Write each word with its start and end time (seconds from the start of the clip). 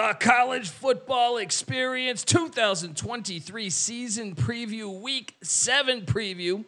The 0.00 0.16
College 0.18 0.70
Football 0.70 1.36
Experience 1.36 2.24
2023 2.24 3.68
season 3.68 4.34
preview, 4.34 4.98
week 4.98 5.36
seven 5.42 6.06
preview 6.06 6.64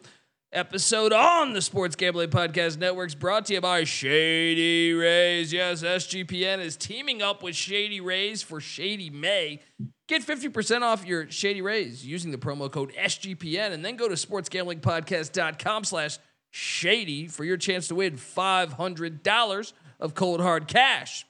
episode 0.51 1.11
on 1.11 1.53
the 1.53 1.61
Sports 1.63 1.95
Gambling 1.95 2.29
Podcast 2.29 2.77
Networks 2.77 3.15
brought 3.15 3.47
to 3.47 3.55
you 3.55 3.61
by 3.61 3.85
Shady 3.85 4.93
Rays. 4.93 5.51
Yes, 5.51 5.81
SGPN 5.81 6.59
is 6.59 6.77
teaming 6.77 7.23
up 7.23 7.41
with 7.41 7.55
Shady 7.55 7.99
Rays 7.99 8.43
for 8.43 8.61
Shady 8.61 9.09
May. 9.09 9.61
Get 10.07 10.21
50% 10.21 10.83
off 10.83 11.03
your 11.03 11.27
Shady 11.31 11.63
Rays 11.63 12.05
using 12.05 12.29
the 12.29 12.37
promo 12.37 12.71
code 12.71 12.93
SGPN 12.93 13.71
and 13.71 13.83
then 13.83 13.95
go 13.95 14.07
to 14.07 14.13
sportsgamblingpodcast.com 14.13 15.85
slash 15.85 16.19
shady 16.51 17.27
for 17.27 17.43
your 17.43 17.57
chance 17.57 17.87
to 17.87 17.95
win 17.95 18.13
$500 18.13 19.73
of 19.99 20.13
cold 20.13 20.39
hard 20.39 20.67
cash. 20.67 21.25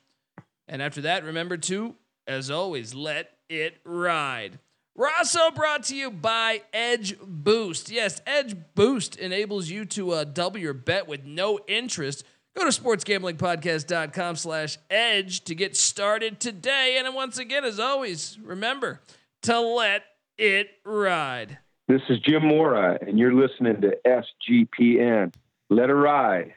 And 0.67 0.81
after 0.81 1.01
that, 1.01 1.23
remember 1.23 1.57
to, 1.57 1.95
as 2.27 2.49
always, 2.49 2.93
let 2.93 3.31
it 3.49 3.77
ride. 3.85 4.59
We're 4.95 5.09
also 5.17 5.49
brought 5.51 5.83
to 5.85 5.95
you 5.95 6.11
by 6.11 6.61
Edge 6.71 7.17
Boost. 7.19 7.89
Yes, 7.89 8.21
Edge 8.27 8.55
Boost 8.75 9.15
enables 9.15 9.69
you 9.69 9.85
to 9.85 10.11
uh, 10.11 10.23
double 10.23 10.59
your 10.59 10.73
bet 10.73 11.07
with 11.07 11.25
no 11.25 11.59
interest. 11.67 12.23
Go 12.55 12.69
to 12.69 12.81
sportsgamblingpodcast.com 12.81 14.35
slash 14.35 14.77
edge 14.91 15.43
to 15.45 15.55
get 15.55 15.75
started 15.75 16.39
today. 16.39 17.01
And 17.03 17.15
once 17.15 17.39
again, 17.39 17.65
as 17.65 17.79
always, 17.79 18.37
remember 18.43 19.01
to 19.43 19.59
let 19.59 20.03
it 20.37 20.67
ride. 20.85 21.57
This 21.87 22.01
is 22.09 22.19
Jim 22.19 22.45
Mora, 22.45 22.97
and 23.01 23.17
you're 23.17 23.33
listening 23.33 23.81
to 23.81 23.97
SGPN. 24.05 25.33
Let 25.71 25.89
it 25.89 25.93
ride. 25.93 26.53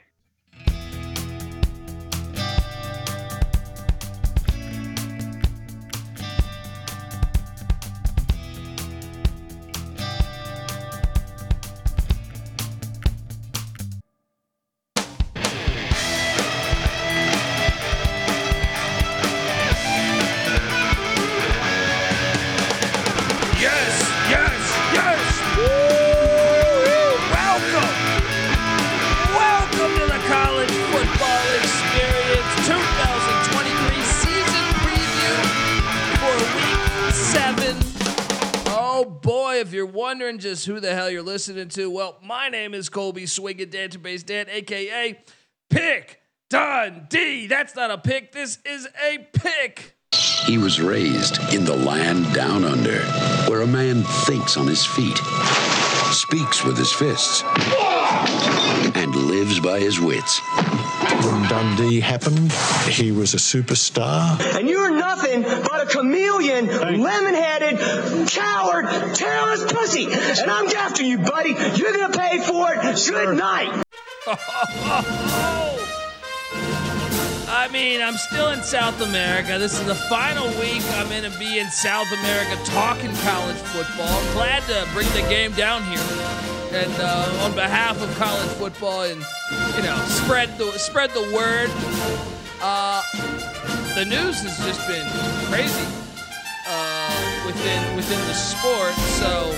Wondering 40.56 40.64
just 40.64 40.66
who 40.66 40.80
the 40.80 40.94
hell 40.94 41.10
you're 41.10 41.22
listening 41.22 41.68
to, 41.68 41.90
well, 41.90 42.16
my 42.22 42.48
name 42.48 42.74
is 42.74 42.88
Colby 42.88 43.26
Swinging 43.26 43.68
Database 43.68 44.24
Dan, 44.24 44.46
aka 44.48 45.18
Pick 45.68 46.20
Dundee. 46.48 47.46
That's 47.46 47.74
not 47.74 47.90
a 47.90 47.98
pick, 47.98 48.32
this 48.32 48.58
is 48.64 48.88
a 49.04 49.18
pick. 49.32 49.96
He 50.46 50.58
was 50.58 50.80
raised 50.80 51.38
in 51.52 51.64
the 51.64 51.76
land 51.76 52.32
down 52.32 52.64
under, 52.64 53.00
where 53.50 53.62
a 53.62 53.66
man 53.66 54.02
thinks 54.26 54.56
on 54.56 54.66
his 54.66 54.86
feet, 54.86 55.18
speaks 56.12 56.64
with 56.64 56.78
his 56.78 56.92
fists, 56.92 57.42
and 58.94 59.14
lives 59.14 59.60
by 59.60 59.80
his 59.80 60.00
wits. 60.00 60.40
When 61.24 61.48
Dundee 61.48 62.00
happened, 62.00 62.52
he 62.88 63.12
was 63.12 63.34
a 63.34 63.38
superstar. 63.38 64.40
And 64.56 64.68
you're 64.68 64.96
nothing 64.96 65.42
but 65.42 65.65
a 65.86 65.90
chameleon, 65.90 66.66
lemon-headed, 66.66 67.78
coward, 68.28 68.86
tailless 69.14 69.72
pussy. 69.72 70.06
And 70.06 70.50
I'm 70.50 70.68
after 70.68 71.02
you, 71.04 71.18
buddy. 71.18 71.50
You're 71.50 71.92
gonna 71.92 72.16
pay 72.16 72.38
for 72.40 72.72
it. 72.74 73.08
Good 73.08 73.36
night. 73.36 73.82
I 77.48 77.68
mean, 77.72 78.00
I'm 78.00 78.16
still 78.16 78.50
in 78.50 78.62
South 78.62 79.00
America. 79.00 79.58
This 79.58 79.78
is 79.78 79.86
the 79.86 79.94
final 79.94 80.46
week 80.60 80.82
I'm 80.94 81.08
going 81.08 81.30
to 81.30 81.38
be 81.38 81.58
in 81.58 81.70
South 81.70 82.10
America 82.12 82.56
talking 82.64 83.14
college 83.16 83.56
football. 83.56 84.08
I'm 84.08 84.32
glad 84.34 84.62
to 84.64 84.86
bring 84.92 85.08
the 85.10 85.22
game 85.28 85.52
down 85.52 85.82
here. 85.84 85.98
And 86.72 86.92
uh, 86.98 87.44
on 87.44 87.54
behalf 87.54 88.02
of 88.02 88.12
college 88.18 88.50
football 88.50 89.02
and, 89.02 89.24
you 89.76 89.82
know, 89.82 89.96
spread 90.06 90.58
the 90.58 90.72
spread 90.72 91.10
the 91.10 91.32
word. 91.34 91.70
Uh, 92.60 93.02
the 93.96 94.04
news 94.04 94.42
has 94.42 94.58
just 94.58 94.86
been 94.86 95.08
crazy 95.48 95.86
uh, 96.68 97.42
within 97.46 97.96
within 97.96 98.18
the 98.26 98.34
sport. 98.34 98.92
So 98.92 99.54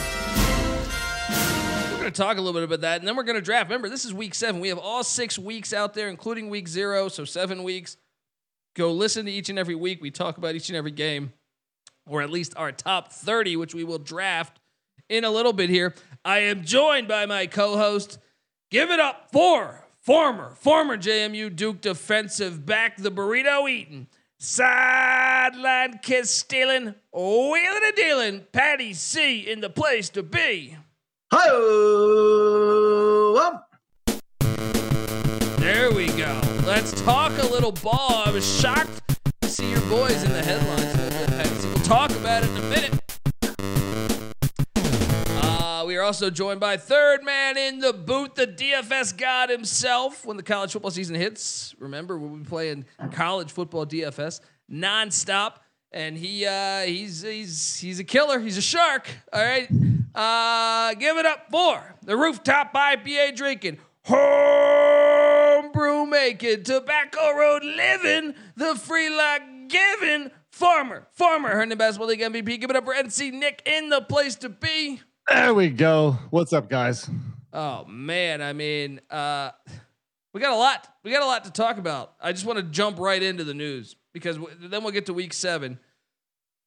we're 1.90 1.98
going 1.98 2.12
to 2.12 2.16
talk 2.16 2.38
a 2.38 2.40
little 2.40 2.52
bit 2.52 2.62
about 2.62 2.82
that, 2.82 3.00
and 3.00 3.08
then 3.08 3.16
we're 3.16 3.24
going 3.24 3.34
to 3.34 3.42
draft. 3.42 3.68
Remember, 3.68 3.88
this 3.88 4.04
is 4.04 4.14
week 4.14 4.36
seven. 4.36 4.60
We 4.60 4.68
have 4.68 4.78
all 4.78 5.02
six 5.02 5.40
weeks 5.40 5.72
out 5.72 5.92
there, 5.94 6.08
including 6.08 6.50
week 6.50 6.68
zero, 6.68 7.08
so 7.08 7.24
seven 7.24 7.64
weeks. 7.64 7.96
Go 8.76 8.92
listen 8.92 9.26
to 9.26 9.32
each 9.32 9.48
and 9.48 9.58
every 9.58 9.74
week. 9.74 10.00
We 10.00 10.12
talk 10.12 10.38
about 10.38 10.54
each 10.54 10.68
and 10.68 10.76
every 10.76 10.92
game, 10.92 11.32
or 12.06 12.22
at 12.22 12.30
least 12.30 12.52
our 12.56 12.70
top 12.70 13.12
30, 13.12 13.56
which 13.56 13.74
we 13.74 13.82
will 13.82 13.98
draft 13.98 14.60
in 15.08 15.24
a 15.24 15.30
little 15.30 15.52
bit 15.52 15.68
here. 15.68 15.96
I 16.24 16.38
am 16.42 16.62
joined 16.62 17.08
by 17.08 17.26
my 17.26 17.48
co 17.48 17.76
host. 17.76 18.20
Give 18.70 18.88
it 18.92 19.00
up 19.00 19.30
for 19.32 19.84
former, 19.98 20.54
former 20.54 20.96
JMU 20.96 21.56
Duke 21.56 21.80
defensive 21.80 22.64
back, 22.64 22.98
the 22.98 23.10
burrito 23.10 23.68
eating, 23.68 24.06
sideline 24.38 25.98
kiss 26.02 26.30
stealing, 26.30 26.94
wheeling 27.12 27.82
and 27.84 27.94
dealing, 27.96 28.46
Patty 28.52 28.94
C 28.94 29.40
in 29.40 29.60
the 29.60 29.70
place 29.70 30.08
to 30.10 30.22
be. 30.22 30.76
Hi. 31.32 31.48
There 35.58 35.92
we 35.92 36.06
go. 36.12 36.40
Let's 36.64 37.00
talk 37.02 37.32
a 37.38 37.46
little 37.46 37.72
ball. 37.72 38.22
I 38.26 38.30
was 38.30 38.46
shocked 38.60 39.02
to 39.40 39.48
see 39.48 39.70
your 39.70 39.80
boys 39.82 40.22
in 40.22 40.32
the 40.32 40.42
headlines 40.42 40.94
a 40.94 41.02
little 41.02 41.18
bit, 41.18 41.28
Patty 41.28 41.48
C. 41.50 41.68
We'll 41.68 41.84
talk 41.84 42.10
about 42.10 42.44
it 42.44 42.50
in 42.50 42.56
a 42.56 42.62
minute. 42.62 42.97
Are 45.98 46.02
also 46.02 46.30
joined 46.30 46.60
by 46.60 46.76
third 46.76 47.24
man 47.24 47.56
in 47.56 47.80
the 47.80 47.92
booth, 47.92 48.36
the 48.36 48.46
DFS 48.46 49.18
god 49.18 49.50
himself. 49.50 50.24
When 50.24 50.36
the 50.36 50.44
college 50.44 50.70
football 50.70 50.92
season 50.92 51.16
hits, 51.16 51.74
remember 51.80 52.16
we'll 52.16 52.38
be 52.38 52.44
playing 52.44 52.84
college 53.10 53.50
football 53.50 53.84
DFS 53.84 54.38
nonstop, 54.70 55.54
and 55.90 56.16
he 56.16 56.46
uh, 56.46 56.82
he's 56.82 57.22
he's 57.22 57.80
he's 57.80 57.98
a 57.98 58.04
killer. 58.04 58.38
He's 58.38 58.56
a 58.56 58.62
shark. 58.62 59.08
All 59.32 59.44
right. 59.44 59.68
Uh, 60.14 60.94
give 60.94 61.16
it 61.16 61.26
up 61.26 61.46
for 61.50 61.96
the 62.04 62.16
rooftop 62.16 62.72
IPA 62.72 63.34
drinking, 63.34 63.78
homebrew 64.04 66.06
making, 66.06 66.62
tobacco 66.62 67.34
road 67.34 67.64
living, 67.64 68.36
the 68.54 68.76
free 68.76 69.10
lock 69.10 69.42
giving 69.66 70.30
farmer, 70.52 71.08
farmer, 71.10 71.48
Herndon 71.48 71.76
Basketball 71.76 72.06
League 72.06 72.20
MVP. 72.20 72.60
Give 72.60 72.70
it 72.70 72.76
up 72.76 72.84
for 72.84 72.94
NC 72.94 73.32
Nick 73.32 73.62
in 73.66 73.88
the 73.88 74.00
place 74.00 74.36
to 74.36 74.48
be. 74.48 75.00
There 75.28 75.52
we 75.52 75.68
go. 75.68 76.12
What's 76.30 76.54
up, 76.54 76.70
guys? 76.70 77.08
Oh 77.52 77.84
man, 77.84 78.40
I 78.40 78.54
mean, 78.54 79.00
uh, 79.10 79.50
we 80.32 80.40
got 80.40 80.52
a 80.52 80.56
lot. 80.56 80.88
We 81.04 81.10
got 81.10 81.22
a 81.22 81.26
lot 81.26 81.44
to 81.44 81.50
talk 81.50 81.76
about. 81.76 82.14
I 82.18 82.32
just 82.32 82.46
want 82.46 82.58
to 82.58 82.62
jump 82.62 82.98
right 82.98 83.22
into 83.22 83.44
the 83.44 83.52
news 83.52 83.96
because 84.14 84.36
w- 84.38 84.56
then 84.58 84.82
we'll 84.82 84.92
get 84.92 85.06
to 85.06 85.12
week 85.12 85.34
seven. 85.34 85.78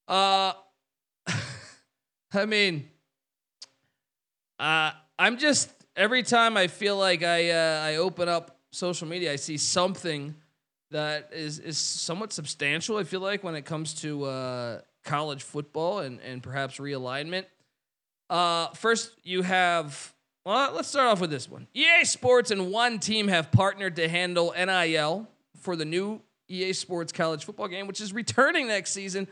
Uh, 0.06 0.52
I 2.32 2.46
mean, 2.46 2.88
uh, 4.60 4.92
I'm 5.18 5.38
just 5.38 5.70
every 5.96 6.22
time 6.22 6.56
I 6.56 6.68
feel 6.68 6.96
like 6.96 7.24
I 7.24 7.50
uh, 7.50 7.80
I 7.82 7.96
open 7.96 8.28
up 8.28 8.60
social 8.70 9.08
media, 9.08 9.32
I 9.32 9.36
see 9.36 9.56
something 9.56 10.36
that 10.92 11.30
is 11.32 11.58
is 11.58 11.78
somewhat 11.78 12.32
substantial. 12.32 12.96
I 12.96 13.02
feel 13.02 13.20
like 13.20 13.42
when 13.42 13.56
it 13.56 13.64
comes 13.64 13.94
to 14.02 14.24
uh, 14.24 14.80
college 15.04 15.42
football 15.42 15.98
and 15.98 16.20
and 16.20 16.44
perhaps 16.44 16.78
realignment. 16.78 17.46
Uh, 18.32 18.68
first, 18.68 19.12
you 19.22 19.42
have. 19.42 20.14
Well, 20.46 20.72
let's 20.72 20.88
start 20.88 21.06
off 21.06 21.20
with 21.20 21.30
this 21.30 21.48
one. 21.50 21.68
EA 21.74 22.04
Sports 22.04 22.50
and 22.50 22.72
OneTeam 22.72 23.28
have 23.28 23.52
partnered 23.52 23.96
to 23.96 24.08
handle 24.08 24.54
NIL 24.56 25.28
for 25.60 25.76
the 25.76 25.84
new 25.84 26.22
EA 26.48 26.72
Sports 26.72 27.12
college 27.12 27.44
football 27.44 27.68
game, 27.68 27.86
which 27.86 28.00
is 28.00 28.14
returning 28.14 28.68
next 28.68 28.92
season. 28.92 29.28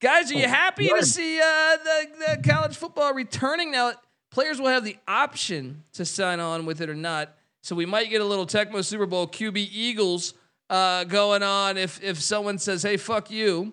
Guys, 0.00 0.30
are 0.30 0.36
you 0.36 0.46
happy 0.46 0.88
to 0.88 1.04
see 1.04 1.38
uh, 1.38 1.76
the, 1.76 2.06
the 2.18 2.48
college 2.48 2.76
football 2.76 3.12
returning 3.12 3.72
now? 3.72 3.92
Players 4.30 4.60
will 4.60 4.68
have 4.68 4.84
the 4.84 4.96
option 5.08 5.82
to 5.94 6.04
sign 6.04 6.38
on 6.38 6.64
with 6.64 6.80
it 6.80 6.88
or 6.88 6.94
not. 6.94 7.34
So 7.62 7.74
we 7.74 7.86
might 7.86 8.08
get 8.08 8.20
a 8.20 8.24
little 8.24 8.46
Tecmo 8.46 8.84
Super 8.84 9.06
Bowl 9.06 9.26
QB 9.26 9.56
Eagles 9.56 10.34
uh, 10.70 11.04
going 11.04 11.42
on 11.42 11.76
if 11.76 12.02
if 12.02 12.20
someone 12.20 12.58
says, 12.58 12.84
"Hey, 12.84 12.98
fuck 12.98 13.32
you." 13.32 13.72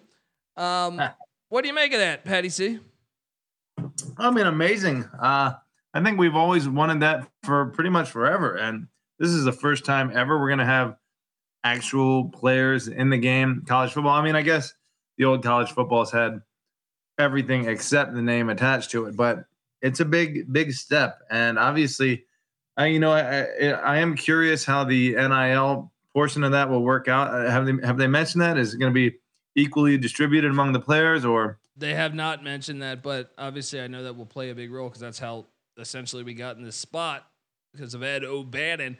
Um, 0.57 0.99
what 1.49 1.61
do 1.61 1.67
you 1.67 1.73
make 1.73 1.93
of 1.93 1.99
that, 1.99 2.25
Patty 2.25 2.49
C? 2.49 2.79
I 4.17 4.31
mean, 4.31 4.45
amazing. 4.45 5.05
Uh, 5.19 5.53
I 5.93 6.03
think 6.03 6.19
we've 6.19 6.35
always 6.35 6.67
wanted 6.67 7.01
that 7.01 7.27
for 7.43 7.67
pretty 7.67 7.89
much 7.89 8.09
forever, 8.09 8.55
and 8.55 8.87
this 9.19 9.29
is 9.29 9.43
the 9.43 9.51
first 9.51 9.85
time 9.85 10.11
ever 10.15 10.39
we're 10.39 10.49
going 10.49 10.59
to 10.59 10.65
have 10.65 10.95
actual 11.63 12.29
players 12.29 12.87
in 12.87 13.09
the 13.09 13.17
game, 13.17 13.63
college 13.67 13.91
football. 13.91 14.13
I 14.13 14.23
mean, 14.23 14.35
I 14.35 14.41
guess 14.41 14.73
the 15.17 15.25
old 15.25 15.43
college 15.43 15.71
football's 15.71 16.11
had 16.11 16.41
everything 17.17 17.67
except 17.67 18.13
the 18.13 18.21
name 18.21 18.49
attached 18.49 18.91
to 18.91 19.05
it. 19.05 19.15
But 19.15 19.45
it's 19.81 19.99
a 19.99 20.05
big, 20.05 20.51
big 20.51 20.73
step. 20.73 21.19
And 21.29 21.59
obviously, 21.59 22.25
I, 22.77 22.87
you 22.87 22.99
know, 22.99 23.11
I, 23.11 23.41
I, 23.41 23.67
I 23.71 23.97
am 23.97 24.15
curious 24.15 24.65
how 24.65 24.83
the 24.83 25.13
NIL 25.15 25.91
portion 26.13 26.43
of 26.43 26.51
that 26.51 26.69
will 26.69 26.83
work 26.83 27.07
out. 27.07 27.33
Uh, 27.33 27.49
Have 27.49 27.65
they 27.65 27.73
have 27.85 27.97
they 27.97 28.07
mentioned 28.07 28.41
that? 28.41 28.57
Is 28.57 28.73
it 28.73 28.79
going 28.79 28.91
to 28.91 29.09
be 29.09 29.17
equally 29.55 29.97
distributed 29.97 30.49
among 30.49 30.73
the 30.73 30.79
players, 30.79 31.25
or 31.25 31.59
They 31.81 31.95
have 31.95 32.13
not 32.13 32.43
mentioned 32.43 32.83
that, 32.83 33.01
but 33.01 33.31
obviously 33.39 33.81
I 33.81 33.87
know 33.87 34.03
that 34.03 34.15
will 34.15 34.27
play 34.27 34.51
a 34.51 34.55
big 34.55 34.71
role 34.71 34.87
because 34.87 35.01
that's 35.01 35.17
how 35.17 35.47
essentially 35.79 36.23
we 36.23 36.35
got 36.35 36.55
in 36.55 36.63
this 36.63 36.75
spot 36.75 37.27
because 37.73 37.95
of 37.95 38.03
Ed 38.03 38.23
O'Bannon. 38.23 38.97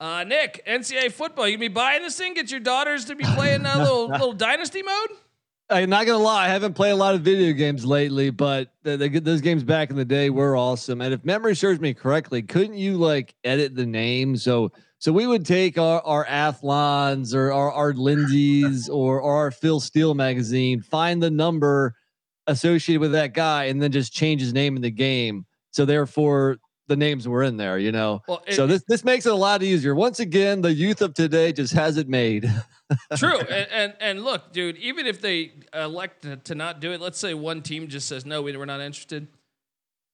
Uh, 0.00 0.24
Nick, 0.24 0.60
NCAA 0.66 1.12
football, 1.12 1.46
you 1.46 1.56
gonna 1.56 1.68
be 1.68 1.72
buying 1.72 2.02
this 2.02 2.18
thing? 2.18 2.34
Get 2.34 2.50
your 2.50 2.58
daughters 2.58 3.04
to 3.04 3.14
be 3.14 3.24
playing 3.24 3.64
a 3.64 3.78
little 3.78 4.08
little 4.10 4.32
dynasty 4.32 4.82
mode? 4.82 5.10
I'm 5.70 5.88
not 5.88 6.06
gonna 6.06 6.18
lie, 6.18 6.46
I 6.46 6.48
haven't 6.48 6.74
played 6.74 6.90
a 6.90 6.96
lot 6.96 7.14
of 7.14 7.20
video 7.20 7.52
games 7.52 7.86
lately, 7.86 8.30
but 8.30 8.72
the, 8.82 8.96
the, 8.96 9.20
those 9.20 9.40
games 9.40 9.62
back 9.62 9.90
in 9.90 9.96
the 9.96 10.04
day 10.04 10.28
were 10.28 10.56
awesome. 10.56 11.00
And 11.00 11.14
if 11.14 11.24
memory 11.24 11.54
serves 11.54 11.78
me 11.78 11.94
correctly, 11.94 12.42
couldn't 12.42 12.76
you 12.76 12.96
like 12.96 13.36
edit 13.44 13.76
the 13.76 13.86
name? 13.86 14.36
So 14.36 14.72
so 14.98 15.12
we 15.12 15.28
would 15.28 15.46
take 15.46 15.78
our 15.78 16.02
our 16.02 16.26
Athlons 16.26 17.32
or 17.32 17.52
our, 17.52 17.70
our 17.70 17.92
Lindy's 17.92 18.88
or, 18.88 19.20
or 19.20 19.36
our 19.36 19.52
Phil 19.52 19.78
Steele 19.78 20.14
magazine, 20.14 20.82
find 20.82 21.22
the 21.22 21.30
number 21.30 21.94
associated 22.46 23.00
with 23.00 23.12
that 23.12 23.32
guy, 23.34 23.64
and 23.64 23.80
then 23.82 23.92
just 23.92 24.12
change 24.12 24.40
his 24.40 24.52
name 24.52 24.76
in 24.76 24.82
the 24.82 24.90
game. 24.90 25.46
So 25.70 25.84
therefore 25.84 26.58
the 26.86 26.96
names 26.96 27.26
were 27.26 27.42
in 27.42 27.56
there, 27.56 27.78
you 27.78 27.90
know. 27.92 28.22
Well, 28.28 28.42
it- 28.46 28.54
so 28.54 28.66
this 28.66 28.82
this 28.86 29.04
makes 29.04 29.24
it 29.26 29.32
a 29.32 29.36
lot 29.36 29.62
easier. 29.62 29.94
Once 29.94 30.20
again, 30.20 30.60
the 30.60 30.72
youth 30.72 31.00
of 31.02 31.14
today 31.14 31.52
just 31.52 31.72
has 31.72 31.96
it 31.96 32.08
made. 32.08 32.44
True, 33.16 33.38
and, 33.40 33.68
and 33.70 33.94
and 34.00 34.22
look, 34.22 34.52
dude. 34.52 34.76
Even 34.76 35.06
if 35.06 35.20
they 35.20 35.52
elect 35.72 36.22
to, 36.22 36.36
to 36.36 36.54
not 36.54 36.80
do 36.80 36.92
it, 36.92 37.00
let's 37.00 37.18
say 37.18 37.32
one 37.34 37.62
team 37.62 37.88
just 37.88 38.06
says 38.08 38.26
no, 38.26 38.42
we- 38.42 38.56
we're 38.56 38.66
not 38.66 38.80
interested. 38.80 39.26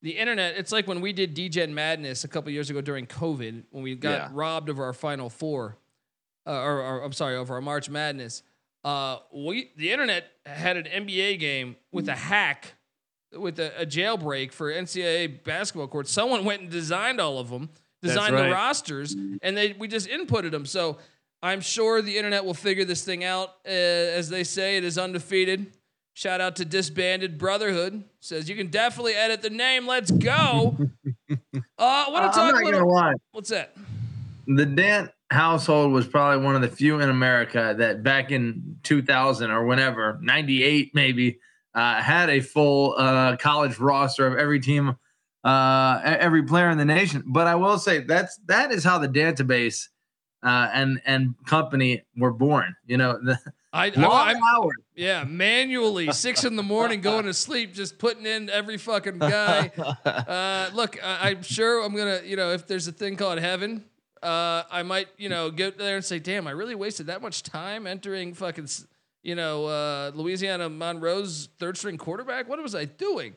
The 0.02 0.12
internet, 0.16 0.54
it's 0.56 0.72
like 0.72 0.86
when 0.86 1.02
we 1.02 1.12
did 1.12 1.36
DGen 1.36 1.70
Madness 1.70 2.24
a 2.24 2.28
couple 2.28 2.50
years 2.52 2.70
ago 2.70 2.80
during 2.80 3.06
COVID, 3.06 3.64
when 3.70 3.82
we 3.82 3.94
got 3.96 4.10
Yeah. 4.12 4.28
robbed 4.32 4.70
of 4.70 4.78
our 4.78 4.94
Final 4.94 5.28
Four, 5.28 5.76
uh, 6.46 6.52
or, 6.52 6.80
or 6.80 7.02
I'm 7.04 7.12
sorry, 7.12 7.36
of 7.36 7.50
our 7.50 7.60
March 7.60 7.90
Madness. 7.90 8.42
Uh, 8.84 9.18
we 9.32 9.70
the 9.76 9.92
internet 9.92 10.24
had 10.46 10.76
an 10.76 10.84
NBA 10.84 11.38
game 11.38 11.76
with 11.92 12.08
a 12.08 12.14
hack, 12.16 12.74
with 13.36 13.58
a, 13.58 13.82
a 13.82 13.86
jailbreak 13.86 14.52
for 14.52 14.72
NCAA 14.72 15.44
basketball 15.44 15.88
courts. 15.88 16.10
Someone 16.10 16.44
went 16.44 16.62
and 16.62 16.70
designed 16.70 17.20
all 17.20 17.38
of 17.38 17.50
them, 17.50 17.68
designed 18.02 18.34
right. 18.34 18.48
the 18.48 18.52
rosters, 18.52 19.14
and 19.42 19.56
they 19.56 19.74
we 19.78 19.86
just 19.86 20.08
inputted 20.08 20.50
them. 20.50 20.64
So 20.64 20.98
I'm 21.42 21.60
sure 21.60 22.00
the 22.00 22.16
internet 22.16 22.44
will 22.44 22.54
figure 22.54 22.84
this 22.84 23.04
thing 23.04 23.22
out. 23.22 23.50
Uh, 23.66 23.70
as 23.70 24.30
they 24.30 24.44
say, 24.44 24.76
it 24.76 24.84
is 24.84 24.96
undefeated. 24.96 25.72
Shout 26.14 26.40
out 26.40 26.56
to 26.56 26.64
Disbanded 26.64 27.38
Brotherhood. 27.38 28.04
Says 28.20 28.48
you 28.48 28.56
can 28.56 28.68
definitely 28.68 29.14
edit 29.14 29.42
the 29.42 29.50
name. 29.50 29.86
Let's 29.86 30.10
go. 30.10 30.76
Uh, 31.78 32.04
I 32.08 32.10
want 32.10 32.24
I'm 32.24 32.30
to 32.30 32.36
talk 32.36 32.60
a 32.60 32.64
little. 32.64 32.92
lie. 32.92 33.14
What's 33.32 33.48
that? 33.48 33.74
the 34.46 34.66
Dant 34.66 35.10
household 35.30 35.92
was 35.92 36.06
probably 36.06 36.44
one 36.44 36.56
of 36.56 36.62
the 36.62 36.68
few 36.68 37.00
in 37.00 37.08
America 37.08 37.74
that 37.78 38.02
back 38.02 38.30
in 38.30 38.78
2000 38.82 39.50
or 39.50 39.64
whenever, 39.64 40.18
98 40.20 40.90
maybe, 40.94 41.38
uh, 41.74 42.02
had 42.02 42.30
a 42.30 42.40
full 42.40 42.94
uh, 42.98 43.36
college 43.36 43.78
roster 43.78 44.26
of 44.26 44.36
every 44.36 44.60
team, 44.60 44.96
uh, 45.44 46.00
every 46.04 46.42
player 46.42 46.68
in 46.70 46.78
the 46.78 46.84
nation. 46.84 47.22
But 47.26 47.46
I 47.46 47.54
will 47.54 47.78
say 47.78 48.00
that's 48.00 48.38
that 48.46 48.72
is 48.72 48.82
how 48.82 48.98
the 48.98 49.08
database 49.08 49.88
uh, 50.42 50.68
and 50.72 51.00
and 51.04 51.34
company 51.46 52.02
were 52.16 52.32
born. 52.32 52.74
You 52.86 52.96
know, 52.96 53.18
the 53.22 53.38
I, 53.72 53.88
long 53.96 54.12
I, 54.12 54.32
I'm, 54.32 54.42
hours. 54.42 54.74
yeah, 54.96 55.24
manually 55.24 56.10
six 56.12 56.44
in 56.44 56.56
the 56.56 56.62
morning, 56.62 57.00
going 57.00 57.26
to 57.26 57.34
sleep, 57.34 57.72
just 57.72 57.98
putting 57.98 58.26
in 58.26 58.50
every 58.50 58.78
fucking 58.78 59.18
guy. 59.18 59.70
Uh, 60.04 60.70
look, 60.74 61.02
I, 61.02 61.30
I'm 61.30 61.42
sure 61.42 61.82
I'm 61.84 61.94
gonna, 61.94 62.20
you 62.24 62.36
know, 62.36 62.52
if 62.52 62.66
there's 62.66 62.86
a 62.88 62.92
thing 62.92 63.16
called 63.16 63.38
heaven, 63.38 63.84
uh, 64.22 64.64
I 64.70 64.82
might, 64.82 65.08
you 65.16 65.28
know, 65.28 65.50
get 65.50 65.78
there 65.78 65.96
and 65.96 66.04
say, 66.04 66.18
damn, 66.18 66.46
I 66.46 66.50
really 66.50 66.74
wasted 66.74 67.06
that 67.06 67.22
much 67.22 67.42
time 67.42 67.86
entering 67.86 68.34
fucking, 68.34 68.68
you 69.22 69.34
know, 69.34 69.66
uh, 69.66 70.12
Louisiana 70.14 70.68
Monroe's 70.68 71.48
third 71.58 71.76
string 71.76 71.96
quarterback. 71.96 72.48
What 72.48 72.62
was 72.62 72.74
I 72.74 72.84
doing? 72.84 73.34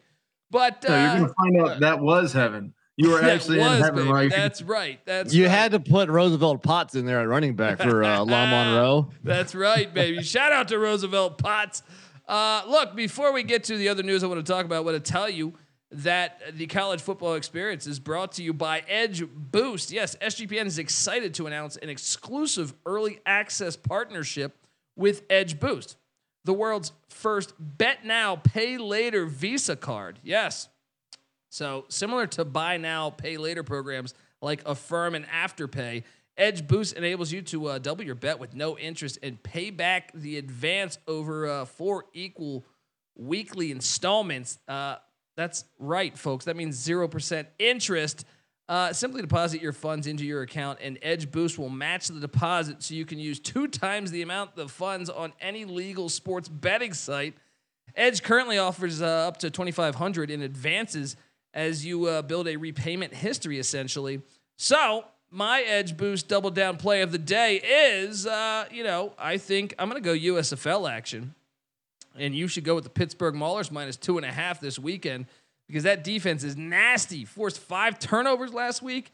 But 0.52 0.86
uh, 0.86 0.90
No, 0.90 1.04
you're 1.04 1.22
gonna 1.22 1.34
find 1.34 1.62
out 1.62 1.80
that 1.80 2.00
was 2.00 2.34
heaven. 2.34 2.74
You 2.96 3.10
were 3.10 3.24
actually 3.24 3.58
was, 3.60 3.78
in 3.78 3.84
heaven, 3.84 4.04
baby. 4.04 4.12
right? 4.12 4.30
That's 4.30 4.62
right. 4.62 5.00
That's 5.06 5.34
you 5.34 5.46
right. 5.46 5.52
had 5.52 5.72
to 5.72 5.80
put 5.80 6.10
Roosevelt 6.10 6.62
Potts 6.62 6.96
in 6.96 7.06
there 7.06 7.20
at 7.22 7.28
running 7.28 7.56
back 7.56 7.82
for 7.82 8.04
uh, 8.04 8.20
La 8.26 8.46
Monroe. 8.46 9.10
That's 9.24 9.56
right, 9.56 9.92
baby. 9.92 10.22
Shout 10.22 10.52
out 10.52 10.68
to 10.68 10.78
Roosevelt 10.78 11.38
Potts. 11.40 11.82
Uh, 12.28 12.62
look, 12.68 12.96
before 12.96 13.34
we 13.34 13.44
get 13.44 13.64
to 13.66 13.78
the 13.78 13.90
other 13.90 14.04
news 14.04 14.24
I 14.24 14.28
want 14.28 14.46
to 14.46 14.52
talk 14.52 14.66
about, 14.66 14.76
I 14.76 14.80
want 14.82 15.04
to 15.04 15.12
tell 15.12 15.30
you 15.30 15.54
that 15.94 16.42
the 16.58 16.68
college 16.68 17.02
football 17.02 17.36
experience 17.36 17.88
is 17.88 18.00
brought 18.00 18.34
to 18.34 18.44
you 18.44 18.54
by 18.54 18.84
Edge 18.88 19.24
Boost. 19.28 19.92
Yes, 19.92 20.16
SGPN 20.16 20.66
is 20.66 20.80
excited 20.80 21.34
to 21.36 21.48
announce 21.48 21.78
an 21.78 21.90
exclusive 21.90 22.74
early 22.86 23.20
access 23.26 23.76
partnership 23.76 24.58
with 24.96 25.24
Edge 25.30 25.60
Boost, 25.60 25.98
the 26.46 26.54
world's 26.54 26.92
first 27.10 27.54
bet 27.60 28.06
now, 28.06 28.36
pay 28.36 28.78
later 28.78 29.26
Visa 29.26 29.76
card. 29.76 30.20
Yes. 30.24 30.70
So, 31.50 31.86
similar 31.90 32.26
to 32.28 32.46
buy 32.46 32.78
now, 32.78 33.12
pay 33.12 33.38
later 33.38 33.64
programs 33.64 34.16
like 34.42 34.62
Affirm 34.66 35.16
and 35.16 35.26
Afterpay, 35.28 36.04
Edge 36.36 36.68
Boost 36.68 36.96
enables 36.96 37.32
you 37.32 37.44
to 37.44 37.68
uh, 37.68 37.78
double 37.78 38.04
your 38.04 38.16
bet 38.16 38.40
with 38.40 38.56
no 38.56 38.78
interest 38.78 39.20
and 39.22 39.42
pay 39.42 39.70
back 39.70 40.12
the 40.14 40.38
advance 40.38 40.98
over 41.08 41.48
uh, 41.48 41.66
four 41.66 42.06
equal 42.14 42.66
weekly 43.16 43.70
installments. 43.70 44.58
Uh, 44.68 44.96
that's 45.36 45.66
right, 45.80 46.18
folks. 46.18 46.46
That 46.46 46.56
means 46.56 46.86
0% 46.86 47.46
interest. 47.60 48.26
Uh, 48.70 48.94
simply 48.94 49.22
deposit 49.22 49.62
your 49.62 49.74
funds 49.74 50.08
into 50.08 50.26
your 50.26 50.42
account, 50.42 50.80
and 50.82 50.98
Edge 51.02 51.30
Boost 51.30 51.60
will 51.60 51.70
match 51.70 52.08
the 52.08 52.20
deposit 52.20 52.82
so 52.82 52.94
you 52.94 53.06
can 53.06 53.20
use 53.20 53.40
two 53.40 53.68
times 53.68 54.10
the 54.10 54.22
amount 54.22 54.58
of 54.58 54.72
funds 54.72 55.10
on 55.10 55.34
any 55.42 55.66
legal 55.66 56.08
sports 56.08 56.48
betting 56.48 56.94
site. 56.94 57.34
Edge 57.96 58.24
currently 58.24 58.58
offers 58.58 59.02
uh, 59.02 59.28
up 59.28 59.38
to 59.38 59.50
2500 59.50 60.32
in 60.32 60.42
advances 60.42 61.18
as 61.54 61.86
you 61.86 62.06
uh, 62.06 62.22
build 62.22 62.48
a 62.48 62.56
repayment 62.56 63.14
history 63.14 63.60
essentially. 63.60 64.22
So, 64.58 65.06
my 65.30 65.62
Edge 65.62 65.98
Boost 65.98 66.28
double 66.30 66.50
down 66.50 66.78
play 66.78 67.02
of 67.02 67.12
the 67.12 67.18
day 67.18 67.58
is 67.58 68.26
uh, 68.26 68.66
you 68.72 68.84
know, 68.84 69.14
I 69.20 69.38
think 69.38 69.76
I'm 69.78 69.90
going 69.90 70.02
to 70.02 70.06
go 70.06 70.34
USFL 70.34 70.90
action. 70.90 71.36
And 72.18 72.36
you 72.36 72.48
should 72.48 72.64
go 72.64 72.76
with 72.76 72.84
the 72.84 72.90
Pittsburgh 72.90 73.36
Maulers 73.36 73.72
minus 73.72 73.98
two 73.98 74.18
and 74.18 74.26
a 74.26 74.32
half 74.32 74.60
this 74.60 74.78
weekend 74.78 75.26
because 75.68 75.84
that 75.84 76.04
defense 76.04 76.44
is 76.44 76.56
nasty. 76.56 77.26
Forced 77.26 77.60
five 77.60 78.00
turnovers 78.00 78.54
last 78.54 78.82
week. 78.82 79.12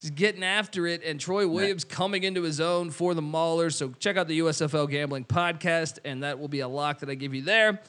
He's 0.00 0.10
getting 0.10 0.42
after 0.42 0.86
it, 0.88 1.02
and 1.04 1.20
Troy 1.20 1.46
Williams 1.46 1.84
coming 1.84 2.24
into 2.24 2.42
his 2.42 2.60
own 2.60 2.90
for 2.90 3.14
the 3.14 3.22
Maulers. 3.22 3.74
So 3.74 3.90
check 4.00 4.16
out 4.16 4.26
the 4.26 4.40
USFL 4.40 4.90
Gambling 4.90 5.24
Podcast, 5.24 6.00
and 6.04 6.24
that 6.24 6.40
will 6.40 6.48
be 6.48 6.58
a 6.60 6.66
lock 6.68 6.98
that 7.00 7.08
I 7.08 7.14
give 7.14 7.32
you 7.34 7.42
there. 7.42 7.80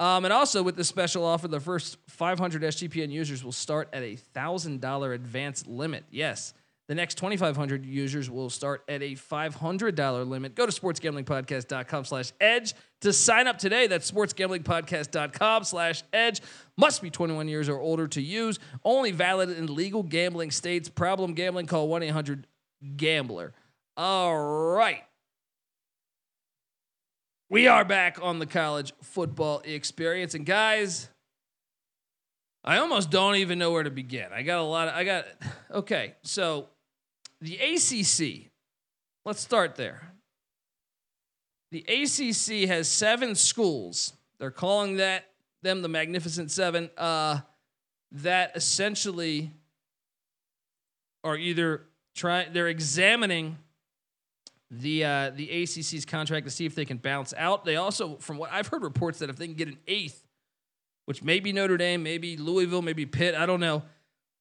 Um, 0.00 0.24
and 0.24 0.32
also 0.32 0.62
with 0.62 0.76
the 0.76 0.82
special 0.82 1.24
offer, 1.24 1.46
the 1.46 1.60
first 1.60 1.98
500 2.08 2.62
SGPN 2.62 3.10
users 3.10 3.44
will 3.44 3.52
start 3.52 3.88
at 3.92 4.02
a 4.02 4.16
thousand 4.16 4.80
dollar 4.80 5.12
advance 5.12 5.64
limit. 5.66 6.04
Yes, 6.10 6.54
the 6.90 6.96
next 6.96 7.18
2,500 7.18 7.86
users 7.86 8.28
will 8.28 8.50
start 8.50 8.82
at 8.88 9.00
a 9.00 9.12
$500 9.12 10.28
limit. 10.28 10.56
Go 10.56 10.66
to 10.66 10.72
sportsgamblingpodcast.com 10.72 12.04
slash 12.04 12.32
edge 12.40 12.74
to 13.02 13.12
sign 13.12 13.46
up 13.46 13.58
today. 13.58 13.86
That's 13.86 14.10
sportsgamblingpodcast.com 14.10 15.62
slash 15.62 16.02
edge. 16.12 16.40
Must 16.76 17.00
be 17.00 17.08
21 17.08 17.46
years 17.46 17.68
or 17.68 17.78
older 17.78 18.08
to 18.08 18.20
use. 18.20 18.58
Only 18.84 19.12
valid 19.12 19.50
in 19.50 19.72
legal 19.72 20.02
gambling 20.02 20.50
states. 20.50 20.88
Problem 20.88 21.34
gambling, 21.34 21.66
call 21.66 21.88
1-800-GAMBLER. 21.88 23.52
All 23.96 24.36
right. 24.74 25.04
We 27.48 27.68
are 27.68 27.84
back 27.84 28.18
on 28.20 28.40
the 28.40 28.46
college 28.46 28.94
football 29.00 29.62
experience. 29.64 30.34
And 30.34 30.44
guys, 30.44 31.08
I 32.64 32.78
almost 32.78 33.12
don't 33.12 33.36
even 33.36 33.60
know 33.60 33.70
where 33.70 33.84
to 33.84 33.92
begin. 33.92 34.32
I 34.34 34.42
got 34.42 34.58
a 34.58 34.64
lot 34.64 34.88
of, 34.88 34.94
I 34.94 35.04
got, 35.04 35.26
okay. 35.70 36.16
So 36.22 36.66
the 37.40 37.56
ACC, 37.56 38.50
let's 39.24 39.40
start 39.40 39.76
there. 39.76 40.12
The 41.70 41.84
ACC 41.88 42.68
has 42.68 42.88
seven 42.88 43.34
schools. 43.34 44.12
They're 44.38 44.50
calling 44.50 44.96
that 44.96 45.26
them 45.62 45.82
the 45.82 45.88
Magnificent 45.88 46.50
Seven. 46.50 46.90
Uh, 46.96 47.40
that 48.12 48.56
essentially 48.56 49.52
are 51.22 51.36
either 51.36 51.82
trying, 52.14 52.52
they're 52.52 52.68
examining 52.68 53.56
the 54.70 55.04
uh, 55.04 55.30
the 55.30 55.48
ACC's 55.48 56.04
contract 56.04 56.46
to 56.46 56.50
see 56.50 56.66
if 56.66 56.74
they 56.74 56.84
can 56.84 56.96
bounce 56.96 57.34
out. 57.36 57.64
They 57.64 57.76
also, 57.76 58.16
from 58.16 58.38
what 58.38 58.52
I've 58.52 58.68
heard, 58.68 58.82
reports 58.82 59.18
that 59.18 59.30
if 59.30 59.36
they 59.36 59.46
can 59.46 59.56
get 59.56 59.68
an 59.68 59.78
eighth, 59.86 60.24
which 61.06 61.22
may 61.22 61.40
be 61.40 61.52
Notre 61.52 61.76
Dame, 61.76 62.02
maybe 62.02 62.36
Louisville, 62.36 62.82
maybe 62.82 63.06
Pitt, 63.06 63.34
I 63.34 63.46
don't 63.46 63.60
know, 63.60 63.82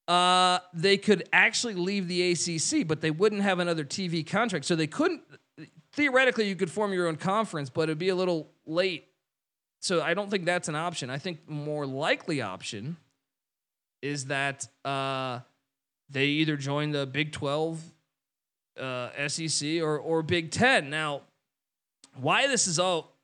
uh, 0.10 0.60
they 0.74 0.98
could 0.98 1.28
actually 1.32 1.76
leave 1.76 2.08
the 2.08 2.32
ACC, 2.32 2.88
but 2.88 3.02
they 3.02 3.12
wouldn't 3.12 3.42
have 3.42 3.60
another 3.60 3.86
TV 3.86 4.26
contract, 4.26 4.66
so 4.66 4.76
they 4.76 4.88
couldn't. 4.88 5.22
Theoretically, 5.94 6.48
you 6.48 6.56
could 6.56 6.72
form 6.72 6.94
your 6.94 7.08
own 7.08 7.16
conference, 7.16 7.70
but 7.70 7.84
it'd 7.84 7.98
be 7.98 8.10
a 8.10 8.16
little 8.16 8.50
late 8.66 9.10
so 9.80 10.02
I 10.02 10.14
don't 10.14 10.30
think 10.30 10.46
that's 10.46 10.68
an 10.68 10.76
option. 10.76 11.10
I 11.10 11.18
think 11.18 11.48
more 11.48 11.86
likely 11.86 12.42
option 12.42 12.98
is 14.02 14.26
that 14.26 14.68
uh, 14.84 15.40
they 16.10 16.26
either 16.26 16.58
join 16.58 16.92
the 16.92 17.06
Big 17.06 17.32
12, 17.32 17.82
uh, 18.80 19.28
SEC, 19.28 19.82
or 19.82 19.98
or 19.98 20.22
Big 20.22 20.52
10. 20.52 20.90
Now, 20.90 21.22
why 22.20 22.48
this 22.48 22.68
is 22.68 22.78
all 22.78 23.16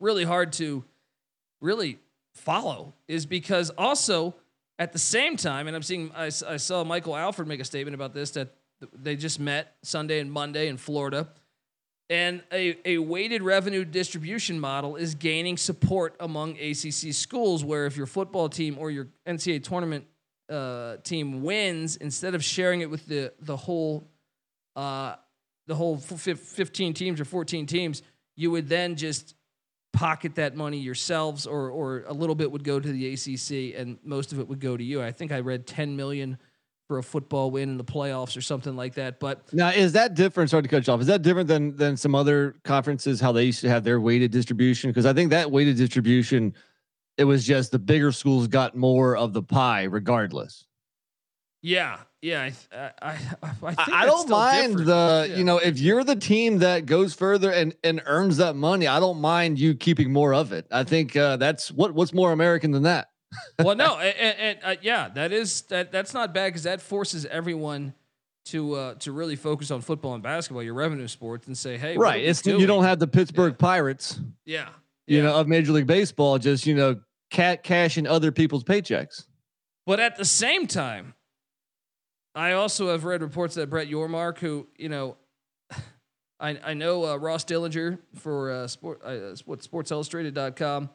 really 0.00 0.24
hard 0.24 0.52
to 0.54 0.84
really 1.60 1.98
follow 2.34 2.92
is 3.08 3.24
because 3.24 3.70
also 3.70 4.34
at 4.78 4.92
the 4.92 4.98
same 4.98 5.36
time, 5.36 5.66
and 5.66 5.76
I'm 5.76 5.82
seeing 5.82 6.10
I, 6.14 6.26
I 6.26 6.56
saw 6.56 6.84
Michael 6.84 7.16
Alford 7.16 7.48
make 7.48 7.60
a 7.60 7.64
statement 7.64 7.94
about 7.94 8.12
this 8.12 8.32
that 8.32 8.54
they 8.92 9.16
just 9.16 9.40
met 9.40 9.76
Sunday 9.82 10.20
and 10.20 10.30
Monday 10.30 10.68
in 10.68 10.76
Florida. 10.76 11.28
And 12.08 12.42
a, 12.52 12.76
a 12.84 12.98
weighted 12.98 13.42
revenue 13.42 13.84
distribution 13.84 14.60
model 14.60 14.94
is 14.94 15.16
gaining 15.16 15.56
support 15.56 16.14
among 16.20 16.52
ACC 16.52 17.12
schools, 17.12 17.64
where 17.64 17.86
if 17.86 17.96
your 17.96 18.06
football 18.06 18.48
team 18.48 18.76
or 18.78 18.90
your 18.90 19.08
NCAA 19.26 19.64
tournament 19.64 20.04
uh, 20.48 20.98
team 20.98 21.42
wins, 21.42 21.96
instead 21.96 22.34
of 22.34 22.44
sharing 22.44 22.80
it 22.80 22.90
with 22.90 23.06
the 23.06 23.32
the 23.40 23.56
whole 23.56 24.06
uh, 24.76 25.16
the 25.66 25.74
whole 25.74 25.96
15 25.96 26.94
teams 26.94 27.20
or 27.20 27.24
14 27.24 27.66
teams, 27.66 28.02
you 28.36 28.50
would 28.50 28.68
then 28.68 28.94
just 28.94 29.34
pocket 29.96 30.34
that 30.36 30.54
money 30.54 30.78
yourselves, 30.78 31.46
or 31.46 31.70
or 31.70 32.04
a 32.06 32.12
little 32.12 32.34
bit 32.34 32.52
would 32.52 32.62
go 32.62 32.78
to 32.78 32.92
the 32.92 33.12
ACC, 33.12 33.78
and 33.78 33.98
most 34.04 34.32
of 34.32 34.38
it 34.38 34.46
would 34.46 34.60
go 34.60 34.76
to 34.76 34.84
you. 34.84 35.02
I 35.02 35.10
think 35.10 35.32
I 35.32 35.40
read 35.40 35.66
10 35.66 35.96
million 35.96 36.38
for 36.86 36.98
a 36.98 37.02
football 37.02 37.50
win 37.50 37.70
in 37.70 37.76
the 37.78 37.84
playoffs 37.84 38.36
or 38.36 38.40
something 38.40 38.76
like 38.76 38.94
that. 38.94 39.18
But 39.18 39.52
now, 39.52 39.70
is 39.70 39.92
that 39.94 40.14
different? 40.14 40.50
Sorry 40.50 40.62
to 40.62 40.68
cut 40.68 40.86
you 40.86 40.92
off. 40.92 41.00
Is 41.00 41.06
that 41.08 41.22
different 41.22 41.48
than 41.48 41.74
than 41.76 41.96
some 41.96 42.14
other 42.14 42.56
conferences? 42.62 43.20
How 43.20 43.32
they 43.32 43.44
used 43.44 43.62
to 43.62 43.68
have 43.68 43.82
their 43.82 44.00
weighted 44.00 44.30
distribution? 44.30 44.90
Because 44.90 45.06
I 45.06 45.12
think 45.12 45.30
that 45.30 45.50
weighted 45.50 45.76
distribution, 45.76 46.54
it 47.16 47.24
was 47.24 47.44
just 47.44 47.72
the 47.72 47.78
bigger 47.78 48.12
schools 48.12 48.46
got 48.46 48.76
more 48.76 49.16
of 49.16 49.32
the 49.32 49.42
pie, 49.42 49.84
regardless. 49.84 50.64
Yeah, 51.62 52.00
yeah. 52.26 52.50
I 52.72 52.90
I 53.02 53.18
I, 53.40 53.48
I, 53.78 54.02
I 54.02 54.06
don't 54.06 54.28
mind 54.28 54.78
different. 54.78 54.86
the 54.86 55.26
yeah. 55.30 55.36
you 55.36 55.44
know 55.44 55.58
if 55.58 55.78
you're 55.78 56.04
the 56.04 56.16
team 56.16 56.58
that 56.58 56.86
goes 56.86 57.14
further 57.14 57.50
and 57.50 57.74
and 57.84 58.02
earns 58.06 58.36
that 58.38 58.56
money, 58.56 58.86
I 58.86 59.00
don't 59.00 59.20
mind 59.20 59.58
you 59.58 59.74
keeping 59.74 60.12
more 60.12 60.34
of 60.34 60.52
it. 60.52 60.66
I 60.70 60.84
think 60.84 61.16
uh, 61.16 61.36
that's 61.36 61.70
what 61.70 61.92
what's 61.94 62.12
more 62.12 62.32
American 62.32 62.70
than 62.70 62.82
that 62.84 63.08
well, 63.62 63.76
no, 63.76 63.98
and, 63.98 64.38
and 64.38 64.58
uh, 64.62 64.76
yeah, 64.82 65.08
that 65.10 65.32
is 65.32 65.62
that 65.62 65.92
that's 65.92 66.14
not 66.14 66.34
bad 66.34 66.48
because 66.48 66.64
that 66.64 66.80
forces 66.80 67.26
everyone 67.26 67.94
to 68.46 68.74
uh, 68.74 68.94
to 68.96 69.12
really 69.12 69.36
focus 69.36 69.70
on 69.70 69.80
football 69.80 70.14
and 70.14 70.22
basketball, 70.22 70.62
your 70.62 70.74
revenue 70.74 71.08
sports, 71.08 71.46
and 71.46 71.56
say, 71.56 71.76
hey, 71.76 71.96
right, 71.96 72.22
it's 72.22 72.42
doing? 72.42 72.60
you 72.60 72.66
don't 72.66 72.84
have 72.84 72.98
the 72.98 73.08
Pittsburgh 73.08 73.54
yeah. 73.54 73.66
Pirates, 73.66 74.20
yeah, 74.44 74.68
you 75.06 75.18
yeah. 75.18 75.24
know, 75.24 75.36
of 75.36 75.48
Major 75.48 75.72
League 75.72 75.86
Baseball, 75.86 76.38
just 76.38 76.66
you 76.66 76.74
know, 76.74 77.00
cat 77.30 77.62
cashing 77.62 78.06
other 78.06 78.32
people's 78.32 78.64
paychecks. 78.64 79.26
But 79.86 80.00
at 80.00 80.16
the 80.16 80.24
same 80.24 80.66
time, 80.66 81.14
I 82.36 82.52
also 82.52 82.90
have 82.90 83.04
read 83.04 83.22
reports 83.22 83.56
that 83.56 83.68
Brett 83.68 83.88
Yormark, 83.88 84.38
who 84.38 84.68
you 84.78 84.88
know, 84.88 85.16
I 86.40 86.58
I 86.62 86.74
know 86.74 87.04
uh, 87.04 87.16
Ross 87.16 87.44
Dellenger 87.44 87.98
for 88.14 88.52
uh, 88.52 88.66
sport 88.68 89.00
uh, 89.04 89.34
SportsIllustrated.com 89.34 90.90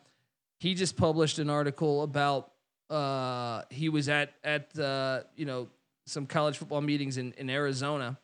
he 0.62 0.76
just 0.76 0.96
published 0.96 1.40
an 1.40 1.50
article 1.50 2.04
about 2.04 2.52
uh, 2.92 3.64
he 3.72 3.90
was 3.90 4.08
at 4.08 4.32
at 4.44 4.78
uh, 4.78 5.22
you 5.36 5.46
know 5.46 5.68
some 6.06 6.28
college 6.28 6.56
football 6.58 6.82
meetings 6.82 7.18
in, 7.18 7.34
in 7.34 7.50
Arizona 7.50 8.20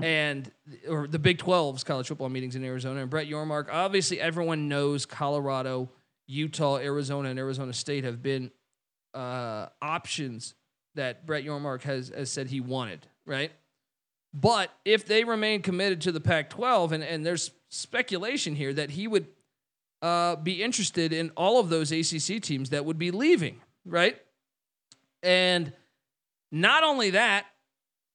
and 0.00 0.52
or 0.88 1.08
the 1.08 1.18
Big 1.18 1.38
12's 1.38 1.82
college 1.82 2.06
football 2.06 2.28
meetings 2.28 2.54
in 2.54 2.62
Arizona. 2.62 3.00
And 3.00 3.10
Brett 3.10 3.26
Yormark 3.26 3.66
obviously 3.72 4.20
everyone 4.20 4.68
knows 4.68 5.04
Colorado 5.04 5.90
Utah 6.28 6.76
Arizona 6.76 7.30
and 7.30 7.40
Arizona 7.40 7.72
State 7.72 8.04
have 8.04 8.22
been 8.22 8.52
uh, 9.12 9.66
options 9.82 10.54
that 10.94 11.26
Brett 11.26 11.44
Yormark 11.44 11.82
has 11.82 12.10
has 12.14 12.30
said 12.30 12.48
he 12.48 12.60
wanted 12.60 13.06
right 13.26 13.52
but 14.32 14.70
if 14.84 15.06
they 15.06 15.24
remain 15.24 15.62
committed 15.62 16.00
to 16.02 16.12
the 16.12 16.20
Pac 16.20 16.50
12 16.50 16.92
and 16.92 17.04
and 17.04 17.24
there's 17.24 17.50
speculation 17.68 18.54
here 18.54 18.72
that 18.72 18.90
he 18.90 19.06
would 19.06 19.26
uh, 20.04 20.36
be 20.36 20.62
interested 20.62 21.14
in 21.14 21.30
all 21.30 21.58
of 21.58 21.70
those 21.70 21.90
ACC 21.90 22.42
teams 22.42 22.70
that 22.70 22.84
would 22.84 22.98
be 22.98 23.10
leaving, 23.10 23.60
right? 23.86 24.20
And 25.22 25.72
not 26.52 26.84
only 26.84 27.10
that, 27.10 27.46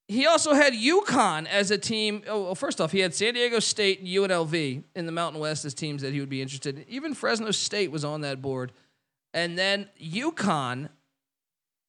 he 0.07 0.27
also 0.27 0.53
had 0.53 0.73
UConn 0.73 1.47
as 1.47 1.71
a 1.71 1.79
team. 1.79 2.21
Oh, 2.27 2.43
well, 2.43 2.55
first 2.55 2.79
off, 2.79 2.91
he 2.91 2.99
had 2.99 3.15
San 3.15 3.33
Diego 3.33 3.59
State 3.59 3.99
and 3.99 4.07
UNLV 4.07 4.83
in 4.95 5.05
the 5.07 5.11
Mountain 5.11 5.41
West 5.41 5.65
as 5.65 5.73
teams 5.73 6.03
that 6.03 6.13
he 6.13 6.19
would 6.19 6.29
be 6.29 6.43
interested 6.43 6.77
in. 6.77 6.85
Even 6.87 7.15
Fresno 7.15 7.49
State 7.49 7.91
was 7.91 8.05
on 8.05 8.21
that 8.21 8.39
board. 8.39 8.71
And 9.33 9.57
then 9.57 9.89
UConn, 9.99 10.89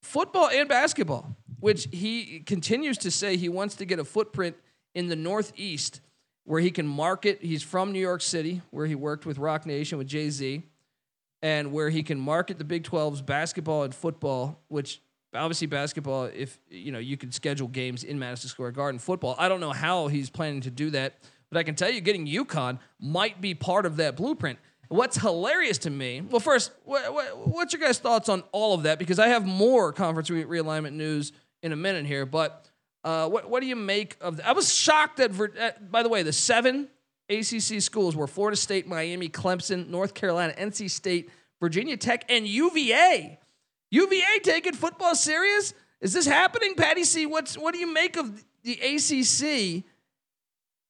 football 0.02 0.48
and 0.48 0.68
basketball, 0.68 1.36
which 1.58 1.88
he 1.92 2.40
continues 2.40 2.98
to 2.98 3.10
say 3.10 3.36
he 3.36 3.48
wants 3.48 3.74
to 3.76 3.84
get 3.84 3.98
a 3.98 4.04
footprint 4.04 4.56
in 4.94 5.08
the 5.08 5.16
Northeast 5.16 6.00
where 6.44 6.60
he 6.60 6.70
can 6.70 6.86
market. 6.86 7.38
He's 7.42 7.62
from 7.62 7.92
New 7.92 8.00
York 8.00 8.22
City, 8.22 8.62
where 8.70 8.86
he 8.86 8.94
worked 8.94 9.26
with 9.26 9.38
Roc 9.38 9.66
Nation 9.66 9.98
with 9.98 10.06
Jay 10.06 10.30
Z, 10.30 10.62
and 11.42 11.72
where 11.72 11.90
he 11.90 12.02
can 12.02 12.18
market 12.18 12.58
the 12.58 12.64
Big 12.64 12.82
12's 12.82 13.22
basketball 13.22 13.84
and 13.84 13.94
football, 13.94 14.60
which 14.68 15.00
obviously 15.34 15.66
basketball, 15.66 16.24
if 16.24 16.58
you 16.68 16.92
know, 16.92 16.98
you 16.98 17.16
could 17.16 17.32
schedule 17.32 17.68
games 17.68 18.04
in 18.04 18.18
Madison 18.18 18.48
Square 18.48 18.72
Garden. 18.72 18.98
Football, 18.98 19.36
I 19.38 19.48
don't 19.48 19.60
know 19.60 19.72
how 19.72 20.08
he's 20.08 20.28
planning 20.28 20.60
to 20.62 20.70
do 20.70 20.90
that, 20.90 21.18
but 21.50 21.58
I 21.58 21.62
can 21.62 21.74
tell 21.74 21.90
you, 21.90 22.00
getting 22.00 22.26
UConn 22.26 22.78
might 22.98 23.40
be 23.40 23.54
part 23.54 23.86
of 23.86 23.96
that 23.96 24.16
blueprint. 24.16 24.58
What's 24.90 25.16
hilarious 25.16 25.78
to 25.78 25.90
me, 25.90 26.20
well, 26.20 26.40
first, 26.40 26.72
what, 26.84 27.14
what, 27.14 27.46
what's 27.46 27.72
your 27.72 27.80
guys' 27.80 28.00
thoughts 28.00 28.28
on 28.28 28.42
all 28.50 28.74
of 28.74 28.82
that? 28.82 28.98
Because 28.98 29.20
I 29.20 29.28
have 29.28 29.46
more 29.46 29.92
conference 29.92 30.30
re- 30.30 30.42
realignment 30.42 30.94
news 30.94 31.30
in 31.62 31.70
a 31.70 31.76
minute 31.76 32.06
here, 32.06 32.26
but 32.26 32.68
uh, 33.04 33.28
what 33.28 33.48
what 33.48 33.60
do 33.60 33.68
you 33.68 33.76
make 33.76 34.16
of? 34.20 34.38
That? 34.38 34.48
I 34.48 34.52
was 34.52 34.74
shocked 34.74 35.18
that. 35.18 35.30
Uh, 35.40 35.70
by 35.92 36.02
the 36.02 36.08
way, 36.08 36.24
the 36.24 36.32
seven 36.32 36.88
ACC 37.28 37.80
schools 37.80 38.16
were 38.16 38.26
Florida 38.26 38.56
State, 38.56 38.88
Miami, 38.88 39.28
Clemson, 39.28 39.88
North 39.88 40.12
Carolina, 40.12 40.54
NC 40.58 40.90
State, 40.90 41.30
Virginia 41.60 41.96
Tech, 41.96 42.24
and 42.28 42.44
UVA. 42.44 43.38
UVA 43.92 44.40
taking 44.42 44.72
football 44.72 45.14
serious? 45.14 45.72
Is 46.00 46.12
this 46.12 46.26
happening, 46.26 46.74
Patty 46.74 47.04
C? 47.04 47.26
What's 47.26 47.56
what 47.56 47.74
do 47.74 47.78
you 47.78 47.92
make 47.92 48.16
of 48.16 48.44
the 48.64 48.72
ACC? 48.72 49.84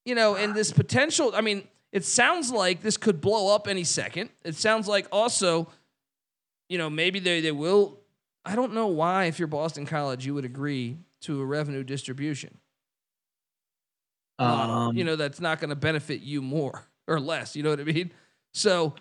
You 0.06 0.14
know, 0.14 0.36
and 0.36 0.54
this 0.54 0.72
potential. 0.72 1.32
I 1.34 1.42
mean, 1.42 1.68
it 1.92 2.04
sounds 2.04 2.50
like 2.50 2.82
this 2.82 2.96
could 2.96 3.20
blow 3.20 3.54
up 3.54 3.66
any 3.66 3.84
second. 3.84 4.30
It 4.44 4.54
sounds 4.54 4.86
like 4.86 5.06
also, 5.10 5.68
you 6.68 6.78
know, 6.78 6.90
maybe 6.90 7.18
they 7.18 7.40
they 7.40 7.52
will. 7.52 7.98
I 8.44 8.56
don't 8.56 8.72
know 8.72 8.86
why, 8.86 9.24
if 9.24 9.38
you're 9.38 9.48
Boston 9.48 9.84
College, 9.84 10.24
you 10.24 10.34
would 10.34 10.44
agree 10.44 10.98
to 11.22 11.40
a 11.40 11.44
revenue 11.44 11.84
distribution. 11.84 12.56
Um, 14.38 14.96
you 14.96 15.04
know, 15.04 15.16
that's 15.16 15.40
not 15.40 15.60
going 15.60 15.68
to 15.68 15.76
benefit 15.76 16.22
you 16.22 16.40
more 16.40 16.86
or 17.06 17.20
less. 17.20 17.54
You 17.54 17.62
know 17.62 17.70
what 17.70 17.80
I 17.80 17.84
mean? 17.84 18.10
So, 18.54 18.94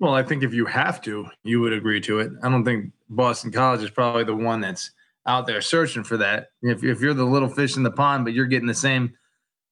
well, 0.00 0.14
I 0.14 0.22
think 0.22 0.42
if 0.42 0.54
you 0.54 0.64
have 0.64 1.02
to, 1.02 1.26
you 1.42 1.60
would 1.60 1.74
agree 1.74 2.00
to 2.02 2.20
it. 2.20 2.32
I 2.42 2.48
don't 2.48 2.64
think 2.64 2.92
Boston 3.10 3.52
College 3.52 3.82
is 3.82 3.90
probably 3.90 4.24
the 4.24 4.34
one 4.34 4.62
that's 4.62 4.90
out 5.26 5.46
there 5.46 5.60
searching 5.60 6.04
for 6.04 6.16
that. 6.16 6.50
If, 6.62 6.82
if 6.82 7.00
you're 7.02 7.12
the 7.12 7.24
little 7.24 7.48
fish 7.48 7.76
in 7.76 7.82
the 7.82 7.90
pond, 7.90 8.24
but 8.24 8.32
you're 8.32 8.46
getting 8.46 8.68
the 8.68 8.74
same 8.74 9.12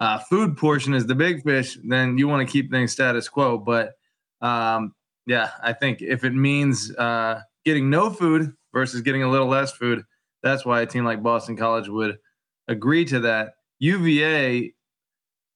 uh, 0.00 0.18
food 0.18 0.56
portion 0.56 0.94
is 0.94 1.06
the 1.06 1.14
big 1.14 1.42
fish, 1.42 1.78
then 1.84 2.18
you 2.18 2.28
want 2.28 2.46
to 2.46 2.52
keep 2.52 2.70
things 2.70 2.92
status 2.92 3.28
quo. 3.28 3.58
But 3.58 3.94
um, 4.40 4.94
yeah, 5.26 5.50
I 5.62 5.72
think 5.72 6.02
if 6.02 6.24
it 6.24 6.34
means 6.34 6.94
uh, 6.96 7.40
getting 7.64 7.90
no 7.90 8.10
food 8.10 8.52
versus 8.72 9.00
getting 9.00 9.22
a 9.22 9.30
little 9.30 9.48
less 9.48 9.72
food, 9.72 10.04
that's 10.42 10.64
why 10.64 10.82
a 10.82 10.86
team 10.86 11.04
like 11.04 11.22
Boston 11.22 11.56
College 11.56 11.88
would 11.88 12.18
agree 12.68 13.04
to 13.06 13.20
that. 13.20 13.54
UVA, 13.78 14.74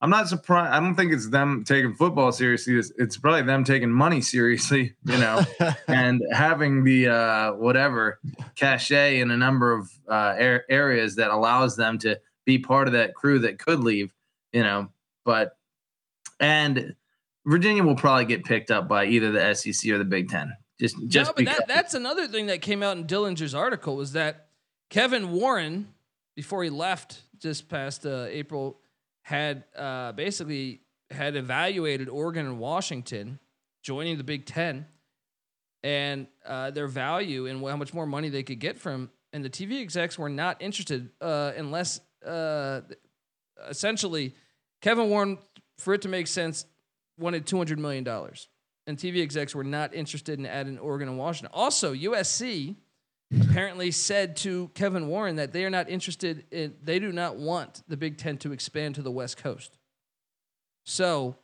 I'm 0.01 0.11
not 0.11 0.29
surprised. 0.29 0.73
I 0.73 0.81
don't 0.81 0.95
think 0.95 1.13
it's 1.13 1.29
them 1.29 1.65
taking 1.65 1.95
football 1.95 2.31
seriously. 2.31 2.77
It's, 2.77 2.93
it's 2.99 3.17
probably 3.17 3.43
them 3.43 3.65
taking 3.65 3.91
money 3.91 4.21
seriously, 4.21 4.95
you 5.05 5.19
know, 5.19 5.43
and 5.89 6.23
having 6.33 6.85
the 6.85 7.09
uh, 7.09 7.53
whatever 7.55 8.21
cachet 8.55 9.21
in 9.21 9.31
a 9.31 9.37
number 9.37 9.73
of 9.73 9.91
uh, 10.09 10.35
areas 10.69 11.17
that 11.17 11.31
allows 11.31 11.77
them 11.77 11.99
to 11.99 12.19
be 12.47 12.59
part 12.59 12.87
of 12.87 12.95
that 12.95 13.15
crew 13.15 13.39
that 13.41 13.59
could 13.59 13.81
leave, 13.81 14.15
you 14.53 14.63
know. 14.63 14.89
But 15.25 15.57
and 16.41 16.95
Virginia 17.47 17.83
will 17.83 17.97
probably 17.97 18.27
get 18.27 18.45
picked 18.45 18.71
up 18.71 18.89
by 18.89 19.07
either 19.07 19.33
the 19.33 19.55
SEC 19.55 19.91
or 19.91 19.99
the 19.99 20.05
Big 20.05 20.29
Ten. 20.29 20.53
Just, 20.81 20.97
just 21.09 21.31
no, 21.31 21.35
but 21.35 21.45
that, 21.47 21.69
that's 21.69 21.95
another 21.95 22.29
thing 22.29 22.47
that 22.47 22.63
came 22.63 22.83
out 22.83 22.97
in 22.97 23.05
Dellenger's 23.07 23.55
article 23.55 23.97
was 23.97 24.13
that 24.13 24.49
Kevin 24.91 25.33
Warren, 25.33 25.93
before 26.37 26.63
he 26.63 26.71
left 26.71 27.23
just 27.39 27.69
past 27.69 28.07
uh, 28.07 28.27
April, 28.29 28.79
had 29.23 29.65
uh, 29.77 30.13
basically 30.13 30.83
had 31.11 31.37
evaluated 31.37 32.09
Oregon 32.09 32.47
and 32.47 32.59
Washington 32.59 33.41
joining 33.83 34.19
the 34.19 34.25
Big 34.25 34.47
Ten 34.47 34.87
and 35.83 36.27
uh, 36.47 36.71
their 36.71 36.87
value 36.87 37.47
and 37.47 37.65
how 37.67 37.77
much 37.77 37.93
more 37.93 38.07
money 38.07 38.29
they 38.29 38.43
could 38.43 38.61
get 38.61 38.79
from. 38.79 39.11
And 39.33 39.45
the 39.45 39.51
TV 39.51 39.81
execs 39.81 40.19
were 40.19 40.29
not 40.29 40.63
interested 40.63 41.11
uh, 41.21 41.53
unless 41.57 42.01
uh, 42.25 42.83
essentially 43.69 44.35
Kevin 44.81 45.11
Warren, 45.11 45.39
for 45.79 45.95
it 45.95 46.03
to 46.03 46.09
make 46.09 46.27
sense, 46.27 46.67
wanted 47.19 47.47
$200 47.47 47.79
million. 47.79 48.07
and 48.87 48.97
TV 48.97 49.23
execs 49.23 49.55
were 49.55 49.65
not 49.65 49.95
interested 49.95 50.39
in 50.39 50.47
adding 50.47 50.79
Oregon 50.79 51.09
and 51.09 51.19
Washington. 51.19 51.51
Also, 51.53 51.95
USC 51.95 52.77
apparently 53.43 53.91
said 53.91 54.37
to 54.37 54.71
Kevin 54.75 55.09
Warren 55.09 55.37
that 55.37 55.53
they 55.53 55.65
are 55.65 55.71
not 55.71 55.89
interested 55.89 56.47
in, 56.51 56.75
they 56.83 56.99
do 56.99 57.13
not 57.13 57.37
want 57.37 57.83
the 57.89 57.97
Big 57.97 58.17
Ten 58.17 58.39
to 58.39 58.53
expand 58.53 58.95
to 58.95 59.03
the 59.03 59.11
West 59.11 59.37
Coast. 59.37 59.77
So 60.85 61.37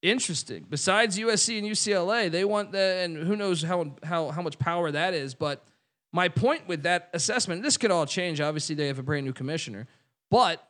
interesting. 0.00 0.64
Besides 0.68 1.18
USC 1.18 1.58
and 1.58 1.66
UCLA, 1.66 2.30
they 2.30 2.44
want 2.44 2.72
the, 2.72 2.78
and 2.78 3.16
who 3.16 3.36
knows 3.36 3.62
how, 3.62 3.94
how, 4.02 4.30
how 4.30 4.40
much 4.40 4.58
power 4.58 4.90
that 4.90 5.12
is. 5.12 5.34
But 5.34 5.62
my 6.12 6.28
point 6.28 6.66
with 6.66 6.84
that 6.84 7.10
assessment, 7.12 7.62
this 7.62 7.76
could 7.76 7.90
all 7.90 8.06
change. 8.06 8.40
Obviously, 8.40 8.74
they 8.74 8.86
have 8.86 8.98
a 8.98 9.02
brand 9.02 9.26
new 9.26 9.32
commissioner, 9.34 9.86
but 10.30 10.66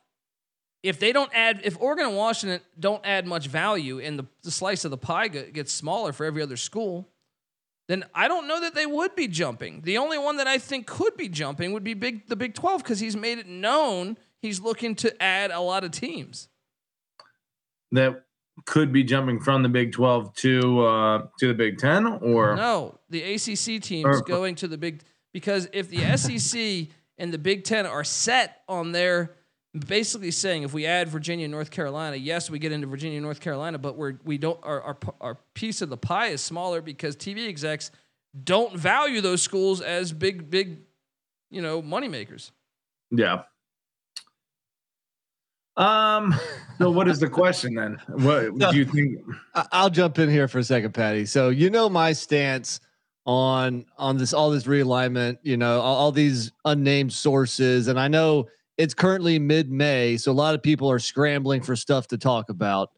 if 0.86 1.00
they 1.00 1.12
don't 1.12 1.30
add, 1.34 1.60
if 1.64 1.76
Oregon 1.80 2.06
and 2.06 2.16
Washington 2.16 2.60
don't 2.78 3.04
add 3.04 3.26
much 3.26 3.48
value 3.48 3.98
and 3.98 4.18
the, 4.18 4.26
the 4.44 4.52
slice 4.52 4.84
of 4.84 4.92
the 4.92 4.96
pie 4.96 5.26
gets 5.26 5.72
smaller 5.72 6.12
for 6.12 6.24
every 6.24 6.42
other 6.42 6.56
school, 6.56 7.08
then 7.88 8.04
I 8.14 8.28
don't 8.28 8.46
know 8.46 8.60
that 8.60 8.74
they 8.74 8.86
would 8.86 9.16
be 9.16 9.26
jumping. 9.26 9.82
The 9.82 9.98
only 9.98 10.16
one 10.16 10.36
that 10.36 10.46
I 10.46 10.58
think 10.58 10.86
could 10.86 11.16
be 11.16 11.28
jumping 11.28 11.72
would 11.72 11.82
be 11.82 11.94
Big 11.94 12.28
the 12.28 12.36
Big 12.36 12.54
12 12.54 12.84
because 12.84 13.00
he's 13.00 13.16
made 13.16 13.38
it 13.38 13.48
known 13.48 14.16
he's 14.40 14.60
looking 14.60 14.94
to 14.96 15.22
add 15.22 15.50
a 15.50 15.60
lot 15.60 15.82
of 15.82 15.90
teams. 15.90 16.48
That 17.90 18.24
could 18.64 18.92
be 18.92 19.02
jumping 19.02 19.40
from 19.40 19.64
the 19.64 19.68
Big 19.68 19.92
12 19.92 20.34
to 20.36 20.86
uh, 20.86 21.26
to 21.40 21.48
the 21.48 21.54
Big 21.54 21.78
10 21.78 22.06
or 22.06 22.54
no, 22.54 23.00
the 23.10 23.34
ACC 23.34 23.82
teams 23.82 24.22
going 24.22 24.54
to 24.56 24.68
the 24.68 24.78
Big 24.78 25.02
because 25.32 25.68
if 25.72 25.88
the 25.88 26.16
SEC 26.16 26.88
and 27.18 27.32
the 27.32 27.38
Big 27.38 27.64
10 27.64 27.86
are 27.86 28.04
set 28.04 28.62
on 28.68 28.92
their 28.92 29.36
basically 29.80 30.30
saying 30.30 30.62
if 30.62 30.72
we 30.72 30.86
add 30.86 31.08
Virginia 31.08 31.44
and 31.44 31.52
North 31.52 31.70
Carolina, 31.70 32.16
yes, 32.16 32.50
we 32.50 32.58
get 32.58 32.72
into 32.72 32.86
Virginia 32.86 33.16
and 33.16 33.24
North 33.24 33.40
Carolina, 33.40 33.78
but 33.78 33.96
we're 33.96 34.18
we 34.24 34.38
don't 34.38 34.58
our, 34.62 34.82
our 34.82 34.98
our 35.20 35.38
piece 35.54 35.82
of 35.82 35.88
the 35.88 35.96
pie 35.96 36.28
is 36.28 36.40
smaller 36.40 36.80
because 36.80 37.16
TV 37.16 37.48
execs 37.48 37.90
don't 38.44 38.76
value 38.76 39.20
those 39.20 39.42
schools 39.42 39.80
as 39.80 40.12
big 40.12 40.50
big 40.50 40.80
you 41.50 41.62
know 41.62 41.82
money 41.82 42.08
makers. 42.08 42.52
Yeah. 43.10 43.42
Um. 45.76 46.34
So, 46.78 46.90
what 46.90 47.06
is 47.06 47.20
the 47.20 47.28
question 47.28 47.74
then? 47.74 47.98
What 48.08 48.54
no, 48.56 48.72
do 48.72 48.78
you 48.78 48.84
think? 48.86 49.18
I'll 49.72 49.90
jump 49.90 50.18
in 50.18 50.30
here 50.30 50.48
for 50.48 50.58
a 50.58 50.64
second, 50.64 50.92
Patty. 50.92 51.26
So, 51.26 51.50
you 51.50 51.68
know 51.70 51.88
my 51.88 52.12
stance 52.12 52.80
on 53.26 53.84
on 53.98 54.16
this 54.16 54.32
all 54.32 54.50
this 54.50 54.64
realignment. 54.64 55.38
You 55.42 55.56
know 55.56 55.80
all, 55.80 55.96
all 55.96 56.12
these 56.12 56.52
unnamed 56.64 57.12
sources, 57.12 57.88
and 57.88 58.00
I 58.00 58.08
know 58.08 58.48
it's 58.78 58.94
currently 58.94 59.38
mid 59.38 59.70
May, 59.70 60.16
so 60.16 60.30
a 60.30 60.34
lot 60.34 60.54
of 60.54 60.62
people 60.62 60.90
are 60.90 60.98
scrambling 60.98 61.62
for 61.62 61.76
stuff 61.76 62.08
to 62.08 62.18
talk 62.18 62.48
about. 62.48 62.90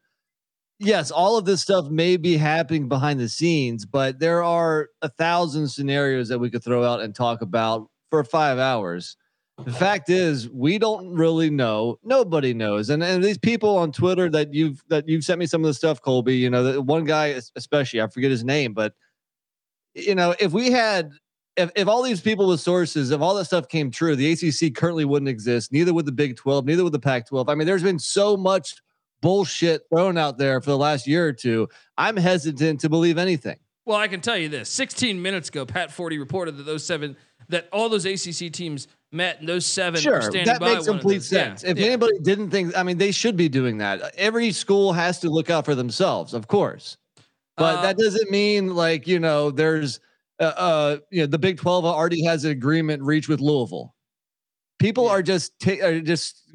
Yes, 0.80 1.10
all 1.10 1.36
of 1.36 1.44
this 1.44 1.60
stuff 1.60 1.88
may 1.90 2.16
be 2.16 2.36
happening 2.36 2.88
behind 2.88 3.18
the 3.18 3.28
scenes, 3.28 3.84
but 3.84 4.20
there 4.20 4.44
are 4.44 4.88
a 5.02 5.08
thousand 5.08 5.68
scenarios 5.68 6.28
that 6.28 6.38
we 6.38 6.50
could 6.50 6.62
throw 6.62 6.84
out 6.84 7.00
and 7.00 7.14
talk 7.14 7.42
about 7.42 7.88
for 8.10 8.22
five 8.22 8.58
hours. 8.58 9.16
The 9.64 9.72
fact 9.72 10.08
is, 10.08 10.48
we 10.48 10.78
don't 10.78 11.12
really 11.14 11.50
know. 11.50 11.98
Nobody 12.04 12.54
knows, 12.54 12.90
and 12.90 13.02
and 13.02 13.24
these 13.24 13.38
people 13.38 13.76
on 13.76 13.90
Twitter 13.90 14.30
that 14.30 14.54
you've 14.54 14.84
that 14.88 15.08
you've 15.08 15.24
sent 15.24 15.40
me 15.40 15.46
some 15.46 15.62
of 15.62 15.66
the 15.66 15.74
stuff, 15.74 16.00
Colby. 16.00 16.36
You 16.36 16.48
know, 16.48 16.62
the 16.62 16.80
one 16.80 17.02
guy 17.04 17.40
especially, 17.56 18.00
I 18.00 18.06
forget 18.06 18.30
his 18.30 18.44
name, 18.44 18.72
but 18.72 18.94
you 19.94 20.14
know, 20.14 20.36
if 20.38 20.52
we 20.52 20.70
had 20.70 21.10
if, 21.58 21.70
if 21.74 21.88
all 21.88 22.02
these 22.02 22.20
people 22.20 22.48
with 22.48 22.60
sources, 22.60 23.10
if 23.10 23.20
all 23.20 23.34
that 23.34 23.46
stuff 23.46 23.68
came 23.68 23.90
true, 23.90 24.14
the 24.14 24.32
ACC 24.32 24.74
currently 24.74 25.04
wouldn't 25.04 25.28
exist. 25.28 25.72
Neither 25.72 25.92
would 25.92 26.06
the 26.06 26.12
Big 26.12 26.36
12, 26.36 26.64
neither 26.64 26.84
would 26.84 26.92
the 26.92 27.00
Pac 27.00 27.28
12. 27.28 27.48
I 27.48 27.54
mean, 27.54 27.66
there's 27.66 27.82
been 27.82 27.98
so 27.98 28.36
much 28.36 28.76
bullshit 29.20 29.82
thrown 29.92 30.16
out 30.16 30.38
there 30.38 30.60
for 30.60 30.70
the 30.70 30.78
last 30.78 31.06
year 31.06 31.26
or 31.26 31.32
two. 31.32 31.68
I'm 31.96 32.16
hesitant 32.16 32.80
to 32.80 32.88
believe 32.88 33.18
anything. 33.18 33.58
Well, 33.84 33.96
I 33.96 34.06
can 34.06 34.20
tell 34.20 34.36
you 34.36 34.48
this 34.48 34.68
16 34.68 35.20
minutes 35.20 35.48
ago, 35.48 35.66
Pat 35.66 35.90
Forde 35.90 36.18
reported 36.18 36.56
that 36.58 36.64
those 36.64 36.84
seven, 36.84 37.16
that 37.48 37.68
all 37.72 37.88
those 37.88 38.04
ACC 38.04 38.52
teams 38.52 38.86
met 39.10 39.40
and 39.40 39.48
those 39.48 39.66
seven 39.66 40.00
sure, 40.00 40.20
that 40.20 40.60
makes 40.60 40.86
complete 40.86 41.22
sense. 41.22 41.64
Yeah, 41.64 41.70
if 41.70 41.78
yeah. 41.78 41.86
anybody 41.86 42.18
didn't 42.20 42.50
think, 42.50 42.76
I 42.76 42.82
mean, 42.82 42.98
they 42.98 43.10
should 43.10 43.36
be 43.36 43.48
doing 43.48 43.78
that. 43.78 44.14
Every 44.16 44.52
school 44.52 44.92
has 44.92 45.18
to 45.20 45.30
look 45.30 45.50
out 45.50 45.64
for 45.64 45.74
themselves, 45.74 46.34
of 46.34 46.46
course. 46.46 46.98
But 47.56 47.82
that 47.82 47.96
um, 47.98 48.04
doesn't 48.04 48.30
mean 48.30 48.76
like, 48.76 49.08
you 49.08 49.18
know, 49.18 49.50
there's, 49.50 50.00
uh, 50.40 50.44
uh, 50.44 50.96
you 51.10 51.20
know, 51.20 51.26
the 51.26 51.38
Big 51.38 51.58
12 51.58 51.84
already 51.84 52.24
has 52.24 52.44
an 52.44 52.50
agreement 52.50 53.02
reached 53.02 53.28
with 53.28 53.40
Louisville. 53.40 53.94
People 54.78 55.06
yeah. 55.06 55.10
are 55.10 55.22
just 55.22 55.58
ta- 55.60 55.82
are 55.82 56.00
just 56.00 56.48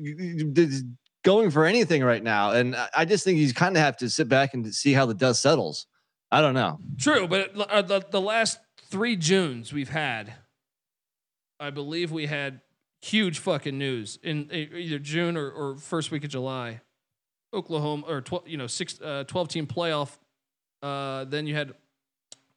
going 1.23 1.51
for 1.51 1.65
anything 1.65 2.03
right 2.03 2.23
now, 2.23 2.51
and 2.51 2.75
I 2.95 3.03
just 3.05 3.23
think 3.23 3.39
you 3.39 3.53
kind 3.53 3.75
of 3.75 3.83
have 3.83 3.97
to 3.97 4.09
sit 4.09 4.29
back 4.29 4.53
and 4.53 4.73
see 4.73 4.93
how 4.93 5.05
the 5.05 5.13
dust 5.13 5.41
settles. 5.41 5.87
I 6.31 6.41
don't 6.41 6.53
know. 6.53 6.79
True, 6.97 7.27
but 7.27 7.53
uh, 7.69 7.81
the 7.81 8.01
the 8.09 8.21
last 8.21 8.59
three 8.89 9.17
Junes 9.17 9.73
we've 9.73 9.89
had, 9.89 10.33
I 11.59 11.69
believe 11.69 12.11
we 12.11 12.27
had 12.27 12.61
huge 13.01 13.39
fucking 13.39 13.77
news 13.77 14.17
in 14.23 14.49
either 14.53 14.99
June 14.99 15.35
or, 15.35 15.51
or 15.51 15.75
first 15.75 16.09
week 16.09 16.23
of 16.23 16.29
July. 16.29 16.79
Oklahoma 17.53 18.05
or 18.07 18.21
12, 18.21 18.47
you 18.47 18.57
know, 18.57 18.67
six, 18.67 18.99
uh, 19.01 19.23
12 19.27 19.47
team 19.47 19.67
playoff. 19.67 20.17
Uh, 20.81 21.25
then 21.25 21.45
you 21.45 21.55
had 21.55 21.73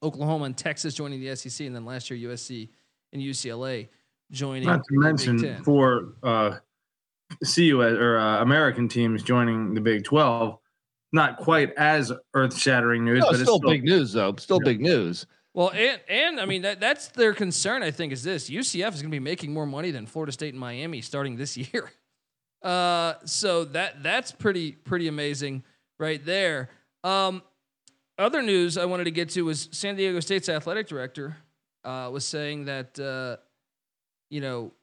Oklahoma 0.03 0.45
and 0.45 0.57
Texas 0.57 0.93
joining 0.93 1.19
the 1.19 1.35
SEC, 1.35 1.65
and 1.65 1.75
then 1.75 1.85
last 1.85 2.09
year 2.09 2.29
USC 2.29 2.69
and 3.13 3.21
UCLA 3.21 3.87
joining. 4.31 4.67
Not 4.67 4.83
to 4.85 4.99
mention 4.99 5.63
for 5.63 6.13
uh, 6.23 6.57
CUS 7.43 7.93
or 7.93 8.17
uh, 8.17 8.41
American 8.41 8.87
teams 8.87 9.23
joining 9.23 9.73
the 9.73 9.81
Big 9.81 10.03
Twelve. 10.03 10.59
Not 11.13 11.37
quite 11.37 11.73
as 11.77 12.11
earth-shattering 12.33 13.05
news, 13.05 13.21
no, 13.21 13.31
but 13.31 13.35
still, 13.35 13.57
still 13.57 13.69
big 13.69 13.85
news, 13.85 14.11
though. 14.11 14.35
Still 14.37 14.59
yeah. 14.61 14.71
big 14.71 14.81
news. 14.81 15.25
Well, 15.53 15.71
and 15.71 15.99
and 16.07 16.39
I 16.39 16.45
mean 16.45 16.61
that 16.63 16.79
that's 16.79 17.07
their 17.07 17.33
concern. 17.33 17.81
I 17.81 17.91
think 17.91 18.13
is 18.13 18.23
this: 18.23 18.49
UCF 18.49 18.93
is 18.93 19.01
going 19.01 19.09
to 19.11 19.15
be 19.15 19.19
making 19.19 19.53
more 19.53 19.65
money 19.65 19.91
than 19.91 20.05
Florida 20.05 20.31
State 20.31 20.53
and 20.53 20.59
Miami 20.59 21.01
starting 21.01 21.35
this 21.37 21.57
year. 21.73 21.91
Uh, 22.61 23.13
so 23.25 23.65
that 23.65 24.03
that's 24.03 24.31
pretty 24.31 24.73
pretty 24.73 25.07
amazing 25.07 25.63
right 25.99 26.23
there. 26.23 26.69
Um, 27.03 27.41
other 28.17 28.41
news 28.41 28.77
I 28.77 28.85
wanted 28.85 29.05
to 29.05 29.11
get 29.11 29.29
to 29.31 29.43
was 29.43 29.69
San 29.71 29.95
Diego 29.95 30.19
State's 30.19 30.49
athletic 30.49 30.87
director 30.87 31.37
uh, 31.83 32.09
was 32.11 32.25
saying 32.25 32.65
that 32.65 32.99
uh, 32.99 33.37
you 34.29 34.41
know 34.41 34.73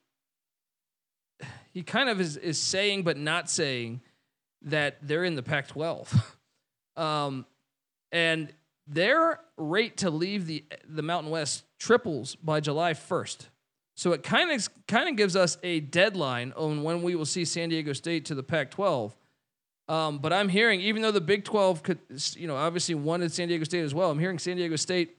he 1.71 1.83
kind 1.83 2.09
of 2.09 2.19
is 2.21 2.37
is 2.37 2.57
saying 2.59 3.03
but 3.03 3.17
not 3.17 3.49
saying 3.49 4.01
that 4.63 4.97
they're 5.01 5.23
in 5.23 5.35
the 5.35 5.43
Pac-12, 5.43 6.07
um, 6.97 7.45
and 8.11 8.51
their 8.87 9.39
rate 9.57 9.97
to 9.97 10.09
leave 10.09 10.47
the 10.47 10.63
the 10.87 11.01
Mountain 11.01 11.31
West 11.31 11.63
triples 11.77 12.35
by 12.35 12.59
July 12.59 12.93
1st. 12.93 13.47
So 13.97 14.11
it 14.11 14.23
kind 14.23 14.51
of 14.51 14.67
kind 14.87 15.09
of 15.09 15.15
gives 15.15 15.35
us 15.35 15.57
a 15.63 15.79
deadline 15.79 16.53
on 16.55 16.83
when 16.83 17.01
we 17.01 17.15
will 17.15 17.25
see 17.25 17.45
San 17.45 17.69
Diego 17.69 17.93
State 17.93 18.25
to 18.25 18.35
the 18.35 18.43
Pac-12. 18.43 19.13
Um, 19.87 20.17
but 20.17 20.33
I'm 20.33 20.49
hearing, 20.49 20.81
even 20.81 21.01
though 21.01 21.11
the 21.11 21.21
Big 21.21 21.43
12 21.43 21.83
could, 21.83 21.99
you 22.35 22.47
know, 22.47 22.55
obviously 22.55 22.95
wanted 22.95 23.31
San 23.31 23.47
Diego 23.47 23.63
State 23.63 23.83
as 23.83 23.93
well, 23.93 24.09
I'm 24.09 24.19
hearing 24.19 24.39
San 24.39 24.57
Diego 24.57 24.75
State 24.75 25.17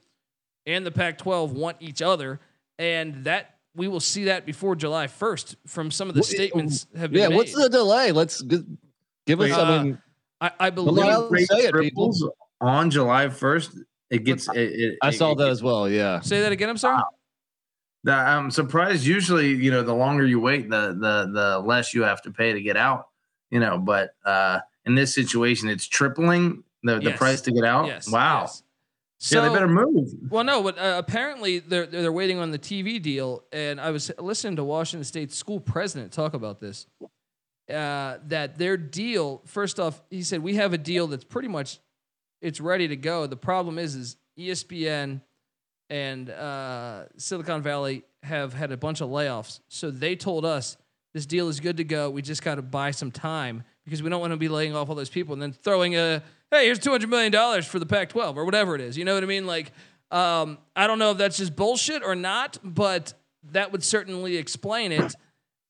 and 0.65 0.85
the 0.85 0.91
Pac 0.91 1.17
12 1.17 1.53
want 1.53 1.77
each 1.79 2.01
other. 2.01 2.39
And 2.77 3.23
that 3.23 3.55
we 3.75 3.87
will 3.87 4.01
see 4.01 4.25
that 4.25 4.45
before 4.45 4.75
July 4.75 5.07
1st 5.07 5.55
from 5.65 5.89
some 5.89 6.09
of 6.09 6.15
the 6.15 6.23
statements 6.23 6.87
have 6.97 7.11
been 7.11 7.21
Yeah, 7.21 7.29
made. 7.29 7.35
what's 7.37 7.53
the 7.53 7.69
delay? 7.69 8.11
Let's 8.11 8.41
give 8.41 9.39
us 9.39 9.51
something. 9.51 9.93
Uh, 9.93 10.49
I, 10.59 10.67
I 10.67 10.69
believe 10.69 11.47
say 11.47 11.61
it, 11.61 12.31
on 12.59 12.91
July 12.91 13.27
1st. 13.27 13.79
It 14.09 14.23
gets. 14.23 14.47
It, 14.49 14.57
it, 14.57 14.97
I 15.01 15.11
saw 15.11 15.31
it, 15.31 15.37
that 15.39 15.49
as 15.49 15.61
well. 15.61 15.89
Yeah. 15.89 16.21
Say 16.21 16.41
that 16.41 16.51
again. 16.51 16.69
I'm 16.69 16.77
sorry. 16.77 17.01
Wow. 18.05 18.13
I'm 18.13 18.51
surprised. 18.51 19.05
Usually, 19.05 19.49
you 19.49 19.69
know, 19.69 19.83
the 19.83 19.93
longer 19.93 20.25
you 20.25 20.39
wait, 20.39 20.69
the 20.69 20.95
the 20.97 21.29
the 21.33 21.59
less 21.59 21.93
you 21.93 22.03
have 22.03 22.21
to 22.21 22.31
pay 22.31 22.53
to 22.53 22.61
get 22.61 22.77
out 22.77 23.07
you 23.49 23.59
know, 23.59 23.77
but 23.77 24.15
uh, 24.25 24.59
in 24.85 24.95
this 24.95 25.13
situation, 25.13 25.69
it's 25.69 25.85
tripling 25.85 26.63
the, 26.83 26.99
the 26.99 27.11
price 27.11 27.41
to 27.41 27.51
get 27.51 27.63
out. 27.63 27.87
Yes. 27.87 28.09
Wow. 28.09 28.41
Yes. 28.41 28.63
So, 29.19 29.41
yeah, 29.41 29.49
they 29.49 29.53
better 29.53 29.67
move. 29.67 30.13
Well, 30.29 30.43
no, 30.43 30.61
but 30.61 30.77
uh, 30.77 30.95
apparently 30.97 31.57
they're 31.57 31.87
they're 31.87 32.11
waiting 32.11 32.37
on 32.37 32.51
the 32.51 32.59
TV 32.59 33.01
deal, 33.01 33.43
and 33.51 33.81
I 33.81 33.89
was 33.89 34.11
listening 34.19 34.57
to 34.57 34.63
Washington 34.63 35.03
State 35.03 35.31
school 35.31 35.59
president 35.59 36.11
talk 36.11 36.35
about 36.35 36.59
this. 36.59 36.85
Uh, 37.67 38.19
that 38.27 38.57
their 38.57 38.77
deal, 38.77 39.41
first 39.45 39.79
off, 39.79 40.01
he 40.09 40.21
said 40.21 40.41
we 40.41 40.55
have 40.55 40.71
a 40.71 40.77
deal 40.77 41.07
that's 41.07 41.23
pretty 41.23 41.47
much 41.47 41.79
it's 42.41 42.61
ready 42.61 42.87
to 42.87 42.95
go. 42.95 43.25
The 43.25 43.35
problem 43.35 43.79
is, 43.79 43.95
is 43.95 44.17
ESPN 44.37 45.21
and 45.89 46.29
uh, 46.29 47.05
Silicon 47.17 47.63
Valley 47.63 48.03
have 48.21 48.53
had 48.53 48.71
a 48.71 48.77
bunch 48.77 49.01
of 49.01 49.09
layoffs, 49.09 49.61
so 49.67 49.89
they 49.89 50.15
told 50.15 50.45
us 50.45 50.77
this 51.17 51.25
deal 51.25 51.49
is 51.49 51.59
good 51.59 51.77
to 51.77 51.83
go. 51.83 52.11
We 52.11 52.21
just 52.21 52.43
got 52.43 52.55
to 52.55 52.61
buy 52.61 52.91
some 52.91 53.11
time 53.11 53.63
because 53.85 54.03
we 54.03 54.09
don't 54.11 54.21
want 54.21 54.33
to 54.33 54.37
be 54.37 54.49
laying 54.49 54.75
off 54.75 54.87
all 54.87 54.93
those 54.93 55.09
people 55.09 55.33
and 55.33 55.41
then 55.41 55.51
throwing 55.51 55.95
a 55.95 56.21
hey, 56.51 56.65
here's 56.65 56.77
two 56.77 56.91
hundred 56.91 57.09
million 57.09 57.31
dollars 57.31 57.65
for 57.65 57.79
the 57.79 57.87
Pac-12 57.87 58.35
or 58.35 58.45
whatever 58.45 58.75
it 58.75 58.81
is. 58.81 58.95
You 58.97 59.03
know 59.03 59.15
what 59.15 59.23
I 59.23 59.25
mean? 59.25 59.47
Like, 59.47 59.71
um, 60.11 60.59
I 60.75 60.85
don't 60.85 60.99
know 60.99 61.11
if 61.11 61.17
that's 61.17 61.37
just 61.37 61.55
bullshit 61.55 62.03
or 62.03 62.13
not, 62.13 62.59
but 62.63 63.15
that 63.51 63.71
would 63.71 63.83
certainly 63.83 64.37
explain 64.37 64.91
it. 64.91 65.15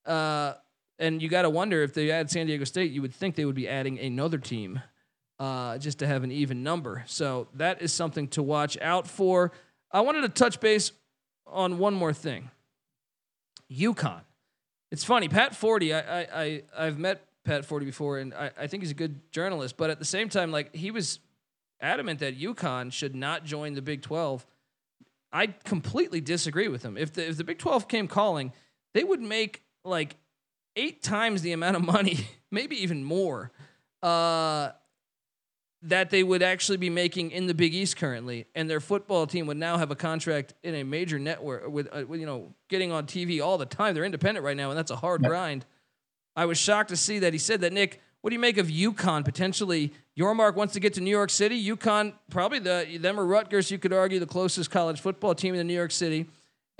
Uh, 0.06 0.56
and 1.00 1.22
you 1.22 1.30
got 1.30 1.44
to 1.44 1.50
wonder 1.50 1.82
if 1.82 1.94
they 1.94 2.12
add 2.12 2.30
San 2.30 2.48
Diego 2.48 2.66
State, 2.66 2.92
you 2.92 3.02
would 3.02 3.14
think 3.14 3.36
they 3.36 3.46
would 3.46 3.56
be 3.56 3.70
adding 3.70 3.98
another 4.00 4.38
team 4.38 4.82
uh, 5.40 5.78
just 5.78 6.00
to 6.00 6.08
have 6.08 6.26
an 6.26 6.32
even 6.32 6.62
number. 6.62 7.04
So 7.08 7.48
that 7.54 7.82
is 7.82 7.94
something 7.94 8.28
to 8.30 8.44
watch 8.44 8.78
out 8.82 9.08
for. 9.08 9.54
I 9.92 10.02
wanted 10.02 10.22
to 10.22 10.30
touch 10.30 10.60
base 10.60 10.92
on 11.46 11.78
one 11.78 11.94
more 11.94 12.12
thing. 12.12 12.50
UConn. 13.72 14.22
It's 14.92 15.04
funny, 15.04 15.28
Pat 15.28 15.54
Forde. 15.54 15.92
I 15.92 16.00
I, 16.00 16.44
I 16.44 16.64
I've 16.78 16.98
met 16.98 17.26
Pat 17.44 17.66
Forde 17.66 17.86
before, 17.86 18.20
and 18.20 18.34
I, 18.34 18.52
I 18.58 18.68
think 18.68 18.84
he's 18.84 18.92
a 18.92 18.96
good 18.96 19.32
journalist. 19.32 19.78
But 19.78 19.90
at 19.90 20.00
the 20.00 20.06
same 20.06 20.30
time, 20.30 20.52
like 20.52 20.76
he 20.76 20.92
was 20.92 21.20
adamant 21.80 22.20
that 22.20 22.40
UConn 22.40 22.92
should 22.92 23.16
not 23.16 23.44
join 23.44 23.74
the 23.74 23.82
Big 23.82 24.02
Twelve. 24.02 24.46
I 25.32 25.48
completely 25.48 26.22
disagree 26.22 26.68
with 26.68 26.84
him. 26.84 26.98
If 26.98 27.14
the 27.14 27.28
if 27.28 27.38
the 27.38 27.44
Big 27.44 27.58
Twelve 27.58 27.88
came 27.88 28.08
calling, 28.08 28.54
they 28.94 29.04
would 29.04 29.22
make 29.22 29.64
like 29.84 30.16
eight 30.76 31.02
times 31.02 31.42
the 31.42 31.52
amount 31.52 31.76
of 31.76 31.84
money, 31.84 32.28
maybe 32.52 32.82
even 32.82 33.04
more, 33.04 33.52
uh, 34.04 34.72
that 35.84 36.10
they 36.10 36.24
would 36.24 36.42
actually 36.42 36.78
be 36.78 36.90
making 36.90 37.32
in 37.32 37.46
the 37.48 37.54
Big 37.54 37.74
East 37.74 37.98
currently, 37.98 38.46
and 38.56 38.70
their 38.70 38.80
football 38.80 39.28
team 39.28 39.46
would 39.48 39.58
now 39.58 39.78
have 39.78 39.92
a 39.92 39.96
contract 39.96 40.54
in 40.64 40.74
a 40.76 40.84
major 40.84 41.20
network 41.20 41.70
with, 41.70 41.88
uh, 41.92 42.04
with 42.08 42.20
you 42.20 42.26
know 42.26 42.54
getting 42.68 42.92
on 42.92 43.06
TV 43.06 43.42
all 43.44 43.58
the 43.58 43.66
time. 43.66 43.94
They're 43.94 44.04
independent 44.06 44.44
right 44.44 44.58
now, 44.58 44.70
and 44.70 44.78
that's 44.78 44.92
a 44.92 44.96
hard 44.96 45.22
grind. 45.24 45.66
I 46.36 46.46
was 46.46 46.58
shocked 46.58 46.90
to 46.90 46.98
see 46.98 47.20
that 47.20 47.34
he 47.34 47.40
said 47.40 47.62
that. 47.62 47.74
Nick, 47.74 48.02
what 48.22 48.32
do 48.32 48.36
you 48.36 48.40
make 48.40 48.58
of 48.58 48.68
UConn 48.68 49.24
potentially? 49.24 49.94
Yormark 50.18 50.56
wants 50.56 50.74
to 50.74 50.80
get 50.80 50.94
to 50.96 51.02
New 51.02 51.12
York 51.12 51.30
City. 51.30 51.64
UConn, 51.70 52.14
probably 52.30 52.60
the 52.60 52.98
them 53.00 53.20
or 53.20 53.26
Rutgers, 53.26 53.70
you 53.72 53.78
could 53.78 53.94
argue 53.94 54.20
the 54.20 54.26
closest 54.26 54.72
college 54.72 55.00
football 55.00 55.36
team 55.36 55.54
in 55.56 55.66
New 55.68 55.74
York 55.76 55.92
City. 55.92 56.26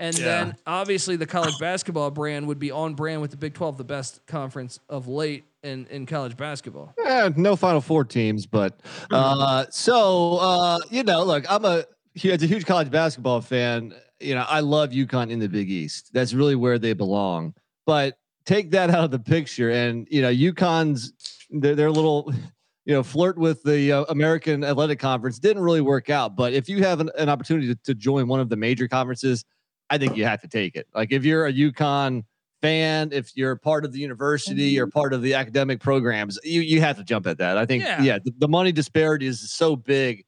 And 0.00 0.16
Yeah. 0.16 0.24
then 0.24 0.56
obviously 0.66 1.16
the 1.16 1.26
college 1.26 1.58
basketball 1.58 2.10
brand 2.10 2.46
would 2.46 2.58
be 2.58 2.70
on 2.70 2.94
brand 2.94 3.20
with 3.20 3.30
the 3.32 3.36
Big 3.36 3.54
12, 3.54 3.78
the 3.78 3.84
best 3.84 4.24
conference 4.26 4.78
of 4.88 5.08
late 5.08 5.44
in, 5.62 5.86
in 5.86 6.06
college 6.06 6.36
basketball. 6.36 6.94
Eh, 7.04 7.30
no 7.36 7.56
Final 7.56 7.80
Four 7.80 8.04
teams, 8.04 8.46
but 8.46 8.80
uh, 9.10 9.66
so 9.70 10.38
uh, 10.38 10.78
you 10.90 11.02
know, 11.02 11.24
look, 11.24 11.50
I'm 11.50 11.64
a 11.64 11.84
as 12.24 12.42
a 12.42 12.46
huge 12.46 12.66
college 12.66 12.90
basketball 12.90 13.40
fan. 13.40 13.94
You 14.20 14.34
know, 14.34 14.44
I 14.48 14.60
love 14.60 14.90
UConn 14.90 15.30
in 15.30 15.38
the 15.38 15.48
Big 15.48 15.70
East. 15.70 16.10
That's 16.12 16.34
really 16.34 16.56
where 16.56 16.78
they 16.78 16.92
belong. 16.92 17.54
But 17.86 18.18
take 18.44 18.70
that 18.72 18.90
out 18.90 19.04
of 19.04 19.10
the 19.10 19.18
picture, 19.18 19.70
and 19.70 20.06
you 20.10 20.22
know, 20.22 20.32
UConn's 20.32 21.12
their, 21.50 21.74
their 21.74 21.90
little 21.90 22.32
you 22.84 22.94
know 22.94 23.02
flirt 23.02 23.38
with 23.38 23.62
the 23.62 23.92
uh, 23.92 24.04
American 24.08 24.64
Athletic 24.64 24.98
Conference 24.98 25.38
didn't 25.38 25.62
really 25.62 25.80
work 25.80 26.10
out. 26.10 26.36
But 26.36 26.52
if 26.52 26.68
you 26.68 26.82
have 26.82 27.00
an, 27.00 27.10
an 27.18 27.28
opportunity 27.28 27.68
to, 27.68 27.74
to 27.84 27.94
join 27.94 28.28
one 28.28 28.40
of 28.40 28.48
the 28.48 28.56
major 28.56 28.88
conferences, 28.88 29.44
I 29.90 29.98
think 29.98 30.16
you 30.16 30.24
have 30.24 30.40
to 30.42 30.48
take 30.48 30.76
it. 30.76 30.86
Like 30.94 31.12
if 31.12 31.24
you're 31.24 31.46
a 31.46 31.52
UConn 31.52 32.24
fan, 32.62 33.10
if 33.12 33.36
you're 33.36 33.56
part 33.56 33.84
of 33.84 33.92
the 33.92 33.98
university 34.00 34.78
or 34.78 34.86
part 34.86 35.12
of 35.12 35.22
the 35.22 35.34
academic 35.34 35.80
programs, 35.80 36.38
you 36.44 36.60
you 36.60 36.80
have 36.80 36.96
to 36.96 37.04
jump 37.04 37.26
at 37.26 37.38
that. 37.38 37.56
I 37.58 37.66
think 37.66 37.82
Yeah. 37.84 38.02
yeah, 38.02 38.18
the, 38.24 38.32
the 38.38 38.48
money 38.48 38.72
disparity 38.72 39.26
is 39.26 39.50
so 39.52 39.76
big. 39.76 40.24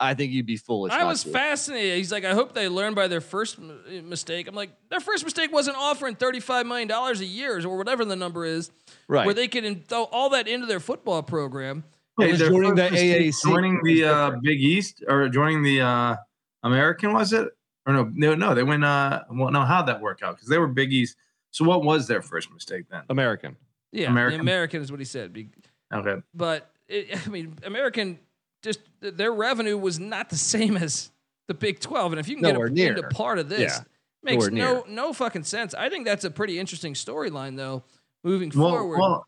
I 0.00 0.14
think 0.14 0.32
you'd 0.32 0.46
be 0.46 0.56
foolish. 0.56 0.92
I 0.92 1.04
was 1.04 1.22
to. 1.22 1.30
fascinated. 1.30 1.96
He's 1.96 2.10
like, 2.10 2.24
I 2.24 2.34
hope 2.34 2.54
they 2.54 2.68
learn 2.68 2.92
by 2.94 3.06
their 3.06 3.20
first 3.20 3.58
m- 3.60 4.08
mistake. 4.08 4.48
I'm 4.48 4.54
like, 4.54 4.70
their 4.90 4.98
first 4.98 5.22
mistake 5.22 5.52
wasn't 5.52 5.76
offering 5.76 6.16
$35 6.16 6.66
million 6.66 6.90
a 6.90 7.12
year 7.24 7.64
or 7.64 7.78
whatever 7.78 8.04
the 8.04 8.16
number 8.16 8.44
is, 8.44 8.72
right. 9.06 9.24
where 9.24 9.34
they 9.34 9.46
could 9.46 9.64
in- 9.64 9.82
throw 9.82 10.04
all 10.04 10.30
that 10.30 10.48
into 10.48 10.66
their 10.66 10.80
football 10.80 11.22
program. 11.22 11.84
It 12.18 12.32
was 12.32 12.40
joining 12.40 12.74
the 12.74 12.82
AAC. 12.82 13.42
joining 13.44 13.80
the 13.84 14.04
uh, 14.04 14.30
Big 14.42 14.60
East 14.60 15.04
or 15.06 15.28
joining 15.28 15.62
the 15.62 15.80
uh, 15.82 16.16
American 16.64 17.12
was 17.12 17.32
it? 17.32 17.48
Or 17.86 17.92
no, 17.92 18.10
no, 18.12 18.34
no, 18.34 18.54
they 18.54 18.64
went. 18.64 18.84
Uh, 18.84 19.22
well, 19.30 19.50
no, 19.52 19.62
how'd 19.62 19.86
that 19.86 20.00
work 20.00 20.20
out? 20.22 20.34
Because 20.34 20.48
they 20.48 20.58
were 20.58 20.66
Big 20.68 20.92
East. 20.92 21.16
So 21.52 21.64
what 21.64 21.84
was 21.84 22.08
their 22.08 22.22
first 22.22 22.52
mistake 22.52 22.86
then? 22.90 23.02
American. 23.08 23.56
Yeah, 23.92 24.08
American. 24.08 24.40
American 24.40 24.82
is 24.82 24.90
what 24.90 25.00
he 25.00 25.04
said. 25.06 25.32
Be- 25.32 25.48
Okay, 25.94 26.22
But, 26.34 26.70
it, 26.88 27.14
I 27.26 27.28
mean, 27.28 27.58
American, 27.64 28.18
just 28.62 28.80
their 29.00 29.32
revenue 29.32 29.76
was 29.76 30.00
not 30.00 30.30
the 30.30 30.36
same 30.38 30.76
as 30.78 31.10
the 31.48 31.54
Big 31.54 31.80
12. 31.80 32.12
And 32.12 32.18
if 32.20 32.28
you 32.28 32.36
can 32.36 32.42
Nowhere 32.44 32.68
get 32.68 32.74
near. 32.74 32.96
into 32.96 33.08
part 33.08 33.38
of 33.38 33.50
this, 33.50 33.60
Yeah, 33.60 33.84
makes 34.22 34.46
nowhere 34.48 34.84
no, 34.88 35.06
no 35.08 35.12
fucking 35.12 35.44
sense. 35.44 35.74
I 35.74 35.90
think 35.90 36.06
that's 36.06 36.24
a 36.24 36.30
pretty 36.30 36.58
interesting 36.58 36.94
storyline, 36.94 37.58
though, 37.58 37.84
moving 38.24 38.50
well, 38.56 38.70
forward. 38.70 38.98
well, 38.98 39.26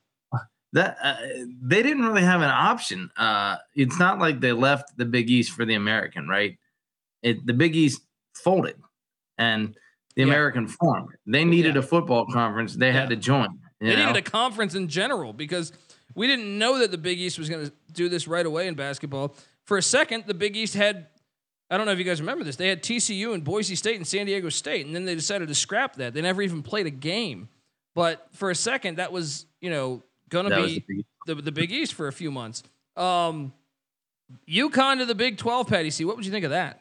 that 0.73 0.97
uh, 1.03 1.17
they 1.63 1.83
didn't 1.83 2.05
really 2.07 2.23
have 2.23 2.41
an 2.41 2.49
option. 2.51 3.11
Uh, 3.19 3.59
it's 3.75 3.99
not 3.99 4.19
like 4.19 4.41
they 4.41 4.53
left 4.53 4.97
the 4.97 5.05
Big 5.05 5.29
East 5.31 5.53
for 5.53 5.65
the 5.67 5.75
American, 5.75 6.27
right? 6.29 6.57
It 7.23 7.45
the 7.47 7.53
Big 7.53 7.77
East 7.77 8.01
folded, 8.35 8.77
and 9.39 9.77
the 10.17 10.23
Yeah. 10.23 10.29
American 10.29 10.69
formed. 10.69 11.11
They 11.27 11.45
needed 11.45 11.75
Yeah. 11.75 11.81
a 11.81 11.83
football 11.83 12.27
conference. 12.27 12.75
They 12.75 12.87
Yeah. 12.89 12.93
had 12.93 13.09
to 13.11 13.17
join. 13.17 13.59
They 13.81 13.97
know? 13.97 14.07
needed 14.07 14.17
a 14.17 14.23
conference 14.31 14.75
in 14.75 14.89
general 14.89 15.33
because 15.33 15.73
we 16.15 16.27
didn't 16.27 16.57
know 16.59 16.79
that 16.79 16.91
the 16.91 16.99
Big 16.99 17.19
East 17.19 17.39
was 17.39 17.49
going 17.49 17.67
to 17.67 17.73
do 17.93 18.09
this 18.09 18.27
right 18.29 18.47
away 18.47 18.67
in 18.69 18.75
basketball. 18.75 19.35
For 19.65 19.77
a 19.77 19.83
second, 19.83 20.25
the 20.27 20.35
Big 20.35 20.57
East 20.57 20.75
had, 20.75 21.09
I 21.71 21.77
don't 21.77 21.87
know 21.87 21.93
if 21.93 21.99
you 21.99 22.05
guys 22.05 22.21
remember 22.21 22.45
this, 22.45 22.57
they 22.57 22.69
had 22.69 22.83
TCU 22.83 23.33
and 23.35 23.43
Boise 23.43 23.75
State 23.75 23.97
and 23.97 24.07
San 24.07 24.27
Diego 24.27 24.49
State, 24.49 24.87
and 24.87 24.95
then 24.95 25.05
they 25.05 25.15
decided 25.15 25.49
to 25.49 25.55
scrap 25.55 25.97
that. 25.97 26.15
They 26.15 26.23
never 26.23 26.43
even 26.43 26.63
played 26.63 26.87
a 26.87 26.91
game. 26.91 27.49
But 27.95 28.29
for 28.33 28.51
a 28.51 28.55
second, 28.55 28.97
that 28.99 29.13
was, 29.13 29.47
you 29.61 29.71
know, 29.71 30.03
going 30.29 30.49
to 30.49 30.57
be 30.57 30.63
the 30.75 30.85
Big 30.97 31.05
the, 31.27 31.35
the 31.37 31.53
Big 31.53 31.73
East 31.73 31.95
for 31.95 32.07
a 32.09 32.13
few 32.13 32.31
months. 32.31 32.63
Um, 32.97 33.53
UConn 34.49 34.99
to 34.99 35.07
the 35.07 35.15
Big 35.15 35.39
12, 35.39 35.69
Patty 35.69 35.91
C. 35.91 36.05
What 36.05 36.17
would 36.17 36.27
you 36.27 36.33
think 36.33 36.45
of 36.45 36.51
that? 36.51 36.81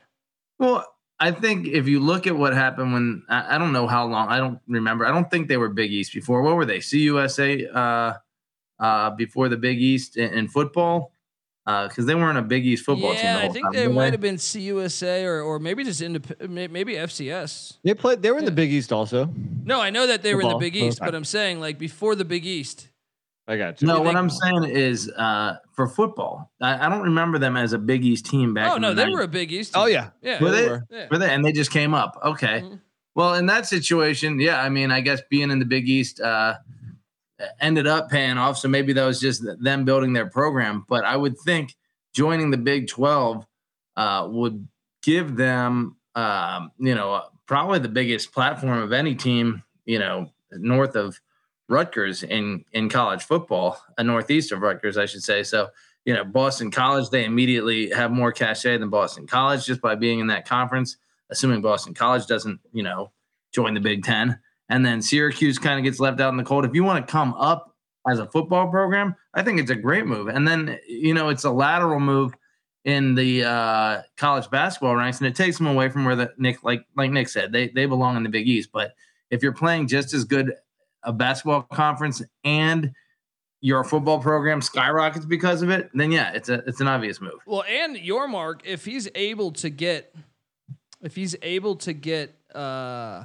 Well, 0.60 0.86
I 1.20 1.32
think 1.32 1.68
if 1.68 1.88
you 1.88 2.00
look 2.00 2.28
at 2.28 2.36
what 2.36 2.54
happened 2.54 2.94
when 2.94 3.24
I, 3.30 3.56
I 3.56 3.58
don't 3.58 3.72
know 3.72 3.88
how 3.88 4.06
long 4.06 4.28
I 4.30 4.38
don't 4.38 4.60
remember. 4.68 5.06
I 5.06 5.12
don't 5.12 5.30
think 5.30 5.48
they 5.48 5.58
were 5.58 5.70
Big 5.70 5.92
East 5.92 6.14
before. 6.14 6.42
What 6.42 6.56
were 6.56 6.66
they? 6.66 6.80
CUSA 6.80 7.74
uh, 7.74 8.14
uh, 8.80 9.10
before 9.12 9.50
the 9.50 9.58
Big 9.58 9.80
East 9.82 10.18
in, 10.18 10.34
in 10.34 10.48
football 10.48 11.14
because 11.66 12.06
they 12.06 12.16
weren't 12.16 12.38
a 12.38 12.42
Big 12.42 12.66
East 12.66 12.84
football 12.84 13.12
team. 13.12 13.24
yeah, 13.24 13.38
the 13.40 13.46
I 13.46 13.50
think 13.50 13.66
time, 13.66 13.74
they 13.74 13.88
were 13.88 13.94
might 13.94 14.12
have 14.12 14.22
been 14.22 14.36
CUSA 14.36 15.24
or, 15.24 15.42
or 15.42 15.60
maybe 15.60 15.84
just 15.84 16.02
indep- 16.02 16.50
maybe 16.50 16.96
FCS. 16.96 17.78
They 17.84 17.94
played. 17.94 18.22
They 18.22 18.32
were 18.32 18.40
in 18.40 18.46
the 18.46 18.52
Big 18.52 18.72
East 18.72 18.92
also. 18.92 19.34
No, 19.64 19.80
I 19.80 19.90
know 19.90 20.08
that 20.08 20.24
they 20.24 20.36
were 20.36 20.42
in 20.42 20.50
the 20.50 20.58
Big 20.58 20.76
East, 20.76 21.00
but 21.00 21.16
I'm 21.16 21.24
saying 21.24 21.60
like 21.60 21.78
before 21.80 22.16
the 22.16 22.26
Big 22.26 22.46
East. 22.46 22.90
I 23.48 23.58
got 23.58 23.82
you. 23.82 23.88
No, 23.88 24.02
what 24.02 24.16
I'm 24.16 24.30
saying 24.30 24.64
is 24.66 25.10
uh, 25.12 25.58
for 25.74 25.88
football, 25.88 26.50
I, 26.62 26.86
I 26.86 26.90
don't 26.90 27.02
remember 27.02 27.38
them 27.40 27.58
as 27.58 27.74
a 27.74 27.78
Big 27.78 28.06
East 28.06 28.26
team 28.26 28.54
back. 28.54 28.72
Oh 28.72 28.78
no, 28.78 28.90
the 28.94 29.04
they 29.04 29.10
90s. 29.10 29.14
were 29.14 29.22
a 29.22 29.28
Big 29.28 29.52
East. 29.52 29.74
Oh 29.76 29.86
yeah. 29.86 30.12
yeah, 30.22 30.42
Were 30.42 30.52
they? 30.52 30.70
were. 30.70 30.84
yeah. 30.90 31.08
Were 31.12 31.18
they? 31.18 31.30
And 31.30 31.44
they 31.44 31.52
just 31.52 31.72
came 31.72 31.94
up. 31.94 32.18
Okay. 32.24 32.62
Mhm. 32.62 32.80
Well, 33.16 33.36
in 33.36 33.46
that 33.48 33.68
situation, 33.68 34.40
yeah, 34.40 34.62
I 34.62 34.70
mean, 34.70 34.92
I 34.92 35.02
guess 35.02 35.22
being 35.30 35.52
in 35.52 35.60
the 35.60 35.66
Big 35.66 35.88
East 35.90 36.20
uh, 36.22 36.56
ended 37.60 37.86
up 37.86 38.10
paying 38.10 38.38
off. 38.38 38.58
So 38.58 38.68
maybe 38.68 38.94
that 38.94 39.06
was 39.06 39.20
just 39.20 39.44
them 39.62 39.86
building 39.86 40.14
their 40.14 40.30
program. 40.30 40.86
But 40.88 41.04
I 41.04 41.16
would 41.18 41.38
think 41.40 41.76
joining 42.14 42.50
the 42.50 42.58
Big 42.58 42.88
12 42.88 43.46
uh, 43.98 44.28
would 44.32 44.68
give 45.04 45.36
them, 45.36 45.98
um, 46.16 46.72
you 46.80 46.96
know, 46.96 47.24
probably 47.46 47.80
the 47.80 47.90
biggest 47.90 48.32
platform 48.34 48.80
of 48.80 48.94
any 48.94 49.14
team, 49.16 49.62
you 49.86 50.00
know, 50.00 50.32
north 50.52 50.96
of 50.96 51.20
Rutgers 51.70 52.24
in 52.24 52.66
in 52.74 52.90
college 52.90 53.24
football, 53.24 53.82
a 53.98 54.04
northeast 54.04 54.52
of 54.52 54.62
Rutgers, 54.62 54.98
I 54.98 55.06
should 55.06 55.24
say. 55.24 55.44
So, 55.44 55.70
you 56.06 56.14
know, 56.14 56.24
Boston 56.24 56.72
College, 56.72 57.10
they 57.10 57.26
immediately 57.26 57.90
have 57.92 58.12
more 58.12 58.32
cachet 58.32 58.78
than 58.78 58.90
Boston 58.90 59.28
College 59.28 59.66
just 59.66 59.82
by 59.82 59.96
being 59.96 60.20
in 60.20 60.28
that 60.28 60.48
conference 60.48 60.98
assuming 61.34 61.62
Boston 61.62 61.94
College 61.94 62.28
doesn't, 62.28 62.60
you 62.72 62.84
know, 62.84 63.12
join 63.54 63.74
the 63.74 63.80
Big 63.80 64.04
Ten. 64.04 64.40
And 64.70 64.86
then 64.86 65.02
Syracuse 65.02 65.60
kind 65.60 65.78
of 65.78 65.84
gets 65.84 66.00
left 66.00 66.22
out 66.22 66.30
in 66.30 66.38
the 66.38 66.44
cold. 66.44 66.64
If 66.64 66.74
you 66.74 66.84
want 66.84 67.06
to 67.06 67.12
come 67.12 67.34
up 67.34 67.76
as 68.08 68.20
a 68.20 68.28
football 68.28 68.70
program, 68.70 69.16
I 69.34 69.42
think 69.42 69.60
it's 69.60 69.72
a 69.72 69.76
great 69.76 70.06
move. 70.06 70.28
And 70.28 70.48
then, 70.48 70.80
you 70.88 71.14
know, 71.14 71.30
it's 71.30 71.44
a 71.44 71.52
lateral 71.52 72.00
move 72.00 72.34
in 72.86 73.16
the 73.16 73.44
uh, 73.44 74.02
college 74.18 74.50
basketball 74.50 74.96
ranks, 74.96 75.20
and 75.20 75.28
it 75.28 75.36
takes 75.36 75.58
them 75.58 75.68
away 75.68 75.90
from 75.90 76.06
where 76.06 76.16
the 76.18 76.34
Nick, 76.38 76.64
like 76.64 76.86
like 76.98 77.12
Nick 77.12 77.30
said, 77.30 77.52
they 77.52 77.70
they 77.70 77.86
belong 77.86 78.18
in 78.18 78.24
the 78.24 78.30
Big 78.30 78.48
East. 78.48 78.70
But 78.74 78.94
if 79.30 79.42
you're 79.42 79.54
playing 79.54 79.88
just 79.88 80.14
as 80.14 80.26
good 80.26 80.54
a 81.04 81.14
basketball 81.14 81.64
conference 81.64 82.22
and 82.44 82.92
your 83.64 83.86
football 83.86 84.20
program 84.20 84.62
skyrockets 84.62 85.26
because 85.26 85.62
of 85.62 85.70
it, 85.70 85.90
then 85.94 86.12
yeah, 86.12 86.34
it's 86.34 86.50
a 86.50 86.56
it's 86.68 86.82
an 86.82 86.88
obvious 86.88 87.22
move. 87.22 87.40
Well, 87.46 87.64
and 87.64 87.96
Yormark, 87.96 88.60
if 88.66 88.84
he's 88.84 89.08
able 89.16 89.52
to 89.54 89.70
get, 89.70 90.14
if 91.02 91.16
he's 91.16 91.34
able 91.42 91.78
to 91.78 91.94
get, 91.94 92.36
uh, 92.54 93.24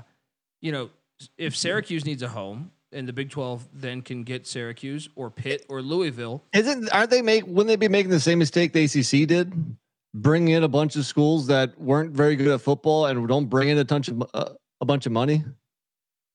you 0.60 0.70
know, 0.70 0.90
if 1.36 1.56
Syracuse 1.56 2.04
needs 2.04 2.22
a 2.22 2.28
home 2.28 2.70
and 2.92 3.08
the 3.08 3.12
Big 3.12 3.30
Twelve 3.30 3.66
then 3.74 4.00
can 4.00 4.22
get 4.22 4.46
Syracuse 4.46 5.08
or 5.16 5.28
Pitt 5.28 5.66
or 5.68 5.82
Louisville. 5.82 6.44
Isn't 6.52 6.88
aren't 6.92 7.10
they 7.10 7.20
make 7.20 7.44
wouldn't 7.44 7.66
they 7.66 7.76
be 7.76 7.88
making 7.88 8.10
the 8.10 8.20
same 8.20 8.38
mistake 8.38 8.72
the 8.72 8.84
ACC 8.84 9.26
did, 9.26 9.76
bringing 10.14 10.54
in 10.54 10.62
a 10.62 10.68
bunch 10.68 10.94
of 10.94 11.04
schools 11.04 11.48
that 11.48 11.78
weren't 11.80 12.12
very 12.12 12.36
good 12.36 12.48
at 12.48 12.60
football 12.60 13.06
and 13.06 13.26
don't 13.26 13.46
bring 13.46 13.70
in 13.70 13.78
a 13.78 13.84
bunch 13.84 14.06
of 14.06 14.22
uh, 14.34 14.50
a 14.80 14.84
bunch 14.84 15.04
of 15.04 15.10
money? 15.10 15.44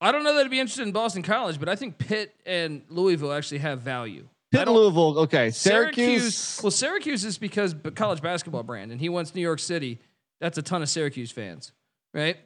I 0.04 0.12
don't 0.12 0.24
know 0.24 0.36
that 0.36 0.46
I'd 0.46 0.52
be 0.52 0.60
interested 0.60 0.84
in 0.84 0.92
Boston 0.92 1.24
College, 1.24 1.60
but 1.60 1.70
I 1.70 1.78
think 1.78 1.98
Pitt 1.98 2.36
and 2.46 2.82
Louisville 2.89 3.32
actually 3.32 3.60
have 3.60 3.80
value. 3.80 4.28
Pitt 4.52 4.68
and 4.68 4.72
Louisville, 4.72 5.20
okay. 5.20 5.50
Syracuse, 5.50 6.60
Well, 6.62 6.72
Syracuse 6.72 7.24
is 7.24 7.38
because 7.38 7.74
college 7.96 8.22
basketball 8.22 8.63
brand, 8.63 8.92
and 8.92 9.00
he 9.00 9.08
wants 9.08 9.34
New 9.34 9.42
York 9.42 9.60
City. 9.60 10.00
That's 10.42 10.58
a 10.58 10.62
ton 10.62 10.82
of 10.82 10.89
Syracuse 10.89 11.32
fans, 11.32 11.72
right? 12.13 12.38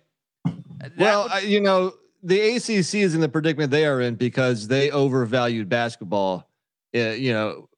That 0.46 0.92
well, 0.98 1.24
would- 1.24 1.32
I, 1.32 1.40
you 1.40 1.60
know, 1.60 1.94
the 2.22 2.40
ACC 2.40 3.02
is 3.02 3.16
in 3.16 3.22
the 3.22 3.30
predicament 3.30 3.72
they 3.72 3.86
are 3.88 4.02
in 4.02 4.16
because 4.16 4.68
they 4.68 4.92
overvalued 4.92 5.68
basketball, 5.68 6.48
uh, 6.96 7.00
you 7.00 7.34
know, 7.34 7.70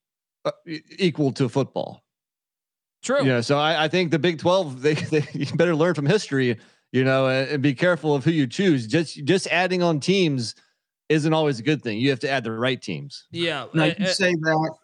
uh, 0.44 0.52
equal 0.98 1.32
to 1.34 1.48
football. 1.48 2.04
True. 3.02 3.24
Yeah, 3.24 3.40
so 3.40 3.58
I, 3.58 3.86
I 3.86 3.88
think 3.88 4.12
the 4.12 4.20
Big 4.20 4.40
Twelve 4.40 4.82
they, 4.82 4.94
they 5.12 5.26
you 5.34 5.46
better 5.56 5.76
learn 5.76 5.94
from 5.94 6.06
history, 6.06 6.58
you 6.92 7.04
know, 7.04 7.28
and, 7.28 7.50
and 7.50 7.64
be 7.64 7.74
careful 7.74 8.16
of 8.16 8.24
who 8.24 8.32
you 8.32 8.48
choose. 8.48 8.88
Just 8.88 9.24
just 9.26 9.48
adding 9.48 9.84
on 9.84 10.00
teams 10.00 10.56
isn't 11.10 11.34
always 11.34 11.60
a 11.60 11.64
good 11.64 11.82
thing. 11.82 11.98
You 12.00 12.10
have 12.12 12.20
to 12.20 12.30
add 12.30 12.44
the 12.44 12.52
right 12.52 12.82
teams. 12.82 13.26
Yeah. 13.32 13.66
Now 13.74 13.84
uh, 13.84 13.94
you 13.98 14.06
uh, 14.06 14.10
say 14.10 14.34
that 14.34 14.76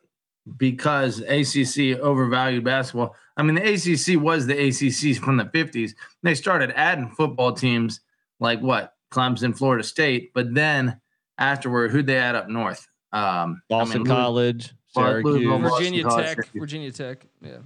because 0.57 1.19
ACC 1.19 1.99
overvalued 1.99 2.63
basketball. 2.63 3.15
I 3.37 3.43
mean, 3.43 3.55
the 3.55 3.73
ACC 3.73 4.21
was 4.21 4.47
the 4.47 4.53
ACC 4.53 5.21
from 5.23 5.37
the 5.37 5.45
50s. 5.45 5.93
They 6.23 6.35
started 6.35 6.71
adding 6.75 7.09
football 7.09 7.53
teams 7.53 8.01
like 8.39 8.59
what? 8.61 8.93
Clemson, 9.11 9.57
Florida 9.57 9.83
State. 9.83 10.31
But 10.33 10.53
then 10.53 10.99
afterward, 11.37 11.91
who'd 11.91 12.07
they 12.07 12.17
add 12.17 12.35
up 12.35 12.49
north? 12.49 12.87
Um, 13.11 13.61
I 13.69 13.77
Boston 13.77 14.03
mean, 14.03 14.07
College, 14.07 14.73
Well, 14.95 15.21
Louisville, 15.21 15.33
Syracuse. 15.33 15.47
Boston 15.47 15.77
Virginia 15.77 16.03
College, 16.03 16.25
Tech. 16.25 16.35
Syracuse. 16.35 16.59
Virginia 16.59 16.91
Tech. 16.91 17.25
Yeah. 17.41 17.57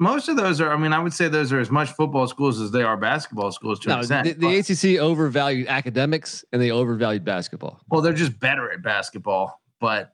Most 0.00 0.28
of 0.28 0.36
those 0.36 0.60
are, 0.60 0.72
I 0.72 0.76
mean, 0.76 0.92
I 0.92 0.98
would 0.98 1.12
say 1.12 1.28
those 1.28 1.52
are 1.52 1.60
as 1.60 1.70
much 1.70 1.90
football 1.92 2.26
schools 2.26 2.60
as 2.60 2.70
they 2.72 2.82
are 2.82 2.96
basketball 2.96 3.52
schools 3.52 3.78
to 3.80 3.88
No, 3.90 3.98
extent. 3.98 4.38
the, 4.40 4.48
the 4.48 4.58
ACC 4.96 5.00
overvalued 5.00 5.68
academics 5.68 6.44
and 6.52 6.60
they 6.60 6.70
overvalued 6.72 7.24
basketball. 7.24 7.80
Well, 7.88 8.00
they're 8.00 8.12
just 8.12 8.38
better 8.40 8.70
at 8.72 8.82
basketball. 8.82 9.60
But 9.80 10.12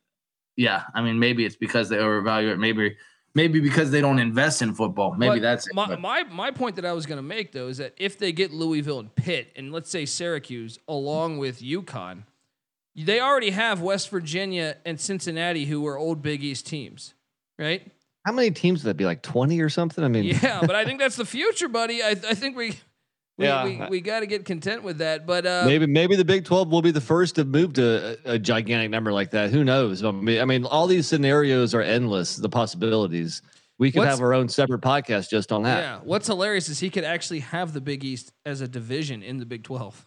yeah, 0.57 0.83
I 0.95 1.01
mean, 1.03 1.19
maybe 1.19 1.45
it's 1.47 1.57
because 1.57 1.89
they 1.89 1.97
overvalue 1.99 2.51
it. 2.51 2.59
Maybe, 2.59 2.97
maybe 3.35 3.61
because 3.61 3.91
they 3.91 4.01
don't 4.03 4.19
invest 4.19 4.61
in 4.61 4.75
football. 4.75 5.15
Maybe 5.15 5.37
But 5.37 5.43
that's 5.43 5.67
it. 5.69 5.75
my, 5.75 5.87
but- 5.87 6.01
my 6.01 6.25
my 6.25 6.51
point 6.51 6.77
that 6.77 6.85
I 6.85 6.93
was 6.93 7.07
going 7.07 7.19
to 7.19 7.23
make 7.23 7.53
though 7.53 7.69
is 7.69 7.79
that 7.79 7.95
if 7.97 8.19
they 8.19 8.33
get 8.33 8.53
Louisville 8.53 8.99
and 9.01 9.15
Pitt, 9.15 9.53
and 9.57 9.73
let's 9.73 9.89
say 9.89 10.05
Syracuse 10.05 10.79
along 10.89 11.39
with 11.39 11.61
UConn, 11.63 12.25
they 12.97 13.21
already 13.21 13.51
have 13.51 13.81
West 13.81 14.11
Virginia 14.11 14.77
and 14.85 15.01
Cincinnati, 15.01 15.65
who 15.67 15.87
are 15.87 15.97
old 15.97 16.21
Big 16.21 16.43
East 16.43 16.67
teams, 16.67 17.15
right? 17.59 17.91
How 18.29 18.33
many 18.35 18.51
teams 18.51 18.85
would 18.85 18.91
that 18.91 18.99
be? 18.99 19.07
Like 19.07 19.23
twenty 19.23 19.63
or 19.63 19.71
something? 19.71 20.05
I 20.05 20.09
mean, 20.09 20.25
Yeah, 20.25 20.61
but 20.67 20.75
I 20.77 20.85
think 20.85 21.01
that's 21.01 21.17
the 21.17 21.25
future, 21.25 21.67
buddy. 21.67 22.03
I, 22.03 22.11
I 22.11 22.35
think 22.35 22.59
we 22.59 22.77
we, 23.39 23.47
Yeah. 23.47 23.65
we, 23.65 23.81
we 23.89 24.01
got 24.03 24.21
to 24.21 24.27
get 24.27 24.45
content 24.45 24.83
with 24.83 24.99
that. 24.99 25.27
But 25.27 25.47
uh, 25.47 25.63
maybe 25.65 25.87
maybe 25.87 26.15
the 26.15 26.27
Big 26.27 26.45
Twelve 26.45 26.69
will 26.71 26.83
be 26.83 26.91
the 26.91 27.01
first 27.01 27.37
to 27.37 27.47
move 27.47 27.73
to 27.75 28.19
a, 28.27 28.33
a 28.35 28.39
gigantic 28.39 28.91
number 28.91 29.15
like 29.15 29.31
that. 29.31 29.49
Who 29.51 29.65
knows? 29.65 30.05
I 30.05 30.11
mean, 30.11 30.43
I 30.43 30.45
mean, 30.45 30.67
all 30.67 30.87
these 30.87 31.07
scenarios 31.07 31.73
are 31.75 31.81
endless. 31.81 32.37
The 32.37 32.51
possibilities. 32.51 33.41
We 33.79 33.91
could 33.93 34.01
What's- 34.01 34.11
have 34.11 34.21
our 34.21 34.35
own 34.35 34.51
separate 34.51 34.83
podcast 34.83 35.31
just 35.31 35.51
on 35.51 35.63
that. 35.63 35.79
yeah, 35.79 36.01
what's 36.05 36.27
hilarious 36.27 36.69
is 36.69 36.81
he 36.81 36.91
could 36.91 37.05
actually 37.05 37.41
have 37.41 37.73
the 37.73 37.81
Big 37.81 38.05
East 38.05 38.33
as 38.45 38.61
a 38.61 38.69
division 38.69 39.23
in 39.23 39.39
the 39.39 39.47
Big 39.47 39.63
Twelve. 39.65 40.07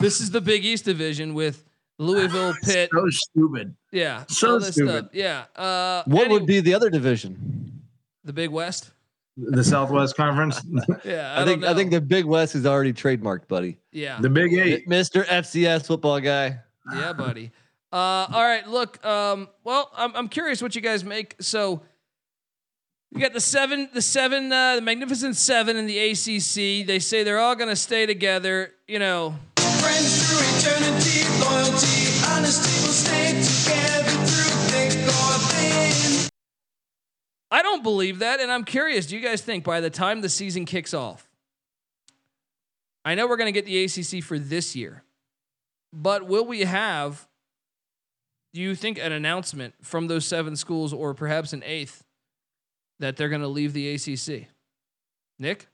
This 0.00 0.20
is 0.22 0.30
the 0.30 0.40
Big 0.40 0.64
East 0.64 0.86
division 0.86 1.34
with 1.34 1.64
Louisville, 1.98 2.54
Pitt, 2.64 2.90
so 2.92 3.06
stupid. 3.10 3.74
yeah, 3.92 4.24
so 4.28 4.52
all 4.54 4.58
this 4.60 4.74
stupid. 4.74 5.06
stuff. 5.06 5.10
Yeah. 5.14 5.44
Uh, 5.54 6.02
What 6.06 6.24
any- 6.26 6.34
would 6.34 6.46
be 6.46 6.60
the 6.60 6.74
other 6.74 6.90
division? 6.90 7.82
the 8.24 8.32
Big 8.32 8.50
West? 8.50 8.90
The 9.36 9.64
Southwest 9.64 10.16
Conference, 10.16 10.60
Yeah, 11.04 11.34
I, 11.36 11.42
I, 11.42 11.44
think 11.44 11.62
don't 11.62 11.70
I 11.70 11.74
think 11.74 11.90
the 11.90 12.00
Big 12.00 12.24
West 12.24 12.54
is 12.54 12.66
already 12.66 12.92
trademarked, 12.92 13.48
buddy. 13.48 13.78
yeah, 13.92 14.20
the 14.20 14.30
Big 14.30 14.52
Eight. 14.54 14.88
Mr. 14.88 15.24
FCS 15.26 15.86
football 15.86 16.20
guy. 16.20 16.58
yeah, 16.94 17.12
buddy. 17.12 17.50
Uh, 17.92 17.96
all 18.32 18.42
right, 18.44 18.66
look. 18.68 19.04
Um, 19.04 19.48
well, 19.64 19.90
I'm 19.96 20.14
I'm 20.16 20.28
curious 20.28 20.60
what 20.62 20.74
you 20.74 20.80
guys 20.80 21.04
make. 21.04 21.36
So. 21.40 21.82
You 23.12 23.20
got 23.20 23.32
the 23.32 23.40
seven, 23.40 23.88
the 23.94 24.02
seven, 24.02 24.52
uh, 24.52 24.74
the 24.74 24.80
Magnificent 24.82 25.36
Seven 25.36 25.76
in 25.76 25.86
the 25.86 25.96
ACC. 26.00 26.84
They 26.84 26.98
say 26.98 27.22
they're 27.22 27.38
all 27.38 27.54
going 27.54 27.68
to 27.68 27.76
stay 27.76 28.06
together. 28.06 28.72
You 28.88 28.98
know, 28.98 29.36
Friends 29.56 30.28
through 30.28 30.72
eternity, 30.72 31.20
I 37.54 37.62
don't 37.62 37.84
believe 37.84 38.18
that, 38.18 38.40
and 38.40 38.50
I'm 38.50 38.64
curious. 38.64 39.06
Do 39.06 39.16
you 39.16 39.22
guys 39.22 39.40
think 39.40 39.62
by 39.62 39.80
the 39.80 39.88
time 39.88 40.22
the 40.22 40.28
season 40.28 40.64
kicks 40.64 40.92
off, 40.92 41.30
I 43.04 43.14
know 43.14 43.28
we're 43.28 43.36
going 43.36 43.52
to 43.54 43.60
get 43.60 43.64
the 43.64 43.84
ACC 43.84 44.24
for 44.24 44.40
this 44.40 44.74
year, 44.74 45.04
but 45.92 46.26
will 46.26 46.44
we 46.44 46.62
have? 46.62 47.28
Do 48.54 48.60
you 48.60 48.74
think 48.74 48.98
an 48.98 49.12
announcement 49.12 49.74
from 49.82 50.08
those 50.08 50.26
seven 50.26 50.56
schools, 50.56 50.92
or 50.92 51.14
perhaps 51.14 51.52
an 51.52 51.62
eighth, 51.64 52.02
that 52.98 53.16
they're 53.16 53.28
going 53.28 53.40
to 53.42 53.46
leave 53.46 53.72
the 53.72 53.94
ACC? 53.94 54.48
Nick, 55.38 55.68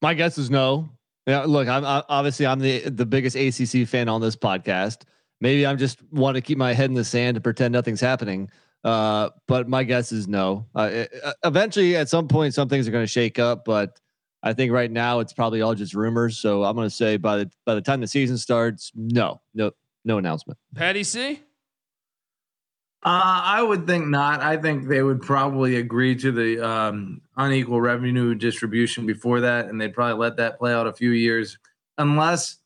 My 0.00 0.14
guess 0.14 0.38
is 0.38 0.48
no. 0.48 0.90
Yeah, 1.26 1.40
look, 1.40 1.66
I'm 1.66 1.84
I, 1.84 2.04
obviously 2.08 2.46
I'm 2.46 2.60
the 2.60 2.88
the 2.88 3.04
biggest 3.04 3.34
ACC 3.34 3.88
fan 3.88 4.08
on 4.08 4.20
this 4.20 4.36
podcast. 4.36 5.02
Maybe 5.40 5.66
I'm 5.66 5.76
just 5.76 6.00
want 6.12 6.36
to 6.36 6.40
keep 6.40 6.56
my 6.56 6.72
head 6.72 6.88
in 6.88 6.94
the 6.94 7.04
sand 7.04 7.36
and 7.36 7.42
pretend 7.42 7.72
nothing's 7.72 8.00
happening. 8.00 8.48
Uh, 8.82 9.30
but 9.46 9.68
my 9.68 9.84
guess 9.84 10.10
is 10.12 10.26
no. 10.26 10.66
Uh, 10.74 10.88
it- 10.92 11.14
eventually, 11.44 11.96
at 11.96 12.08
some 12.08 12.28
point, 12.28 12.54
some 12.54 12.68
things 12.68 12.88
are 12.88 12.90
going 12.90 13.04
to 13.04 13.10
shake 13.10 13.38
up. 13.38 13.64
But 13.64 13.98
I 14.42 14.52
think 14.54 14.72
right 14.72 14.90
now 14.90 15.20
it's 15.20 15.32
probably 15.32 15.60
all 15.62 15.74
just 15.74 15.94
rumors. 15.94 16.38
So 16.38 16.64
I'm 16.64 16.74
going 16.74 16.88
to 16.88 16.94
say 16.94 17.16
by 17.16 17.36
the 17.38 17.50
by 17.66 17.74
the 17.74 17.82
time 17.82 18.00
the 18.00 18.06
season 18.06 18.38
starts, 18.38 18.90
no, 18.94 19.40
no, 19.54 19.72
no 20.04 20.18
announcement. 20.18 20.58
Patty 20.74 21.04
C. 21.04 21.40
Uh, 23.02 23.40
I 23.44 23.62
would 23.62 23.86
think 23.86 24.08
not. 24.08 24.42
I 24.42 24.58
think 24.58 24.86
they 24.86 25.02
would 25.02 25.22
probably 25.22 25.76
agree 25.76 26.14
to 26.16 26.30
the 26.32 26.60
um, 26.66 27.22
unequal 27.38 27.80
revenue 27.80 28.34
distribution 28.34 29.06
before 29.06 29.40
that, 29.40 29.66
and 29.66 29.80
they'd 29.80 29.94
probably 29.94 30.18
let 30.20 30.36
that 30.36 30.58
play 30.58 30.74
out 30.74 30.86
a 30.86 30.92
few 30.92 31.12
years, 31.12 31.56
unless 31.96 32.58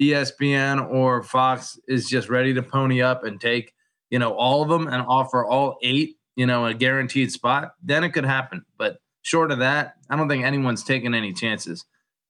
ESPN 0.00 0.90
or 0.90 1.22
Fox 1.22 1.78
is 1.88 2.08
just 2.08 2.30
ready 2.30 2.54
to 2.54 2.62
pony 2.62 3.02
up 3.02 3.24
and 3.24 3.38
take 3.38 3.74
you 4.12 4.18
know 4.18 4.34
all 4.34 4.62
of 4.62 4.68
them 4.68 4.86
and 4.86 5.02
offer 5.08 5.44
all 5.44 5.78
eight 5.82 6.18
you 6.36 6.46
know 6.46 6.66
a 6.66 6.74
guaranteed 6.74 7.32
spot. 7.32 7.72
Then 7.82 8.04
it 8.04 8.10
could 8.10 8.26
happen, 8.26 8.64
but 8.76 8.98
short 9.22 9.50
of 9.50 9.58
that, 9.58 9.96
I 10.08 10.16
don't 10.16 10.28
think 10.28 10.44
anyone's 10.44 10.84
taking 10.84 11.14
any 11.14 11.32
chances. 11.32 11.84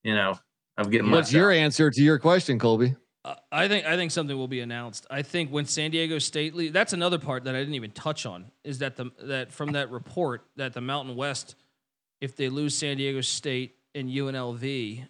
You 0.04 0.14
know, 0.14 0.38
of 0.78 0.90
getting 0.90 1.08
much. 1.08 1.16
What's 1.16 1.32
your 1.32 1.50
out. 1.50 1.56
answer 1.56 1.90
to 1.90 2.02
your 2.02 2.18
question, 2.18 2.58
Colby? 2.58 2.94
Uh, 3.24 3.34
I 3.50 3.68
think 3.68 3.84
I 3.84 3.96
think 3.96 4.12
something 4.12 4.36
will 4.36 4.48
be 4.48 4.60
announced. 4.60 5.06
I 5.10 5.22
think 5.22 5.50
when 5.50 5.66
San 5.66 5.90
Diego 5.90 6.18
State 6.18 6.54
le- 6.54 6.70
that's 6.70 6.92
another 6.92 7.18
part 7.18 7.44
that 7.44 7.54
I 7.54 7.58
didn't 7.58 7.74
even 7.74 7.90
touch 7.90 8.26
on 8.26 8.50
is 8.64 8.78
that 8.78 8.96
the 8.96 9.10
that 9.20 9.52
from 9.52 9.72
that 9.72 9.90
report 9.90 10.46
that 10.56 10.72
the 10.72 10.80
Mountain 10.80 11.16
West, 11.16 11.56
if 12.20 12.36
they 12.36 12.48
lose 12.48 12.76
San 12.76 12.96
Diego 12.96 13.20
State 13.20 13.74
and 13.94 14.08
UNLV, 14.08 15.04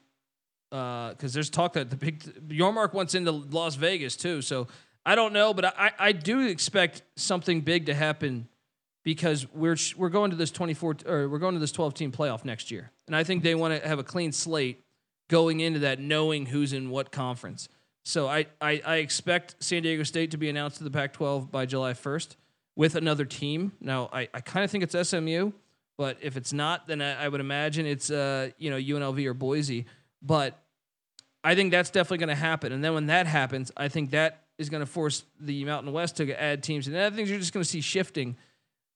because 0.71 1.35
there's 1.35 1.51
talk 1.51 1.75
that 1.75 1.91
the 1.91 1.97
big 1.97 2.21
Yormark 2.49 2.95
wants 2.95 3.15
into 3.15 3.31
Las 3.31 3.75
Vegas 3.75 4.17
too. 4.17 4.41
So 4.41 4.69
I 5.05 5.15
don't 5.15 5.33
know, 5.33 5.53
but 5.53 5.65
I 5.65 5.93
I 5.99 6.13
do 6.13 6.41
expect 6.47 7.03
something 7.17 7.61
big 7.61 7.87
to 7.87 7.95
happen 7.95 8.49
because 9.03 9.47
we're 9.53 9.77
we're 9.97 10.09
going 10.09 10.31
to 10.31 10.37
this 10.37 10.51
24 10.51 10.97
or 11.07 11.29
we're 11.29 11.39
going 11.39 11.55
to 11.55 11.61
this 11.61 11.73
12 11.73 11.95
team 11.95 12.13
playoff 12.13 12.45
next 12.45 12.71
year, 12.71 12.91
and 13.07 13.17
I 13.17 13.25
think 13.25 13.43
they 13.43 13.55
want 13.55 13.81
to 13.81 13.89
have 13.89 13.99
a 13.99 14.05
clean 14.05 14.33
slate 14.33 14.83
going 15.29 15.61
into 15.61 15.81
that, 15.81 15.99
knowing 15.99 16.47
who's 16.47 16.73
in 16.73 16.91
what 16.91 17.11
conference. 17.11 17.69
So 18.05 18.29
I, 18.29 18.47
I, 18.61 18.83
I 18.85 18.97
expect 18.97 19.55
San 19.61 19.83
Diego 19.83 20.03
State 20.03 20.33
to 20.33 20.37
be 20.37 20.49
announced 20.49 20.79
to 20.79 20.85
the 20.85 20.91
Pac 20.91 21.13
12 21.13 21.51
by 21.51 21.67
July 21.67 21.93
1st 21.93 22.37
with 22.75 22.97
another 22.97 23.25
team. 23.25 23.73
Now, 23.81 24.11
I, 24.13 24.29
I 24.35 24.41
kind 24.41 24.65
of 24.65 24.71
think 24.71 24.85
it's 24.85 25.09
SMU, 25.09 25.53
but 25.97 26.19
if 26.21 26.37
it's 26.37 26.53
not, 26.53 26.89
then 26.89 27.01
I, 27.01 27.25
I 27.25 27.29
would 27.29 27.41
imagine 27.41 27.87
it's 27.87 28.11
uh, 28.11 28.51
you 28.59 28.71
know 28.71 28.77
UNLV 28.77 29.25
or 29.27 29.35
Boise. 29.35 29.87
But 30.21 30.59
I 31.45 31.55
think 31.55 31.71
that's 31.71 31.91
definitely 31.91 32.19
going 32.19 32.29
to 32.29 32.35
happen. 32.35 32.73
And 32.73 32.85
then 32.85 32.95
when 32.95 33.07
that 33.07 33.27
happens, 33.27 33.73
I 33.77 33.89
think 33.89 34.11
that 34.11 34.42
is 34.63 34.71
going 34.71 34.81
to 34.81 34.87
force 34.87 35.25
the 35.39 35.65
Mountain 35.65 35.93
West 35.93 36.17
to 36.17 36.41
add 36.41 36.63
teams. 36.63 36.87
And 36.87 36.97
other 36.97 37.15
things 37.15 37.29
you're 37.29 37.39
just 37.39 37.53
going 37.53 37.65
to 37.65 37.69
see 37.69 37.83
shifting 37.83 38.37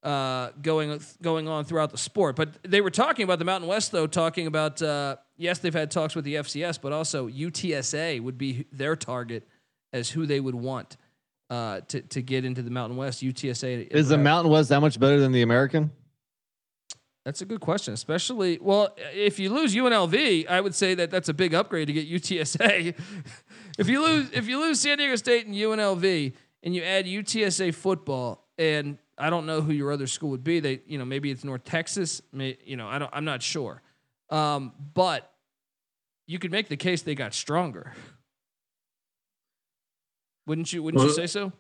uh, 0.03 0.51
going 0.63 1.01
going 1.21 1.49
on 1.49 1.65
throughout 1.65 1.91
the 1.91 1.99
sport. 1.99 2.37
But 2.37 2.63
they 2.63 2.81
were 2.81 2.91
talking 2.91 3.25
about 3.25 3.39
the 3.39 3.45
Mountain 3.45 3.69
West, 3.69 3.93
though, 3.93 4.07
talking 4.07 4.47
about 4.47 4.81
uh, 4.81 5.17
yes, 5.37 5.59
they've 5.59 5.75
had 5.75 5.91
talks 5.91 6.15
with 6.15 6.25
the 6.25 6.37
FCS, 6.37 6.81
but 6.81 6.93
also 6.93 7.29
UTSA 7.29 8.21
would 8.21 8.39
be 8.39 8.67
their 8.73 8.97
target 8.97 9.47
as 9.93 10.11
who 10.11 10.25
they 10.25 10.41
would 10.41 10.55
want 10.55 10.97
uh, 11.51 11.81
to 11.89 12.01
to 12.03 12.23
get 12.23 12.45
into 12.45 12.63
the 12.63 12.71
Mountain 12.71 12.97
West. 12.97 13.23
UTSA 13.23 13.89
Is 13.91 14.09
the 14.09 14.19
Mountain 14.19 14.53
West 14.53 14.69
that 14.69 14.81
much 14.81 14.99
better 15.01 15.19
than 15.19 15.33
the 15.33 15.43
American? 15.43 15.91
That's 17.25 17.41
a 17.41 17.45
good 17.45 17.61
question, 17.61 17.93
especially 17.93 18.61
well, 18.63 18.97
if 19.13 19.41
you 19.41 19.53
lose 19.53 19.75
UNLV, 19.75 20.49
I 20.49 20.61
would 20.61 20.77
say 20.77 20.95
that 20.95 21.11
that's 21.11 21.29
a 21.29 21.35
big 21.35 21.55
upgrade 21.55 21.89
to 21.89 21.93
get 21.93 22.09
UTSA. 22.09 22.95
if 23.79 23.89
you 23.89 24.03
lose 24.03 24.31
if 24.33 24.49
you 24.49 24.61
lose 24.61 24.81
San 24.81 24.99
Diego 24.99 25.17
State 25.17 25.47
and 25.47 25.55
UNLV 25.55 26.33
and 26.63 26.75
you 26.75 26.83
add 26.83 27.07
UTSA 27.07 27.75
football 27.75 28.47
and 28.59 28.99
I 29.19 29.31
don't 29.31 29.47
know 29.47 29.61
who 29.63 29.73
your 29.73 29.93
other 29.93 30.07
school 30.07 30.31
would 30.31 30.45
be. 30.45 30.61
They, 30.61 30.81
you 30.87 30.99
know, 30.99 31.05
maybe 31.05 31.31
it's 31.31 31.43
North 31.45 31.65
Texas. 31.65 32.21
May, 32.33 32.59
you 32.65 32.77
know, 32.77 32.87
I 32.89 32.99
don't. 32.99 33.11
I'm 33.15 33.25
not 33.25 33.43
sure. 33.43 33.83
Um, 34.31 34.73
but 34.95 35.31
you 36.27 36.39
could 36.39 36.51
make 36.51 36.69
the 36.69 36.77
case 36.77 37.03
they 37.03 37.15
got 37.15 37.33
stronger. 37.33 37.95
Wouldn't 40.47 40.73
you? 40.73 40.83
Wouldn't 40.83 41.03
you 41.03 41.13
say 41.13 41.27
so? 41.27 41.53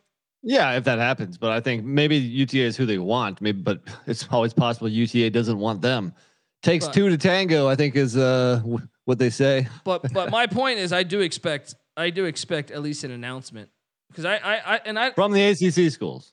Yeah, 0.43 0.73
if 0.77 0.85
that 0.85 0.99
happens, 0.99 1.39
but 1.39 1.51
I 1.51 1.61
think 1.61 1.85
maybe 1.85 2.17
UTA 2.17 2.59
is 2.59 2.77
who 2.77 2.87
they 2.87 2.99
want. 2.99 3.41
Maybe, 3.41 3.61
but 3.61 3.81
it's 4.07 4.27
always 4.31 4.53
possible 4.53 4.89
UTA 4.89 5.31
doesn't 5.31 5.59
want 5.59 5.83
them. 5.83 6.15
Takes 6.63 6.87
But- 6.87 6.95
two 6.95 7.09
to 7.09 7.19
tango. 7.19 7.69
I 7.69 7.75
think 7.75 7.97
is 7.97 8.17
uh 8.17 8.61
w- 8.63 8.87
what 9.05 9.19
they 9.19 9.31
say. 9.31 9.67
But 9.85 10.13
but 10.13 10.31
my 10.31 10.47
point 10.47 10.79
is, 10.79 10.93
I 10.93 11.03
do 11.03 11.21
expect 11.21 11.75
I 11.97 12.11
do 12.11 12.25
expect 12.25 12.71
at 12.71 12.83
least 12.83 13.05
an 13.05 13.11
announcement 13.11 13.71
because 14.09 14.25
I, 14.25 14.37
I 14.37 14.75
I 14.75 14.81
and 14.85 14.99
I 14.99 15.11
From 15.11 15.33
the 15.33 15.43
ACC 15.43 15.93
schools. 15.93 16.33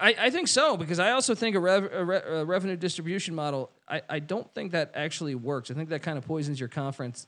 I, 0.00 0.14
I 0.18 0.30
think 0.30 0.48
so 0.48 0.76
because 0.76 0.98
I 0.98 1.12
also 1.12 1.34
think 1.34 1.56
a, 1.56 1.60
rev, 1.60 1.90
a, 1.90 2.04
re, 2.04 2.16
a 2.18 2.44
revenue 2.44 2.76
distribution 2.76 3.34
model. 3.34 3.70
I, 3.88 4.02
I 4.08 4.18
don't 4.18 4.52
think 4.54 4.72
that 4.72 4.92
actually 4.94 5.34
works. 5.34 5.70
I 5.70 5.74
think 5.74 5.88
that 5.88 6.02
kind 6.02 6.18
of 6.18 6.26
poisons 6.26 6.60
your 6.60 6.68
conference. 6.68 7.26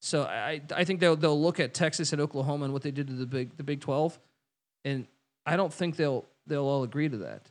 So 0.00 0.22
I 0.22 0.60
I 0.74 0.84
think 0.84 1.00
they'll 1.00 1.16
they'll 1.16 1.40
look 1.40 1.60
at 1.60 1.74
Texas 1.74 2.12
and 2.12 2.20
Oklahoma 2.20 2.64
and 2.64 2.72
what 2.72 2.82
they 2.82 2.90
did 2.90 3.06
to 3.06 3.12
the 3.12 3.26
big 3.26 3.56
the 3.56 3.62
Big 3.62 3.80
Twelve, 3.80 4.18
and 4.84 5.06
I 5.46 5.56
don't 5.56 5.72
think 5.72 5.96
they'll 5.96 6.24
they'll 6.46 6.66
all 6.66 6.82
agree 6.82 7.08
to 7.08 7.18
that. 7.18 7.42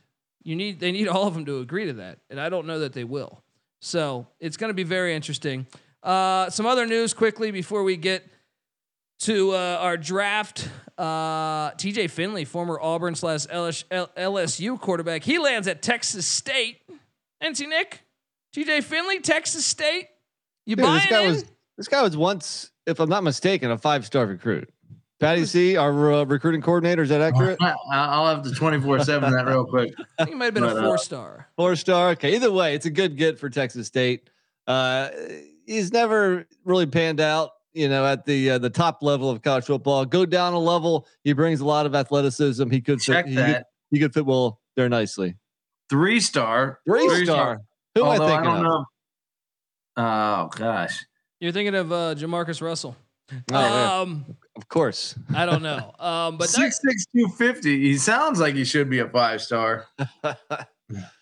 You 0.42 0.54
need 0.54 0.78
they 0.78 0.92
need 0.92 1.08
all 1.08 1.26
of 1.26 1.34
them 1.34 1.46
to 1.46 1.60
agree 1.60 1.86
to 1.86 1.94
that, 1.94 2.18
and 2.28 2.38
I 2.38 2.50
don't 2.50 2.66
know 2.66 2.80
that 2.80 2.92
they 2.92 3.04
will. 3.04 3.42
So 3.80 4.26
it's 4.38 4.56
going 4.56 4.68
to 4.68 4.74
be 4.74 4.84
very 4.84 5.14
interesting. 5.14 5.66
Uh, 6.02 6.50
some 6.50 6.66
other 6.66 6.86
news 6.86 7.14
quickly 7.14 7.50
before 7.50 7.84
we 7.84 7.96
get 7.96 8.28
to 9.22 9.52
uh, 9.52 9.78
our 9.80 9.96
draft. 9.96 10.68
Uh, 10.98 11.70
TJ 11.72 12.10
Finley, 12.10 12.44
former 12.44 12.78
Auburn 12.80 13.14
slash 13.14 13.46
LSU 13.46 14.78
quarterback, 14.80 15.24
he 15.24 15.38
lands 15.38 15.66
at 15.66 15.82
Texas 15.82 16.26
State. 16.26 16.78
NC 17.42 17.68
Nick, 17.68 18.04
TJ 18.54 18.84
Finley, 18.84 19.20
Texas 19.20 19.64
State. 19.66 20.08
You 20.64 20.76
Dude, 20.76 20.84
buying 20.84 21.00
this 21.00 21.10
guy 21.10 21.22
in? 21.22 21.30
was 21.32 21.44
this 21.76 21.88
guy 21.88 22.02
was 22.02 22.16
once, 22.16 22.70
if 22.86 23.00
I'm 23.00 23.08
not 23.08 23.24
mistaken, 23.24 23.70
a 23.70 23.78
five 23.78 24.06
star 24.06 24.26
recruit. 24.26 24.68
Patty 25.18 25.44
C, 25.44 25.76
our 25.76 26.12
uh, 26.12 26.24
recruiting 26.24 26.60
coordinator, 26.60 27.02
is 27.02 27.08
that 27.08 27.20
accurate? 27.20 27.56
I- 27.60 27.74
I'll 27.92 28.26
have 28.26 28.42
the 28.42 28.50
24 28.52 29.04
7 29.04 29.32
that 29.32 29.46
real 29.46 29.64
quick. 29.64 29.94
I 30.18 30.24
think 30.24 30.30
he 30.30 30.34
might 30.34 30.46
have 30.46 30.54
been 30.54 30.64
But, 30.64 30.76
a 30.76 30.80
uh, 30.80 30.82
four 30.82 30.98
star. 30.98 31.48
Four 31.56 31.76
star. 31.76 32.10
Okay, 32.10 32.34
either 32.34 32.50
way, 32.50 32.74
it's 32.74 32.86
a 32.86 32.90
good 32.90 33.16
get 33.16 33.38
for 33.38 33.48
Texas 33.48 33.86
State. 33.86 34.28
Uh, 34.66 35.10
he's 35.64 35.92
never 35.92 36.46
really 36.64 36.86
panned 36.86 37.20
out, 37.20 37.50
you 37.72 37.88
know, 37.88 38.04
at 38.06 38.24
the 38.24 38.50
uh, 38.52 38.58
the 38.58 38.70
top 38.70 39.02
level 39.02 39.30
of 39.30 39.42
college 39.42 39.64
football. 39.64 40.04
Go 40.04 40.26
down 40.26 40.52
a 40.52 40.58
level, 40.58 41.06
he 41.24 41.32
brings 41.32 41.60
a 41.60 41.66
lot 41.66 41.86
of 41.86 41.94
athleticism. 41.94 42.70
He 42.70 42.80
could 42.80 43.00
Check 43.00 43.24
fit, 43.24 43.30
he 43.30 43.36
could, 43.36 43.44
that. 43.46 43.66
he 43.90 43.98
could 43.98 44.14
fit 44.14 44.26
well 44.26 44.60
there 44.76 44.88
nicely. 44.88 45.36
Three 45.90 46.20
star. 46.20 46.80
Three 46.86 47.24
star. 47.24 47.60
Who 47.94 48.02
am 48.02 48.06
I 48.06 48.10
Although 48.12 48.26
thinking 48.28 48.44
don't 48.44 48.56
of? 48.56 48.62
know. 48.62 48.84
Oh, 49.96 50.50
gosh. 50.56 51.04
You're 51.40 51.52
thinking 51.52 51.74
of 51.74 51.92
uh, 51.92 52.14
Jamarcus 52.14 52.62
Russell. 52.62 52.96
Oh, 53.30 53.36
yeah, 53.50 54.00
um, 54.00 54.24
of 54.56 54.68
course. 54.68 55.14
I 55.34 55.46
don't 55.46 55.62
know. 55.62 55.94
Um, 55.98 56.36
but 56.38 56.48
Six 56.48 56.80
six 56.82 57.06
two 57.14 57.28
fifty. 57.36 57.80
He 57.80 57.98
sounds 57.98 58.40
like 58.40 58.54
he 58.54 58.64
should 58.64 58.88
be 58.88 59.00
a 59.00 59.08
five 59.08 59.42
star. 59.42 59.86
uh, 60.24 60.34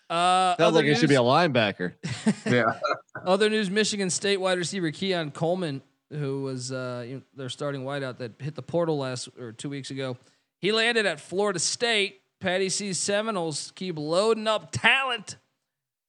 Sounds 0.09 0.59
other 0.59 0.79
like 0.79 0.85
it 0.85 0.97
should 0.97 1.09
be 1.09 1.15
a 1.15 1.19
linebacker. 1.19 1.93
Yeah. 2.45 2.79
Other 3.25 3.49
news: 3.49 3.69
Michigan 3.69 4.09
State 4.09 4.37
wide 4.41 4.57
receiver 4.57 4.91
Keon 4.91 5.31
Coleman, 5.31 5.81
who 6.11 6.41
was 6.43 6.71
uh, 6.71 7.05
you 7.07 7.15
know, 7.15 7.21
their 7.35 7.49
starting 7.49 7.83
wideout 7.83 8.17
that 8.17 8.33
hit 8.39 8.55
the 8.55 8.61
portal 8.61 8.97
last 8.97 9.29
or 9.39 9.51
two 9.51 9.69
weeks 9.69 9.91
ago, 9.91 10.17
he 10.59 10.71
landed 10.71 11.05
at 11.05 11.19
Florida 11.19 11.59
State. 11.59 12.21
Patty 12.39 12.69
C's 12.69 12.97
Seminoles 12.97 13.71
keep 13.75 13.97
loading 13.97 14.47
up 14.47 14.71
talent. 14.71 15.37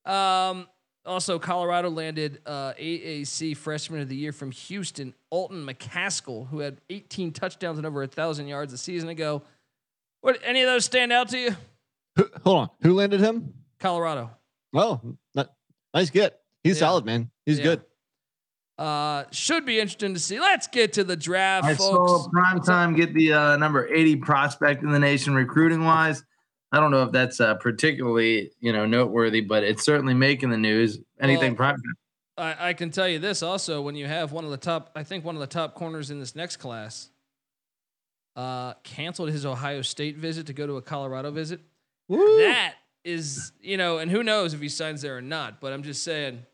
Um, 0.04 0.66
also, 1.04 1.38
Colorado 1.38 1.90
landed 1.90 2.40
uh, 2.46 2.72
AAC 2.74 3.56
Freshman 3.56 4.00
of 4.00 4.08
the 4.08 4.16
Year 4.16 4.32
from 4.32 4.50
Houston, 4.52 5.14
Alton 5.30 5.66
McCaskill, 5.66 6.48
who 6.48 6.60
had 6.60 6.80
18 6.90 7.32
touchdowns 7.32 7.76
and 7.78 7.86
over 7.86 8.02
a 8.02 8.06
thousand 8.06 8.46
yards 8.46 8.72
a 8.72 8.78
season 8.78 9.08
ago. 9.08 9.42
What 10.20 10.38
any 10.44 10.62
of 10.62 10.66
those 10.68 10.84
stand 10.84 11.12
out 11.12 11.28
to 11.30 11.38
you? 11.38 11.56
Who, 12.16 12.28
hold 12.44 12.56
on. 12.58 12.70
Who 12.82 12.94
landed 12.94 13.20
him? 13.20 13.52
Colorado. 13.80 14.30
Oh, 14.74 15.00
not, 15.34 15.52
nice 15.92 16.08
get. 16.10 16.40
He's 16.62 16.76
Yeah. 16.76 16.80
solid, 16.86 17.04
man. 17.04 17.30
He's 17.44 17.58
Yeah. 17.58 17.64
good. 17.64 17.84
Uh, 18.82 19.26
should 19.30 19.64
be 19.64 19.78
interesting 19.78 20.12
to 20.12 20.18
see. 20.18 20.40
Let's 20.40 20.66
get 20.66 20.94
to 20.94 21.04
the 21.04 21.14
draft, 21.14 21.66
I 21.66 21.74
folks. 21.76 22.24
saw 22.24 22.28
prime 22.30 22.60
time 22.60 22.96
get 22.96 23.14
the 23.14 23.32
uh, 23.32 23.56
number 23.56 23.86
80 23.86 24.16
prospect 24.16 24.82
in 24.82 24.90
the 24.90 24.98
nation 24.98 25.36
recruiting 25.36 25.84
wise. 25.84 26.24
I 26.72 26.80
don't 26.80 26.90
know 26.90 27.04
if 27.04 27.12
that's 27.12 27.40
uh, 27.40 27.54
particularly 27.54 28.50
you 28.58 28.72
know 28.72 28.84
noteworthy, 28.84 29.40
but 29.40 29.62
it's 29.62 29.84
certainly 29.84 30.14
making 30.14 30.50
the 30.50 30.56
news. 30.58 30.98
Anything 31.20 31.54
Well, 31.54 31.76
prime 31.76 31.76
I, 32.36 32.70
I 32.70 32.72
can 32.72 32.90
tell 32.90 33.06
you 33.06 33.20
this 33.20 33.40
also 33.40 33.82
when 33.82 33.94
you 33.94 34.08
have 34.08 34.32
one 34.32 34.44
of 34.44 34.50
the 34.50 34.56
top, 34.56 34.90
I 34.96 35.04
think 35.04 35.24
one 35.24 35.36
of 35.36 35.40
the 35.40 35.46
top 35.46 35.76
corners 35.76 36.10
in 36.10 36.18
this 36.18 36.34
next 36.34 36.56
class, 36.56 37.08
uh, 38.34 38.74
canceled 38.82 39.30
his 39.30 39.46
Ohio 39.46 39.82
State 39.82 40.16
visit 40.16 40.48
to 40.48 40.52
go 40.52 40.66
to 40.66 40.76
a 40.78 40.82
Colorado 40.82 41.30
visit. 41.30 41.60
That 42.08 42.74
is, 43.04 43.52
you 43.60 43.76
know, 43.76 43.98
and 43.98 44.10
who 44.10 44.24
knows 44.24 44.54
if 44.54 44.60
he 44.60 44.68
signs 44.68 45.02
there 45.02 45.16
or 45.16 45.22
not. 45.22 45.60
But 45.60 45.72
I'm 45.72 45.84
just 45.84 46.02
saying, 46.02 46.44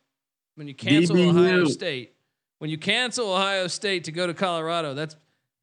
when 0.57 0.69
you 0.69 0.75
cancel 0.75 1.19
Ohio 1.19 1.65
State, 1.65 2.17
when 2.59 2.71
you 2.71 2.79
cancel 2.79 3.33
Ohio 3.33 3.67
State 3.67 4.05
to 4.05 4.13
go 4.13 4.27
to 4.27 4.35
Colorado, 4.35 4.95
that's 4.95 5.17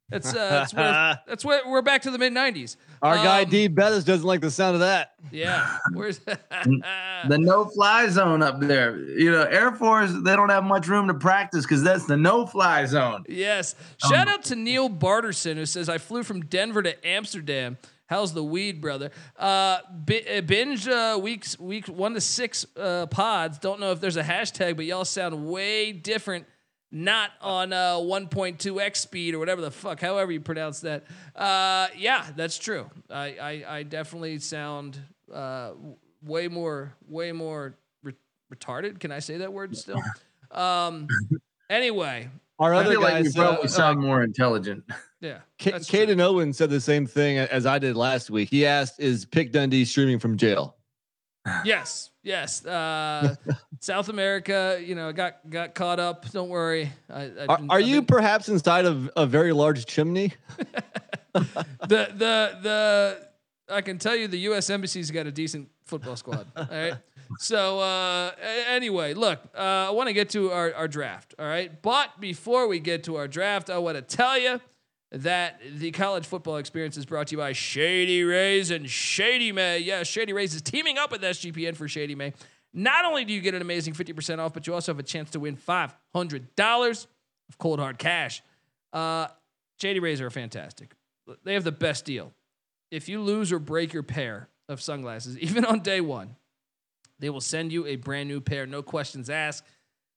that's 0.09 0.35
uh, 0.35 0.49
that's 0.49 0.73
where 0.75 1.19
that's 1.27 1.45
where 1.45 1.61
we're 1.67 1.81
back 1.81 2.03
to 2.03 2.11
the 2.11 2.17
mid 2.17 2.33
'90s. 2.33 2.77
Our 3.01 3.15
guy 3.15 3.43
Um, 3.43 3.49
D 3.49 3.67
Bettis 3.67 4.03
doesn't 4.03 4.25
like 4.25 4.41
the 4.41 4.51
sound 4.51 4.75
of 4.75 4.79
that. 4.81 5.13
Yeah, 5.31 5.77
where's 5.93 6.19
the 6.19 7.37
no 7.39 7.65
fly 7.65 8.07
zone 8.07 8.41
up 8.41 8.59
there. 8.59 8.97
You 8.97 9.31
know, 9.31 9.43
Air 9.43 9.71
Force 9.71 10.11
they 10.11 10.35
don't 10.35 10.49
have 10.49 10.63
much 10.63 10.87
room 10.87 11.07
to 11.07 11.13
practice 11.13 11.65
because 11.65 11.83
that's 11.83 12.05
the 12.05 12.17
no 12.17 12.45
fly 12.45 12.85
zone. 12.85 13.23
Yes. 13.27 13.75
Shout 13.97 14.27
out 14.27 14.43
to 14.45 14.55
Neil 14.55 14.89
Barterson 14.89 15.55
who 15.55 15.65
says 15.65 15.89
I 15.89 15.97
flew 15.97 16.23
from 16.23 16.41
Denver 16.45 16.81
to 16.83 17.07
Amsterdam. 17.07 17.77
How's 18.07 18.33
the 18.33 18.43
weed, 18.43 18.81
brother? 18.81 19.09
Uh, 19.35 19.79
bi- 19.91 20.23
uh, 20.37 20.41
binge 20.41 20.87
uh, 20.87 21.19
weeks 21.19 21.57
week 21.59 21.87
one 21.87 22.13
to 22.13 22.21
six 22.21 22.63
uh, 22.77 23.07
pods. 23.07 23.57
Don't 23.57 23.79
know 23.79 23.91
if 23.91 23.99
there's 23.99 24.17
a 24.17 24.23
hashtag, 24.23 24.75
but 24.75 24.85
y'all 24.85 25.05
sound 25.05 25.47
way 25.47 25.91
different. 25.91 26.45
Not 26.91 27.31
on 27.41 27.73
uh, 27.73 27.95
1.2x 27.95 28.95
speed 28.97 29.33
or 29.33 29.39
whatever 29.39 29.59
the 29.61 29.71
fuck, 29.71 29.99
however 29.99 30.31
you 30.31 30.39
pronounce 30.39 30.79
that. 30.81 31.03
Uh, 31.35 31.87
yeah, 31.97 32.25
that's 32.35 32.57
true. 32.57 32.89
I, 33.09 33.63
I, 33.67 33.77
I 33.77 33.83
definitely 33.83 34.39
sound 34.39 34.99
uh, 35.33 35.71
way 36.23 36.47
more 36.47 36.93
way 37.09 37.31
more 37.31 37.75
re- 38.03 38.13
retarded. 38.53 38.99
Can 38.99 39.11
I 39.11 39.19
say 39.19 39.37
that 39.37 39.51
word 39.51 39.75
still? 39.75 40.01
Um, 40.51 41.07
anyway, 41.69 42.29
Our 42.59 42.73
I 42.73 42.77
other 42.79 42.91
feel 42.91 43.01
like 43.01 43.17
you 43.17 43.23
guys, 43.25 43.37
uh, 43.37 43.51
probably 43.51 43.67
sound 43.67 43.99
more 43.99 44.23
intelligent. 44.23 44.83
yeah. 45.19 45.39
K- 45.57 45.71
that's. 45.71 45.89
Caden 45.89 46.21
Owen 46.21 46.53
said 46.53 46.69
the 46.69 46.79
same 46.79 47.05
thing 47.05 47.39
as 47.39 47.65
I 47.65 47.77
did 47.79 47.97
last 47.97 48.29
week. 48.29 48.49
He 48.49 48.65
asked, 48.65 49.01
"Is 49.01 49.25
Pick 49.25 49.51
Dundee 49.51 49.83
streaming 49.83 50.19
from 50.19 50.37
jail?" 50.37 50.77
Yes, 51.65 52.11
yes. 52.25 52.65
Uh, 52.65 53.35
South 53.79 54.09
America, 54.09 54.81
you 54.83 54.95
know, 54.95 55.13
got 55.13 55.49
got 55.49 55.73
caught 55.75 55.99
up. 55.99 56.29
Don't 56.31 56.49
worry. 56.49 56.91
I, 57.09 57.31
Are, 57.47 57.59
are 57.69 57.79
you 57.79 58.01
been- 58.01 58.07
perhaps 58.07 58.49
inside 58.49 58.83
of 58.85 59.09
a 59.15 59.25
very 59.25 59.53
large 59.53 59.85
chimney? 59.85 60.33
the 61.33 61.45
the 61.87 62.57
the? 62.61 63.27
I 63.67 63.81
can 63.81 63.97
tell 63.97 64.15
you, 64.15 64.27
the 64.27 64.37
U.S. 64.39 64.69
Embassy's 64.69 65.09
got 65.09 65.25
a 65.25 65.31
decent 65.31 65.69
football 65.85 66.15
squad. 66.15 66.45
all 66.55 66.67
right. 66.69 66.93
So 67.39 67.79
uh, 67.79 68.31
anyway, 68.69 69.15
look, 69.15 69.39
uh, 69.57 69.59
I 69.59 69.89
want 69.89 70.07
to 70.07 70.13
get 70.13 70.29
to 70.31 70.51
our, 70.51 70.71
our 70.75 70.87
draft. 70.87 71.33
All 71.39 71.47
right, 71.47 71.81
but 71.81 72.19
before 72.19 72.67
we 72.67 72.79
get 72.79 73.05
to 73.05 73.15
our 73.15 73.27
draft, 73.27 73.69
I 73.71 73.79
want 73.79 73.95
to 73.95 74.03
tell 74.03 74.37
you 74.37 74.61
that 75.11 75.61
the 75.75 75.91
college 75.91 76.25
football 76.25 76.57
experience 76.57 76.97
is 76.97 77.05
brought 77.05 77.27
to 77.27 77.33
you 77.33 77.37
by 77.37 77.53
Shady 77.53 78.23
Rays 78.23 78.71
and 78.71 78.89
Shady 78.89 79.51
May. 79.51 79.79
Yeah, 79.79 80.03
Shady 80.03 80.33
Rays 80.33 80.53
is 80.53 80.61
teaming 80.61 80.97
up 80.97 81.11
with 81.11 81.21
SGPN 81.21 81.75
for 81.75 81.87
Shady 81.87 82.15
May. 82.15 82.33
Not 82.73 83.05
only 83.05 83.23
do 83.23 83.33
you 83.33 83.39
get 83.39 83.53
an 83.53 83.61
amazing 83.61 83.93
50% 83.93 84.39
off, 84.39 84.53
but 84.53 84.67
you 84.67 84.73
also 84.73 84.91
have 84.91 84.99
a 84.99 85.03
chance 85.03 85.29
to 85.31 85.39
win 85.39 85.55
$500 85.55 87.07
of 87.49 87.57
cold 87.57 87.79
hard 87.79 87.97
cash. 87.97 88.43
Uh, 88.91 89.27
Shady 89.79 89.99
Rays 89.99 90.19
are 90.19 90.29
fantastic. 90.29 90.93
They 91.43 91.53
have 91.53 91.63
the 91.63 91.71
best 91.71 92.05
deal. 92.05 92.33
If 92.91 93.07
you 93.07 93.21
lose 93.21 93.51
or 93.51 93.59
break 93.59 93.93
your 93.93 94.03
pair 94.03 94.49
of 94.67 94.81
sunglasses, 94.81 95.37
even 95.39 95.63
on 95.65 95.79
day 95.79 96.01
one, 96.01 96.35
they 97.19 97.29
will 97.29 97.41
send 97.41 97.71
you 97.71 97.85
a 97.85 97.95
brand 97.95 98.27
new 98.27 98.41
pair, 98.41 98.65
no 98.65 98.83
questions 98.83 99.29
asked. 99.29 99.63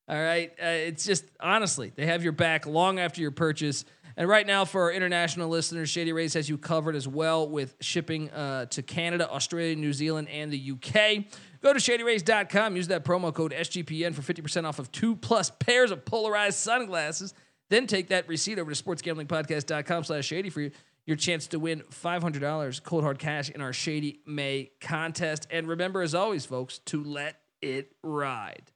All 0.08 0.20
right. 0.20 0.50
Uh, 0.60 0.66
it's 0.66 1.04
just 1.04 1.24
honestly, 1.38 1.92
they 1.94 2.06
have 2.06 2.24
your 2.24 2.32
back 2.32 2.66
long 2.66 2.98
after 2.98 3.20
your 3.20 3.30
purchase. 3.30 3.84
And 4.18 4.28
right 4.28 4.44
now, 4.44 4.64
for 4.64 4.82
our 4.82 4.92
international 4.92 5.48
listeners, 5.48 5.88
Shady 5.90 6.12
Rays 6.12 6.34
has 6.34 6.48
you 6.48 6.58
covered 6.58 6.96
as 6.96 7.06
well 7.06 7.48
with 7.48 7.76
shipping 7.80 8.28
uh, 8.30 8.66
to 8.66 8.82
Canada, 8.82 9.30
Australia, 9.30 9.76
New 9.76 9.92
Zealand, 9.92 10.28
and 10.28 10.52
the 10.52 10.72
UK. 10.72 11.24
Go 11.62 11.72
to 11.72 11.78
shadyrays.com, 11.78 12.74
use 12.74 12.88
that 12.88 13.04
promo 13.04 13.32
code 13.32 13.52
SGPN 13.52 14.12
for 14.16 14.22
50% 14.22 14.64
off 14.64 14.80
of 14.80 14.90
two 14.90 15.14
plus 15.14 15.50
pairs 15.50 15.92
of 15.92 16.04
polarized 16.04 16.58
sunglasses. 16.58 17.32
Then 17.68 17.86
take 17.86 18.08
that 18.08 18.26
receipt 18.26 18.58
over 18.58 18.74
to 18.74 18.82
sportsgamblingpodcast.com 18.82 20.02
slash 20.02 20.26
shady 20.26 20.50
for 20.50 20.62
your, 21.06 21.16
chance 21.16 21.46
to 21.46 21.60
win 21.60 21.82
$500 21.82 22.82
cold 22.82 23.04
hard 23.04 23.20
cash 23.20 23.50
in 23.50 23.60
our 23.60 23.72
Shady 23.72 24.18
May 24.26 24.72
contest. 24.80 25.46
And 25.48 25.68
remember, 25.68 26.02
as 26.02 26.16
always, 26.16 26.44
folks, 26.44 26.80
to 26.86 27.04
let 27.04 27.40
it 27.62 27.92
ride. 28.02 28.72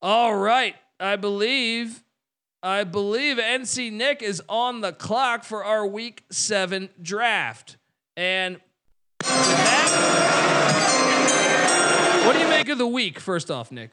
All 0.00 0.34
right. 0.34 0.76
I 0.98 1.16
believe 1.16 2.02
I 2.64 2.82
believe 2.84 3.36
NC 3.36 3.92
Nick 3.92 4.22
is 4.22 4.42
on 4.48 4.80
the 4.80 4.90
clock 4.90 5.44
for 5.44 5.62
our 5.62 5.86
week 5.86 6.24
7 6.30 6.88
draft. 7.02 7.76
And 8.16 8.58
that, 9.20 9.82
what 12.24 12.32
do 12.32 12.38
you 12.38 12.48
make 12.48 12.70
of 12.70 12.78
the 12.78 12.86
week 12.86 13.20
first 13.20 13.50
off, 13.50 13.70
Nick? 13.70 13.90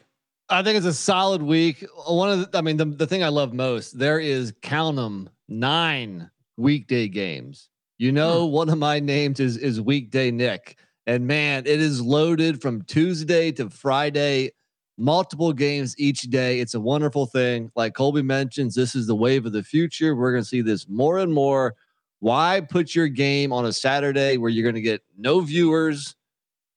I 0.48 0.62
think 0.62 0.78
it's 0.78 0.86
a 0.86 0.94
solid 0.94 1.42
week. 1.42 1.84
One 2.06 2.30
of 2.30 2.50
the, 2.50 2.56
I 2.56 2.62
mean, 2.62 2.78
the, 2.78 2.86
the 2.86 3.06
thing 3.06 3.22
I 3.22 3.28
love 3.28 3.52
most, 3.52 3.98
there 3.98 4.18
is 4.18 4.54
count 4.62 4.98
'em 4.98 5.28
nine 5.50 6.30
weekday 6.56 7.08
games. 7.08 7.68
You 7.98 8.10
know, 8.10 8.46
hmm. 8.46 8.54
one 8.54 8.70
of 8.70 8.78
my 8.78 9.00
names 9.00 9.38
is 9.38 9.58
is 9.58 9.82
weekday 9.82 10.30
Nick, 10.30 10.78
And 11.06 11.26
man, 11.26 11.64
it 11.66 11.78
is 11.78 12.00
loaded 12.00 12.62
from 12.62 12.80
Tuesday 12.82 13.52
to 13.52 13.68
Friday, 13.68 14.52
multiple 14.98 15.52
games 15.52 15.94
each 15.98 16.22
day. 16.22 16.60
It's 16.60 16.74
a 16.74 16.80
wonderful 16.80 17.26
thing. 17.26 17.70
Like 17.74 17.94
Colby 17.94 18.22
mentions, 18.22 18.74
this 18.74 18.94
is 18.94 19.06
the 19.06 19.14
wave 19.14 19.46
of 19.46 19.52
the 19.52 19.62
future. 19.62 20.14
We're 20.14 20.32
going 20.32 20.42
to 20.42 20.48
see 20.48 20.62
this 20.62 20.88
more 20.88 21.18
and 21.18 21.32
more. 21.32 21.74
Why 22.20 22.60
put 22.60 22.94
your 22.94 23.08
game 23.08 23.52
on 23.52 23.64
a 23.64 23.72
Saturday 23.72 24.36
where 24.36 24.50
you're 24.50 24.62
going 24.62 24.76
to 24.76 24.80
get 24.80 25.02
no 25.18 25.40
viewers? 25.40 26.14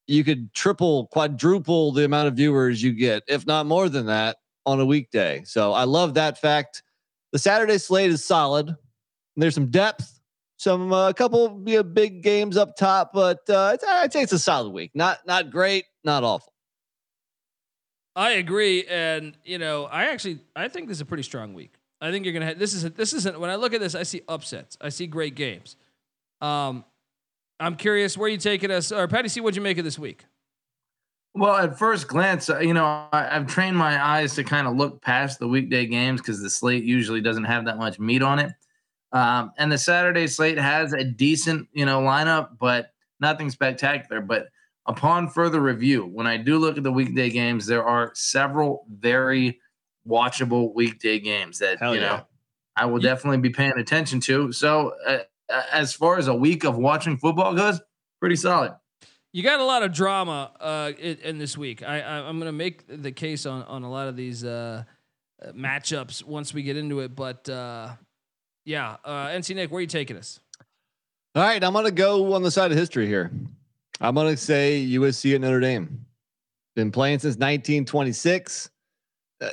You 0.08 0.24
could 0.24 0.54
triple, 0.54 1.08
quadruple 1.08 1.92
the 1.92 2.06
amount 2.06 2.28
of 2.28 2.36
viewers 2.36 2.82
you 2.82 2.94
get, 2.94 3.24
if 3.28 3.46
not 3.46 3.66
more 3.66 3.90
than 3.90 4.06
that, 4.08 4.38
on 4.66 4.80
a 4.80 4.86
weekday. 4.86 5.44
So 5.46 5.74
I 5.74 5.84
love 5.84 6.16
that 6.16 6.40
fact. 6.40 6.84
The 7.32 7.40
Saturday 7.40 7.78
slate 7.78 8.12
is 8.12 8.24
solid. 8.24 8.76
There's 9.36 9.56
some 9.56 9.70
depth 9.70 10.16
some 10.58 10.92
a 10.92 10.96
uh, 10.96 11.14
couple 11.14 11.62
you 11.66 11.78
know, 11.78 11.84
big 11.84 12.24
games 12.24 12.58
up 12.58 12.76
top, 12.76 13.12
but 13.14 13.40
uh, 13.50 13.78
I'd 13.88 14.14
say 14.14 14.22
it's 14.22 14.32
a 14.32 14.40
solid 14.40 14.72
week. 14.72 14.92
Not 14.94 15.20
not 15.28 15.52
great, 15.52 15.86
not 16.04 16.24
awful. 16.24 16.54
I 18.16 18.32
agree, 18.32 18.86
and 18.86 19.38
you 19.44 19.58
know, 19.58 19.86
I 19.86 20.06
actually 20.06 20.40
I 20.56 20.68
think 20.68 20.88
this 20.88 20.98
is 20.98 21.02
a 21.02 21.06
pretty 21.06 21.24
strong 21.24 21.54
week. 21.54 21.74
I 22.02 22.12
think 22.12 22.26
you're 22.26 22.34
gonna. 22.34 22.48
Have, 22.48 22.60
this 22.60 22.74
is 22.74 22.84
this 22.92 23.14
isn't 23.14 23.40
when 23.40 23.50
I 23.50 23.56
look 23.56 23.74
at 23.74 23.82
this, 23.82 23.96
I 23.96 24.04
see 24.04 24.22
upsets. 24.28 24.78
I 24.80 24.90
see 24.90 25.08
great 25.08 25.36
games. 25.36 25.76
Um, 26.42 26.86
I'm 27.60 27.76
curious 27.76 28.18
where 28.18 28.30
you 28.30 28.38
taking 28.38 28.72
us, 28.72 28.92
or 28.92 29.08
Patty. 29.08 29.30
See 29.30 29.42
what 29.42 29.56
you 29.56 29.62
make 29.62 29.78
of 29.78 29.84
this 29.84 30.00
week. 30.00 30.26
Well, 31.34 31.56
at 31.56 31.78
first 31.78 32.08
glance, 32.08 32.50
uh, 32.50 32.60
you 32.60 32.74
know, 32.74 33.08
I, 33.12 33.24
have 33.24 33.48
trained 33.48 33.76
my 33.76 34.02
eyes 34.02 34.36
to 34.36 34.44
kind 34.46 34.68
of 34.68 34.78
look 34.78 35.02
past 35.02 35.38
the 35.38 35.48
weekday 35.48 35.86
games 35.86 36.22
because 36.22 36.42
the 36.42 36.50
slate 36.50 36.86
usually 36.86 37.20
doesn't 37.20 37.44
have 37.44 37.66
that 37.66 37.78
much 37.78 38.00
meat 38.00 38.22
on 38.22 38.40
it. 38.40 38.54
Um, 39.12 39.52
and 39.58 39.70
the 39.70 39.78
Saturday 39.78 40.28
slate 40.28 40.58
has 40.58 40.94
a 40.94 41.04
decent, 41.04 41.68
you 41.74 41.86
know, 41.86 42.00
lineup, 42.00 42.52
but 42.58 42.92
nothing 43.20 43.50
spectacular. 43.50 44.22
But 44.22 44.48
upon 44.86 45.30
further 45.30 45.60
review, 45.60 46.06
when 46.06 46.28
I 46.28 46.38
do 46.38 46.58
look 46.58 46.78
at 46.78 46.84
the 46.84 46.92
weekday 46.92 47.30
games, 47.30 47.66
there 47.66 47.84
are 47.84 48.12
several 48.14 48.86
very 48.90 49.60
watchable 50.08 50.74
weekday 50.74 51.20
games 51.20 51.60
that 51.60 51.80
Hell 51.80 51.96
you 51.96 52.02
yeah. 52.02 52.08
know 52.08 52.26
I 52.76 52.86
will 52.86 53.00
definitely 53.00 53.38
be 53.38 53.50
paying 53.50 53.78
attention 53.78 54.20
to. 54.22 54.52
So, 54.52 54.94
uh, 55.08 55.20
as 55.72 55.94
far 55.94 56.18
as 56.18 56.28
a 56.28 56.36
week 56.36 56.64
of 56.64 56.78
watching 56.78 57.18
football 57.18 57.54
goes, 57.56 57.80
pretty 58.20 58.36
solid. 58.36 58.74
You 59.32 59.44
got 59.44 59.60
a 59.60 59.66
lot 59.66 59.84
of 59.84 59.94
drama 59.94 60.52
uh, 60.60 60.92
in, 60.98 61.18
in 61.18 61.38
this 61.38 61.58
week. 61.58 61.84
I, 61.84 62.02
I 62.02 62.28
I'm 62.28 62.40
going 62.40 62.48
to 62.48 62.52
make 62.52 62.86
the 62.88 63.12
case 63.12 63.46
on 63.46 63.64
on 63.64 63.84
a 63.84 63.92
lot 63.92 64.08
of 64.08 64.16
these 64.16 64.44
uh, 64.44 64.84
uh, 65.44 65.52
matchups 65.52 66.24
once 66.24 66.54
we 66.54 66.64
get 66.64 66.78
into 66.78 67.02
it, 67.02 67.16
but 67.16 67.48
uh, 67.50 67.94
yeah, 68.64 68.98
uh, 69.04 69.28
NC 69.28 69.56
Nick, 69.56 69.72
where 69.72 69.80
are 69.80 69.82
you 69.82 69.88
taking 69.88 70.18
us? 70.18 70.40
All 71.36 71.44
right, 71.44 71.62
I'm 71.62 71.74
gonna 71.74 71.92
go 71.92 72.34
on 72.34 72.44
the 72.44 72.52
side 72.52 72.72
of 72.72 72.78
history 72.78 73.08
here. 73.08 73.32
I'm 74.02 74.16
gonna 74.16 74.38
say 74.38 74.86
USC 74.92 75.36
at 75.36 75.42
Notre 75.42 75.60
Dame. 75.60 76.06
Been 76.76 76.92
playing 76.92 77.20
since 77.20 77.36
1926. 77.36 78.70
Uh, 79.42 79.50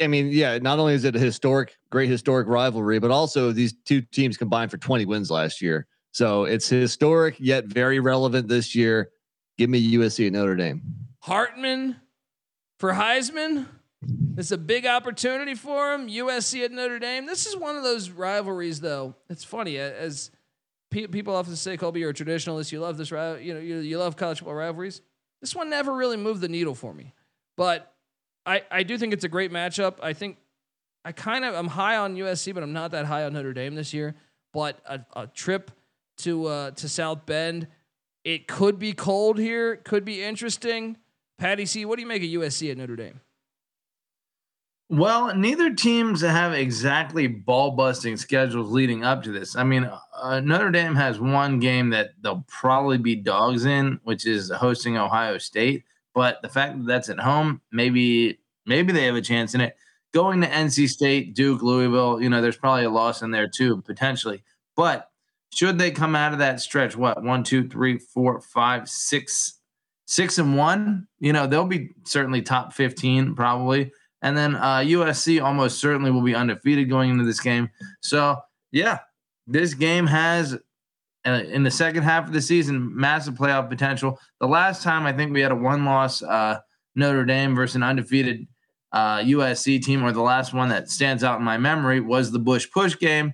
I 0.00 0.06
mean, 0.06 0.28
yeah. 0.28 0.58
Not 0.58 0.78
only 0.78 0.94
is 0.94 1.04
it 1.04 1.16
a 1.16 1.18
historic, 1.18 1.76
great 1.90 2.08
historic 2.08 2.48
rivalry, 2.48 2.98
but 2.98 3.10
also 3.10 3.52
these 3.52 3.74
two 3.84 4.00
teams 4.00 4.36
combined 4.36 4.70
for 4.70 4.78
20 4.78 5.04
wins 5.04 5.30
last 5.30 5.60
year. 5.60 5.86
So 6.12 6.44
it's 6.44 6.68
historic 6.68 7.36
yet 7.38 7.66
very 7.66 8.00
relevant 8.00 8.48
this 8.48 8.74
year. 8.74 9.10
Give 9.58 9.70
me 9.70 9.94
USC 9.94 10.26
at 10.26 10.32
Notre 10.32 10.56
Dame. 10.56 10.82
Hartman 11.20 11.96
for 12.78 12.92
Heisman. 12.92 13.66
It's 14.36 14.50
a 14.50 14.58
big 14.58 14.86
opportunity 14.86 15.54
for 15.54 15.94
him. 15.94 16.08
USC 16.08 16.64
at 16.64 16.72
Notre 16.72 16.98
Dame. 16.98 17.26
This 17.26 17.46
is 17.46 17.56
one 17.56 17.76
of 17.76 17.82
those 17.82 18.10
rivalries, 18.10 18.80
though. 18.80 19.14
It's 19.30 19.44
funny 19.44 19.78
as 19.78 20.30
pe- 20.92 21.08
people 21.08 21.34
often 21.34 21.56
say, 21.56 21.76
"Colby, 21.76 22.00
you're 22.00 22.10
a 22.10 22.14
traditionalist. 22.14 22.70
You 22.70 22.80
love 22.80 22.96
this, 22.96 23.10
you 23.10 23.16
know, 23.54 23.60
you, 23.60 23.78
you 23.78 23.98
love 23.98 24.16
college 24.16 24.38
football 24.38 24.54
rivalries." 24.54 25.00
This 25.40 25.56
one 25.56 25.68
never 25.68 25.92
really 25.92 26.16
moved 26.16 26.40
the 26.40 26.48
needle 26.48 26.74
for 26.74 26.94
me, 26.94 27.12
but 27.56 27.92
I 28.46 28.62
I 28.70 28.82
do 28.84 28.96
think 28.96 29.12
it's 29.12 29.24
a 29.24 29.28
great 29.28 29.50
matchup. 29.50 29.96
I 30.02 30.12
think 30.12 30.38
I 31.04 31.12
kind 31.12 31.44
of 31.44 31.54
I'm 31.54 31.66
high 31.66 31.96
on 31.96 32.14
USC, 32.16 32.54
but 32.54 32.62
I'm 32.62 32.72
not 32.72 32.92
that 32.92 33.06
high 33.06 33.24
on 33.24 33.32
Notre 33.32 33.52
Dame 33.52 33.74
this 33.74 33.92
year. 33.92 34.14
But 34.52 34.78
a, 34.86 35.00
a 35.16 35.26
trip 35.26 35.70
to 36.18 36.46
uh, 36.46 36.70
to 36.72 36.88
South 36.88 37.26
Bend, 37.26 37.66
it 38.24 38.46
could 38.46 38.78
be 38.78 38.92
cold 38.92 39.38
here. 39.38 39.76
Could 39.76 40.04
be 40.04 40.22
interesting. 40.22 40.98
Patty 41.38 41.66
C, 41.66 41.84
what 41.84 41.96
do 41.96 42.02
you 42.02 42.08
make 42.08 42.22
of 42.22 42.28
USC 42.28 42.70
at 42.70 42.76
Notre 42.76 42.94
Dame? 42.94 43.20
Well, 44.92 45.34
neither 45.34 45.72
teams 45.72 46.20
have 46.20 46.52
exactly 46.52 47.26
ball 47.26 47.70
busting 47.70 48.18
schedules 48.18 48.70
leading 48.70 49.04
up 49.04 49.22
to 49.22 49.32
this. 49.32 49.56
I 49.56 49.64
mean, 49.64 49.90
uh, 50.22 50.40
Notre 50.40 50.70
Dame 50.70 50.94
has 50.96 51.18
one 51.18 51.60
game 51.60 51.88
that 51.90 52.10
they'll 52.20 52.44
probably 52.46 52.98
be 52.98 53.16
dogs 53.16 53.64
in, 53.64 54.00
which 54.04 54.26
is 54.26 54.50
hosting 54.50 54.98
Ohio 54.98 55.38
State. 55.38 55.84
But 56.14 56.42
the 56.42 56.50
fact 56.50 56.76
that 56.76 56.86
that's 56.86 57.08
at 57.08 57.18
home, 57.18 57.62
maybe 57.72 58.38
maybe 58.66 58.92
they 58.92 59.06
have 59.06 59.14
a 59.14 59.22
chance 59.22 59.54
in 59.54 59.62
it. 59.62 59.76
Going 60.12 60.42
to 60.42 60.46
NC 60.46 60.90
State, 60.90 61.34
Duke, 61.34 61.62
Louisville, 61.62 62.20
you 62.20 62.28
know, 62.28 62.42
there's 62.42 62.58
probably 62.58 62.84
a 62.84 62.90
loss 62.90 63.22
in 63.22 63.30
there 63.30 63.48
too, 63.48 63.80
potentially. 63.80 64.42
But 64.76 65.08
should 65.54 65.78
they 65.78 65.90
come 65.90 66.14
out 66.14 66.34
of 66.34 66.38
that 66.40 66.60
stretch, 66.60 66.98
what 66.98 67.22
one, 67.22 67.44
two, 67.44 67.66
three, 67.66 67.96
four, 67.96 68.42
five, 68.42 68.90
six, 68.90 69.54
six 70.04 70.36
and 70.36 70.54
one? 70.54 71.08
You 71.18 71.32
know, 71.32 71.46
they'll 71.46 71.64
be 71.64 71.92
certainly 72.04 72.42
top 72.42 72.74
15, 72.74 73.34
probably. 73.34 73.90
And 74.22 74.36
then 74.36 74.54
uh, 74.54 74.78
USC 74.78 75.42
almost 75.42 75.80
certainly 75.80 76.10
will 76.10 76.22
be 76.22 76.34
undefeated 76.34 76.88
going 76.88 77.10
into 77.10 77.24
this 77.24 77.40
game. 77.40 77.70
So, 78.00 78.36
yeah, 78.70 79.00
this 79.46 79.74
game 79.74 80.06
has, 80.06 80.56
uh, 81.26 81.42
in 81.48 81.64
the 81.64 81.70
second 81.70 82.04
half 82.04 82.26
of 82.26 82.32
the 82.32 82.40
season, 82.40 82.96
massive 82.96 83.34
playoff 83.34 83.68
potential. 83.68 84.18
The 84.40 84.46
last 84.46 84.82
time 84.82 85.06
I 85.06 85.12
think 85.12 85.32
we 85.32 85.40
had 85.40 85.52
a 85.52 85.56
one 85.56 85.84
loss 85.84 86.22
uh, 86.22 86.60
Notre 86.94 87.24
Dame 87.24 87.54
versus 87.54 87.76
an 87.76 87.82
undefeated 87.82 88.46
uh, 88.92 89.18
USC 89.18 89.82
team, 89.82 90.04
or 90.04 90.12
the 90.12 90.22
last 90.22 90.54
one 90.54 90.68
that 90.68 90.90
stands 90.90 91.24
out 91.24 91.38
in 91.38 91.44
my 91.44 91.58
memory, 91.58 92.00
was 92.00 92.30
the 92.30 92.38
Bush 92.38 92.70
Push 92.70 92.98
game. 92.98 93.32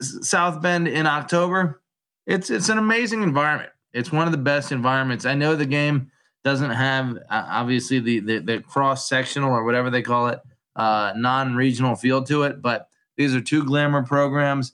South 0.00 0.60
Bend 0.60 0.88
in 0.88 1.06
October. 1.06 1.80
It's 2.26 2.50
it's 2.50 2.68
an 2.68 2.78
amazing 2.78 3.22
environment. 3.22 3.70
It's 3.92 4.10
one 4.10 4.26
of 4.26 4.32
the 4.32 4.38
best 4.38 4.72
environments. 4.72 5.24
I 5.24 5.34
know 5.34 5.54
the 5.54 5.66
game 5.66 6.10
doesn't 6.44 6.70
have 6.70 7.16
uh, 7.16 7.46
obviously 7.48 7.98
the 8.00 8.20
the, 8.20 8.38
the 8.38 8.60
cross 8.60 9.08
sectional 9.08 9.52
or 9.52 9.64
whatever 9.64 9.90
they 9.90 10.02
call 10.02 10.28
it 10.28 10.40
uh, 10.76 11.12
non 11.16 11.54
regional 11.54 11.94
feel 11.94 12.22
to 12.24 12.42
it, 12.44 12.62
but 12.62 12.88
these 13.16 13.34
are 13.34 13.40
two 13.40 13.64
glamour 13.64 14.02
programs. 14.02 14.72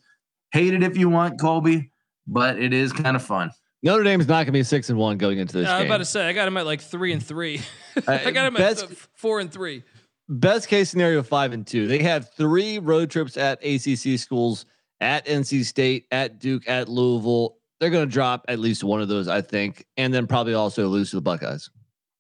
Hate 0.53 0.73
it 0.75 0.83
if 0.83 0.97
you 0.97 1.09
want, 1.09 1.39
Colby, 1.41 1.91
but 2.27 2.59
it 2.59 2.73
is 2.73 2.93
kind 2.93 3.17
of 3.17 3.23
fun. 3.23 3.51
Notre 3.83 4.03
Dame's 4.03 4.27
not 4.27 4.39
going 4.39 4.47
to 4.47 4.53
be 4.53 4.63
six 4.63 4.89
and 4.91 4.99
one 4.99 5.19
going 5.19 5.39
into 5.39 5.59
this 5.59 5.67
Yeah, 5.69 5.77
I 5.77 5.79
was 5.81 5.87
about 5.87 5.99
to 5.99 6.05
say 6.05 6.27
I 6.27 6.33
got 6.33 6.49
him 6.49 6.57
at 6.57 6.67
like 6.67 6.81
three 6.81 7.13
and 7.13 7.25
three. 7.25 7.61
I 8.09 8.31
got 8.31 8.47
him 8.47 8.55
best- 8.55 8.83
at 8.83 8.89
th- 8.89 9.09
four 9.15 9.41
and 9.41 9.53
three. 9.53 9.85
best 10.29 10.69
case 10.69 10.91
scenario 10.91 11.23
five 11.23 11.53
and 11.53 11.67
two. 11.67 11.87
They 11.87 12.03
have 12.03 12.31
three 12.33 12.79
road 12.79 13.11
trips 13.11 13.37
at 13.37 13.63
ACC 13.65 14.19
schools 14.19 14.65
at 15.01 15.27
NC 15.27 15.65
State, 15.65 16.07
at 16.11 16.39
Duke, 16.41 16.69
at 16.69 16.89
Louisville. 16.89 17.58
They're 17.81 17.91
going 17.91 18.09
to 18.09 18.13
drop 18.13 18.45
at 18.49 18.59
least 18.59 18.83
one 18.83 19.01
of 19.01 19.09
those, 19.09 19.29
I 19.29 19.41
think, 19.41 19.87
and 19.97 20.13
then 20.13 20.27
probably 20.27 20.55
also 20.55 20.89
lose 20.89 21.11
to 21.11 21.17
the 21.17 21.23
Buckeyes. 21.23 21.71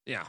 Yeah, 0.06 0.24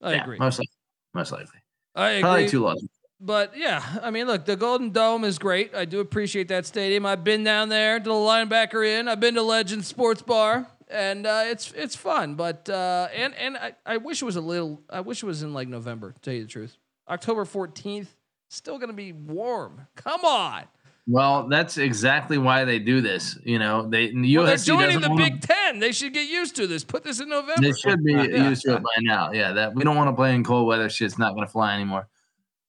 I 0.00 0.14
Yeah, 0.14 0.22
agree. 0.22 0.38
Most 0.38 0.58
likely. 0.58 0.72
Most 1.14 1.32
likely. 1.32 1.58
I 1.94 2.10
agree. 2.10 2.22
Probably 2.22 2.48
two 2.48 2.60
losses. 2.60 2.88
But 3.20 3.56
yeah, 3.56 3.82
I 4.02 4.10
mean, 4.10 4.26
look, 4.26 4.46
the 4.46 4.56
Golden 4.56 4.90
Dome 4.90 5.24
is 5.24 5.38
great. 5.38 5.74
I 5.74 5.84
do 5.84 6.00
appreciate 6.00 6.48
that 6.48 6.66
stadium. 6.66 7.06
I've 7.06 7.22
been 7.22 7.44
down 7.44 7.68
there 7.68 7.98
to 8.00 8.04
the 8.04 8.10
linebacker 8.10 8.84
inn. 8.84 9.06
I've 9.06 9.20
been 9.20 9.34
to 9.34 9.42
Legend 9.42 9.84
Sports 9.84 10.22
Bar, 10.22 10.66
and 10.88 11.24
uh, 11.24 11.44
it's 11.46 11.70
it's 11.72 11.94
fun. 11.94 12.34
But 12.34 12.68
uh, 12.68 13.08
and 13.14 13.32
and 13.36 13.56
I, 13.56 13.74
I 13.86 13.96
wish 13.98 14.22
it 14.22 14.24
was 14.24 14.34
a 14.34 14.40
little. 14.40 14.82
I 14.90 15.00
wish 15.02 15.22
it 15.22 15.26
was 15.26 15.44
in 15.44 15.54
like 15.54 15.68
November. 15.68 16.10
To 16.10 16.20
tell 16.20 16.34
you 16.34 16.42
the 16.42 16.48
truth, 16.48 16.76
October 17.08 17.44
fourteenth, 17.44 18.12
still 18.50 18.78
gonna 18.78 18.92
be 18.92 19.12
warm. 19.12 19.86
Come 19.94 20.24
on. 20.24 20.64
Well, 21.08 21.48
that's 21.48 21.78
exactly 21.78 22.38
why 22.38 22.64
they 22.64 22.78
do 22.78 23.00
this. 23.00 23.36
You 23.44 23.58
know, 23.58 23.88
they 23.88 24.12
USC 24.12 24.36
Well, 24.36 24.46
they're 24.46 24.56
joining 24.56 25.00
the 25.00 25.14
Big 25.16 25.40
Ten. 25.40 25.80
They 25.80 25.90
should 25.90 26.14
get 26.14 26.28
used 26.28 26.54
to 26.56 26.66
this. 26.68 26.84
Put 26.84 27.02
this 27.02 27.18
in 27.20 27.28
November. 27.28 27.60
They 27.60 27.72
should 27.72 28.04
be 28.04 28.12
Yeah. 28.12 28.48
used 28.48 28.62
to 28.62 28.76
it 28.76 28.82
by 28.82 28.90
now. 29.00 29.32
Yeah, 29.32 29.52
that 29.52 29.74
we 29.74 29.82
don't 29.82 29.96
want 29.96 30.10
to 30.10 30.14
play 30.14 30.34
in 30.34 30.44
cold 30.44 30.66
weather. 30.68 30.88
Shit's 30.88 31.18
not 31.18 31.34
going 31.34 31.46
to 31.46 31.52
fly 31.52 31.74
anymore. 31.74 32.08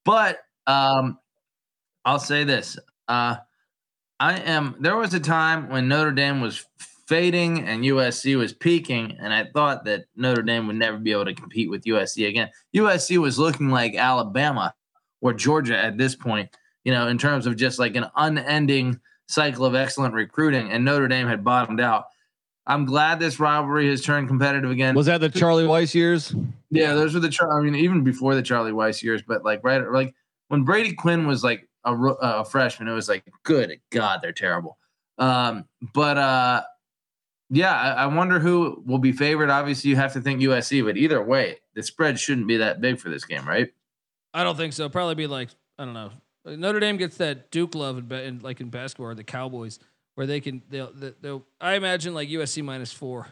But 0.03 0.39
um, 0.65 1.19
I'll 2.05 2.19
say 2.19 2.43
this: 2.43 2.77
uh, 3.07 3.35
I 4.19 4.39
am. 4.39 4.77
There 4.79 4.97
was 4.97 5.13
a 5.13 5.19
time 5.19 5.69
when 5.69 5.87
Notre 5.87 6.11
Dame 6.11 6.41
was 6.41 6.65
fading 7.05 7.67
and 7.67 7.83
USC 7.83 8.35
was 8.37 8.51
peaking, 8.53 9.15
and 9.21 9.31
I 9.31 9.45
thought 9.53 9.85
that 9.85 10.05
Notre 10.15 10.41
Dame 10.41 10.65
would 10.67 10.77
never 10.77 10.97
be 10.97 11.11
able 11.11 11.25
to 11.25 11.35
compete 11.35 11.69
with 11.69 11.83
USC 11.83 12.27
again. 12.27 12.49
USC 12.75 13.17
was 13.19 13.37
looking 13.37 13.69
like 13.69 13.95
Alabama 13.95 14.73
or 15.21 15.33
Georgia 15.33 15.77
at 15.77 15.97
this 15.97 16.15
point, 16.15 16.49
you 16.83 16.91
know, 16.91 17.07
in 17.07 17.17
terms 17.17 17.45
of 17.45 17.55
just 17.55 17.79
like 17.79 17.95
an 17.95 18.05
unending 18.15 18.99
cycle 19.27 19.65
of 19.65 19.75
excellent 19.75 20.13
recruiting, 20.13 20.71
and 20.71 20.83
Notre 20.83 21.07
Dame 21.07 21.27
had 21.27 21.43
bottomed 21.43 21.81
out. 21.81 22.05
I'm 22.65 22.85
glad 22.85 23.19
this 23.19 23.39
rivalry 23.39 23.89
has 23.89 24.01
turned 24.01 24.29
competitive 24.29 24.71
again. 24.71 24.95
Was 24.95 25.07
that 25.07 25.19
the 25.19 25.29
Charlie 25.29 25.65
Weis 25.65 25.93
years? 25.93 26.33
Yeah, 26.69 26.93
those 26.93 27.13
were 27.13 27.19
the. 27.19 27.29
Char- 27.29 27.57
I 27.57 27.61
mean, 27.61 27.75
even 27.75 28.03
before 28.03 28.35
the 28.35 28.41
Charlie 28.41 28.71
Weis 28.71 29.03
years, 29.03 29.21
but 29.21 29.43
like 29.43 29.61
right, 29.63 29.85
like 29.91 30.13
when 30.47 30.63
Brady 30.63 30.93
Quinn 30.93 31.27
was 31.27 31.43
like 31.43 31.67
a, 31.83 31.91
uh, 31.91 32.15
a 32.21 32.45
freshman, 32.45 32.87
it 32.87 32.93
was 32.93 33.09
like, 33.09 33.25
good 33.43 33.79
God, 33.89 34.19
they're 34.21 34.31
terrible. 34.31 34.77
Um, 35.17 35.65
but 35.93 36.17
uh, 36.17 36.63
Yeah, 37.49 37.73
I, 37.73 38.03
I 38.03 38.05
wonder 38.07 38.39
who 38.39 38.81
will 38.85 38.97
be 38.97 39.11
favored. 39.11 39.49
Obviously, 39.49 39.89
you 39.89 39.95
have 39.97 40.13
to 40.13 40.21
think 40.21 40.41
USC, 40.41 40.83
but 40.85 40.97
either 40.97 41.21
way, 41.21 41.59
the 41.75 41.83
spread 41.83 42.19
shouldn't 42.19 42.47
be 42.47 42.57
that 42.57 42.81
big 42.81 42.99
for 42.99 43.09
this 43.09 43.25
game, 43.25 43.47
right? 43.47 43.71
I 44.33 44.43
don't 44.43 44.55
think 44.55 44.73
so. 44.73 44.89
Probably 44.89 45.15
be 45.15 45.27
like 45.27 45.49
I 45.77 45.85
don't 45.85 45.93
know. 45.93 46.11
Notre 46.45 46.79
Dame 46.79 46.97
gets 46.97 47.17
that 47.17 47.51
Duke 47.51 47.75
love 47.75 47.97
in, 47.97 48.11
in 48.11 48.39
like 48.39 48.59
in 48.61 48.69
basketball 48.69 49.07
or 49.07 49.15
the 49.15 49.23
Cowboys 49.23 49.79
where 50.15 50.27
they 50.27 50.39
can 50.41 50.61
they'll, 50.69 50.91
they'll, 50.93 51.13
they'll 51.21 51.45
I 51.61 51.73
imagine 51.75 52.13
like 52.13 52.29
USC 52.29 52.63
minus 52.63 52.91
four 52.91 53.27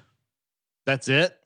That's 0.85 1.07
it. 1.09 1.37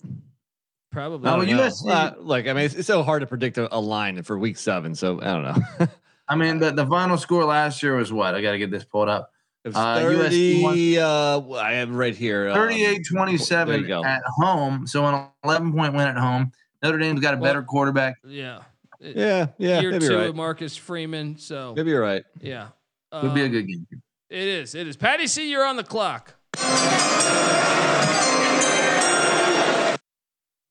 probably. 0.91 1.25
No, 1.29 1.35
I 1.35 1.45
don't 1.45 1.57
know. 1.57 1.63
USC 1.63 1.89
Uh, 1.89 2.13
look, 2.19 2.47
I 2.47 2.53
mean, 2.53 2.65
it's, 2.65 2.75
it's 2.75 2.87
so 2.87 3.03
hard 3.03 3.21
to 3.21 3.27
predict 3.27 3.57
a, 3.57 3.73
a 3.75 3.79
line 3.79 4.21
for 4.23 4.37
week 4.37 4.57
seven. 4.57 4.95
So 4.95 5.19
I 5.21 5.25
don't 5.25 5.43
know. 5.43 5.87
I 6.27 6.35
mean, 6.35 6.57
the, 6.59 6.71
the 6.71 6.85
final 6.87 7.17
score 7.17 7.43
last 7.45 7.83
year 7.83 7.95
was 7.97 8.11
what? 8.11 8.33
I 8.33 8.41
got 8.41 8.51
to 8.53 8.57
get 8.57 8.71
this 8.71 8.83
pulled 8.83 9.09
up. 9.09 9.31
It 9.63 9.69
was 9.69 9.75
Uh, 9.75 9.97
USC 9.97 10.61
30, 10.63 10.99
uh, 10.99 11.51
I 11.59 11.73
have 11.73 11.89
right 11.91 12.15
here. 12.15 12.49
um, 12.49 12.55
38 12.55 12.83
there 12.83 12.93
you 12.93 13.03
27 13.03 13.91
at 14.05 14.21
home. 14.37 14.87
So 14.87 15.05
an 15.05 15.27
11 15.43 15.73
point 15.73 15.93
win 15.93 16.07
at 16.07 16.17
home. 16.17 16.51
Notre 16.83 16.97
Dame's 16.99 17.19
got 17.19 17.33
a 17.33 17.37
Well- 17.37 17.49
better 17.49 17.63
quarterback. 17.63 18.15
yeah. 18.25 18.61
It- 19.05 19.15
Yeah, 19.17 19.47
yeah, 19.57 19.81
Year 19.81 19.91
maybe 19.91 20.05
two 20.07 20.11
you're 20.13 20.21
of 20.21 20.27
right. 20.29 20.35
Marcus 20.35 20.75
Freeman. 20.75 21.37
So 21.37 21.73
Maybe 21.75 21.91
you're 21.91 22.01
right. 22.01 22.23
yeah. 22.41 22.69
Would 23.13 23.33
be 23.33 23.41
a 23.41 23.45
Um, 23.45 23.51
good 23.51 23.67
game. 23.67 23.87
It 24.29 24.39
is. 24.47 24.75
It 24.75 24.87
is. 24.87 24.97
Patty 24.97 25.27
C, 25.27 25.49
you're 25.49 25.65
on 25.65 25.77
the 25.77 25.83
clock. 25.83 26.33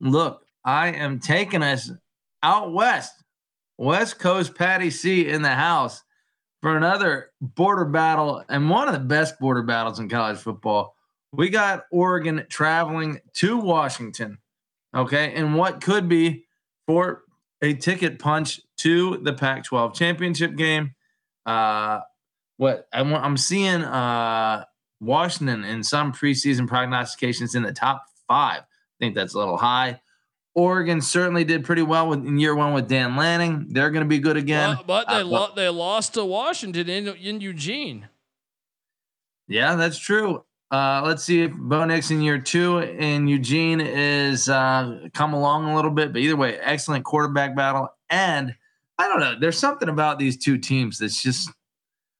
Look, 0.00 0.44
I 0.64 0.88
am 0.88 1.18
taking 1.20 1.62
us 1.62 1.90
out 2.42 2.72
west. 2.72 3.12
West 3.78 4.18
Coast 4.18 4.54
Patty 4.54 4.90
C 4.90 5.28
in 5.28 5.42
the 5.42 5.48
house 5.54 6.02
for 6.60 6.76
another 6.76 7.30
border 7.40 7.84
battle 7.86 8.42
and 8.48 8.68
one 8.68 8.86
of 8.88 8.94
the 8.94 9.00
best 9.00 9.38
border 9.40 9.62
battles 9.62 9.98
in 9.98 10.08
college 10.08 10.38
football. 10.38 10.94
We 11.32 11.48
got 11.48 11.84
Oregon 11.90 12.44
traveling 12.48 13.20
to 13.34 13.56
Washington, 13.56 14.38
okay, 14.94 15.32
and 15.34 15.56
what 15.56 15.80
could 15.80 16.08
be 16.08 16.44
for 16.86 17.23
a 17.64 17.74
ticket 17.74 18.18
punch 18.18 18.60
to 18.78 19.16
the 19.18 19.32
Pac 19.32 19.64
12 19.64 19.94
championship 19.94 20.54
game. 20.56 20.94
Uh, 21.46 22.00
what 22.56 22.86
I'm, 22.92 23.12
I'm 23.14 23.36
seeing 23.36 23.82
uh, 23.82 24.64
Washington 25.00 25.64
in 25.64 25.82
some 25.82 26.12
preseason 26.12 26.68
prognostications 26.68 27.54
in 27.54 27.62
the 27.62 27.72
top 27.72 28.04
five. 28.28 28.60
I 28.60 28.66
think 29.00 29.14
that's 29.14 29.34
a 29.34 29.38
little 29.38 29.56
high. 29.56 30.00
Oregon 30.54 31.00
certainly 31.00 31.42
did 31.42 31.64
pretty 31.64 31.82
well 31.82 32.08
with, 32.08 32.24
in 32.24 32.38
year 32.38 32.54
one 32.54 32.74
with 32.74 32.88
Dan 32.88 33.16
Lanning. 33.16 33.66
They're 33.70 33.90
going 33.90 34.04
to 34.04 34.08
be 34.08 34.20
good 34.20 34.36
again. 34.36 34.76
But, 34.76 34.86
but 34.86 35.08
they 35.08 35.20
Uh, 35.22 35.24
lo- 35.24 35.52
they 35.56 35.68
lost 35.68 36.14
to 36.14 36.24
Washington 36.24 36.88
in 36.88 37.08
in 37.08 37.40
Eugene. 37.40 38.08
Yeah, 39.48 39.74
that's 39.74 39.98
true. 39.98 40.44
Uh, 40.70 41.02
let's 41.04 41.22
see 41.22 41.42
if 41.42 41.52
Bo 41.52 41.84
Nix 41.84 42.10
in 42.10 42.20
year 42.22 42.38
two 42.38 42.78
in 42.78 43.28
Eugene 43.28 43.80
is 43.80 44.48
uh, 44.48 45.06
come 45.12 45.32
along 45.34 45.66
a 45.70 45.74
little 45.76 45.90
bit. 45.90 46.12
But 46.12 46.20
either 46.22 46.36
way, 46.36 46.58
excellent 46.58 47.04
quarterback 47.04 47.54
battle. 47.54 47.88
And 48.10 48.54
I 48.98 49.08
don't 49.08 49.20
know, 49.20 49.36
there's 49.38 49.58
something 49.58 49.88
about 49.88 50.18
these 50.18 50.36
two 50.36 50.58
teams 50.58 50.98
that's 50.98 51.22
just 51.22 51.50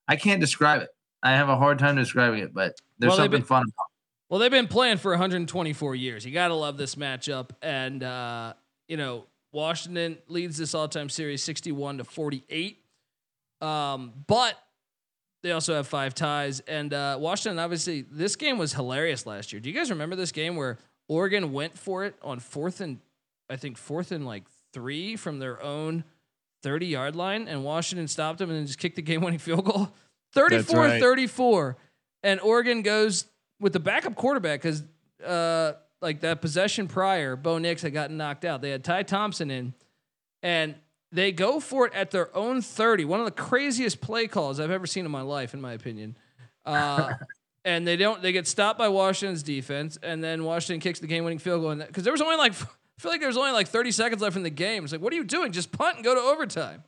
I 0.06 0.16
can't 0.16 0.40
describe 0.40 0.82
it. 0.82 0.90
I 1.22 1.32
have 1.32 1.48
a 1.48 1.56
hard 1.56 1.78
time 1.78 1.96
describing 1.96 2.40
it, 2.40 2.52
but 2.52 2.74
there's 2.98 3.10
Well, 3.10 3.16
something 3.16 3.40
been- 3.40 3.46
fun 3.46 3.62
about 3.62 3.86
Well, 4.28 4.40
they've 4.40 4.50
been 4.50 4.68
playing 4.68 4.98
for 4.98 5.10
124 5.12 5.94
years. 5.94 6.24
You 6.26 6.32
got 6.32 6.48
to 6.48 6.54
love 6.54 6.76
this 6.76 6.96
matchup. 6.96 7.50
And, 7.62 8.02
uh, 8.02 8.54
you 8.88 8.96
know, 8.96 9.24
Washington 9.52 10.18
leads 10.28 10.58
this 10.58 10.74
all 10.74 10.88
time 10.88 11.08
series 11.08 11.42
61 11.42 11.98
to 11.98 12.04
48. 12.04 12.84
Um, 13.60 14.12
but 14.26 14.54
they 15.44 15.52
also 15.52 15.74
have 15.74 15.86
five 15.86 16.14
ties. 16.14 16.60
And 16.60 16.94
uh, 16.94 17.18
Washington, 17.20 17.58
obviously, 17.58 18.00
this 18.10 18.34
game 18.34 18.56
was 18.56 18.72
hilarious 18.72 19.26
last 19.26 19.52
year. 19.52 19.60
Do 19.60 19.68
you 19.68 19.74
guys 19.74 19.90
remember 19.90 20.16
this 20.16 20.32
game 20.32 20.56
where 20.56 20.78
Oregon 21.06 21.52
went 21.52 21.76
for 21.76 22.06
it 22.06 22.16
on 22.22 22.40
fourth 22.40 22.80
and, 22.80 22.98
I 23.50 23.56
think, 23.56 23.76
fourth 23.76 24.10
and 24.10 24.24
like 24.24 24.44
three 24.72 25.16
from 25.16 25.40
their 25.40 25.62
own 25.62 26.04
30 26.62 26.86
yard 26.86 27.14
line? 27.14 27.46
And 27.46 27.62
Washington 27.62 28.08
stopped 28.08 28.38
them 28.38 28.48
and 28.48 28.58
then 28.58 28.66
just 28.66 28.78
kicked 28.78 28.96
the 28.96 29.02
game 29.02 29.20
winning 29.20 29.38
field 29.38 29.66
goal? 29.66 29.90
34 30.32 30.80
right. 30.80 31.00
34. 31.00 31.76
And 32.22 32.40
Oregon 32.40 32.80
goes 32.80 33.26
with 33.60 33.74
the 33.74 33.80
backup 33.80 34.14
quarterback 34.14 34.62
because 34.62 34.82
uh, 35.22 35.74
like 36.00 36.20
that 36.20 36.40
possession 36.40 36.88
prior, 36.88 37.36
Bo 37.36 37.58
Nix 37.58 37.82
had 37.82 37.92
gotten 37.92 38.16
knocked 38.16 38.46
out. 38.46 38.62
They 38.62 38.70
had 38.70 38.82
Ty 38.82 39.02
Thompson 39.02 39.50
in, 39.50 39.74
and 40.42 40.74
they 41.14 41.30
go 41.30 41.60
for 41.60 41.86
it 41.86 41.94
at 41.94 42.10
their 42.10 42.36
own 42.36 42.60
30. 42.60 43.04
One 43.04 43.20
of 43.20 43.26
the 43.26 43.32
craziest 43.32 44.00
play 44.00 44.26
calls 44.26 44.58
I've 44.58 44.72
ever 44.72 44.86
seen 44.86 45.04
in 45.04 45.10
my 45.10 45.22
life, 45.22 45.54
in 45.54 45.60
my 45.60 45.72
opinion. 45.72 46.16
Uh, 46.66 47.12
and 47.64 47.86
they 47.86 47.96
don't. 47.96 48.20
They 48.20 48.32
get 48.32 48.48
stopped 48.48 48.78
by 48.78 48.88
Washington's 48.88 49.44
defense, 49.44 49.96
and 50.02 50.22
then 50.22 50.44
Washington 50.44 50.80
kicks 50.80 50.98
the 50.98 51.06
game-winning 51.06 51.38
field 51.38 51.62
goal. 51.62 51.74
Because 51.76 52.02
there 52.02 52.12
was 52.12 52.20
only 52.20 52.36
like 52.36 52.52
I 52.98 53.00
feel 53.00 53.10
like 53.10 53.20
there 53.20 53.28
was 53.28 53.36
only 53.36 53.52
like 53.52 53.68
30 53.68 53.92
seconds 53.92 54.22
left 54.22 54.36
in 54.36 54.42
the 54.42 54.50
game. 54.50 54.84
It's 54.84 54.92
like, 54.92 55.00
what 55.00 55.12
are 55.12 55.16
you 55.16 55.24
doing? 55.24 55.52
Just 55.52 55.72
punt 55.72 55.96
and 55.96 56.04
go 56.04 56.14
to 56.14 56.20
overtime. 56.20 56.82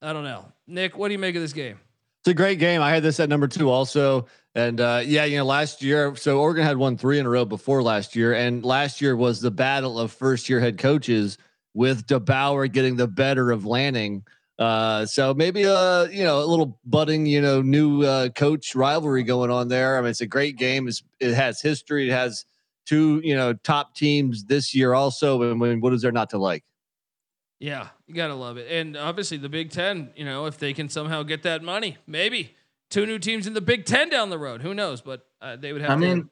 I 0.00 0.12
don't 0.12 0.24
know, 0.24 0.46
Nick. 0.66 0.96
What 0.96 1.08
do 1.08 1.12
you 1.12 1.18
make 1.18 1.34
of 1.34 1.42
this 1.42 1.52
game? 1.52 1.78
It's 2.20 2.28
a 2.28 2.34
great 2.34 2.58
game. 2.58 2.82
I 2.82 2.90
had 2.90 3.02
this 3.02 3.20
at 3.20 3.28
number 3.28 3.48
two 3.48 3.70
also. 3.70 4.26
And 4.54 4.80
uh, 4.80 5.02
yeah, 5.04 5.24
you 5.24 5.38
know, 5.38 5.44
last 5.44 5.82
year, 5.82 6.14
so 6.14 6.40
Oregon 6.40 6.64
had 6.64 6.76
won 6.76 6.96
three 6.96 7.18
in 7.18 7.26
a 7.26 7.28
row 7.28 7.44
before 7.44 7.82
last 7.82 8.14
year. 8.14 8.34
And 8.34 8.64
last 8.64 9.00
year 9.00 9.16
was 9.16 9.40
the 9.40 9.50
battle 9.50 9.98
of 9.98 10.12
first 10.12 10.48
year 10.48 10.60
head 10.60 10.78
coaches 10.78 11.38
with 11.74 12.06
DeBoer 12.06 12.70
getting 12.70 12.96
the 12.96 13.08
better 13.08 13.50
of 13.50 13.64
Lanning. 13.64 14.24
Uh, 14.58 15.06
so 15.06 15.34
maybe 15.34 15.66
uh, 15.66 16.04
you 16.04 16.22
know, 16.22 16.40
a 16.40 16.46
little 16.46 16.78
budding, 16.84 17.26
you 17.26 17.40
know, 17.40 17.62
new 17.62 18.02
uh, 18.02 18.28
coach 18.30 18.74
rivalry 18.74 19.22
going 19.22 19.50
on 19.50 19.68
there. 19.68 19.98
I 19.98 20.00
mean, 20.02 20.10
it's 20.10 20.20
a 20.20 20.26
great 20.26 20.56
game. 20.56 20.86
It's, 20.88 21.02
it 21.20 21.34
has 21.34 21.60
history. 21.60 22.08
It 22.08 22.12
has 22.12 22.44
two, 22.86 23.20
you 23.24 23.34
know, 23.34 23.54
top 23.54 23.94
teams 23.94 24.44
this 24.44 24.74
year 24.74 24.94
also. 24.94 25.42
And 25.42 25.62
I 25.62 25.68
mean, 25.68 25.80
what 25.80 25.92
is 25.92 26.02
there 26.02 26.12
not 26.12 26.30
to 26.30 26.38
like? 26.38 26.64
Yeah, 27.58 27.88
you 28.06 28.14
gotta 28.14 28.34
love 28.34 28.56
it. 28.56 28.70
And 28.70 28.96
obviously 28.96 29.36
the 29.36 29.48
Big 29.48 29.70
Ten, 29.70 30.10
you 30.16 30.24
know, 30.24 30.46
if 30.46 30.58
they 30.58 30.72
can 30.72 30.88
somehow 30.88 31.22
get 31.22 31.44
that 31.44 31.62
money, 31.62 31.96
maybe 32.06 32.56
two 32.90 33.06
new 33.06 33.20
teams 33.20 33.46
in 33.46 33.54
the 33.54 33.60
Big 33.60 33.84
Ten 33.84 34.10
down 34.10 34.30
the 34.30 34.38
road. 34.38 34.62
Who 34.62 34.74
knows? 34.74 35.00
But 35.00 35.24
uh, 35.40 35.56
they 35.56 35.72
would 35.72 35.80
have. 35.80 35.92
I 35.92 35.94
to, 35.94 36.00
mean, 36.00 36.30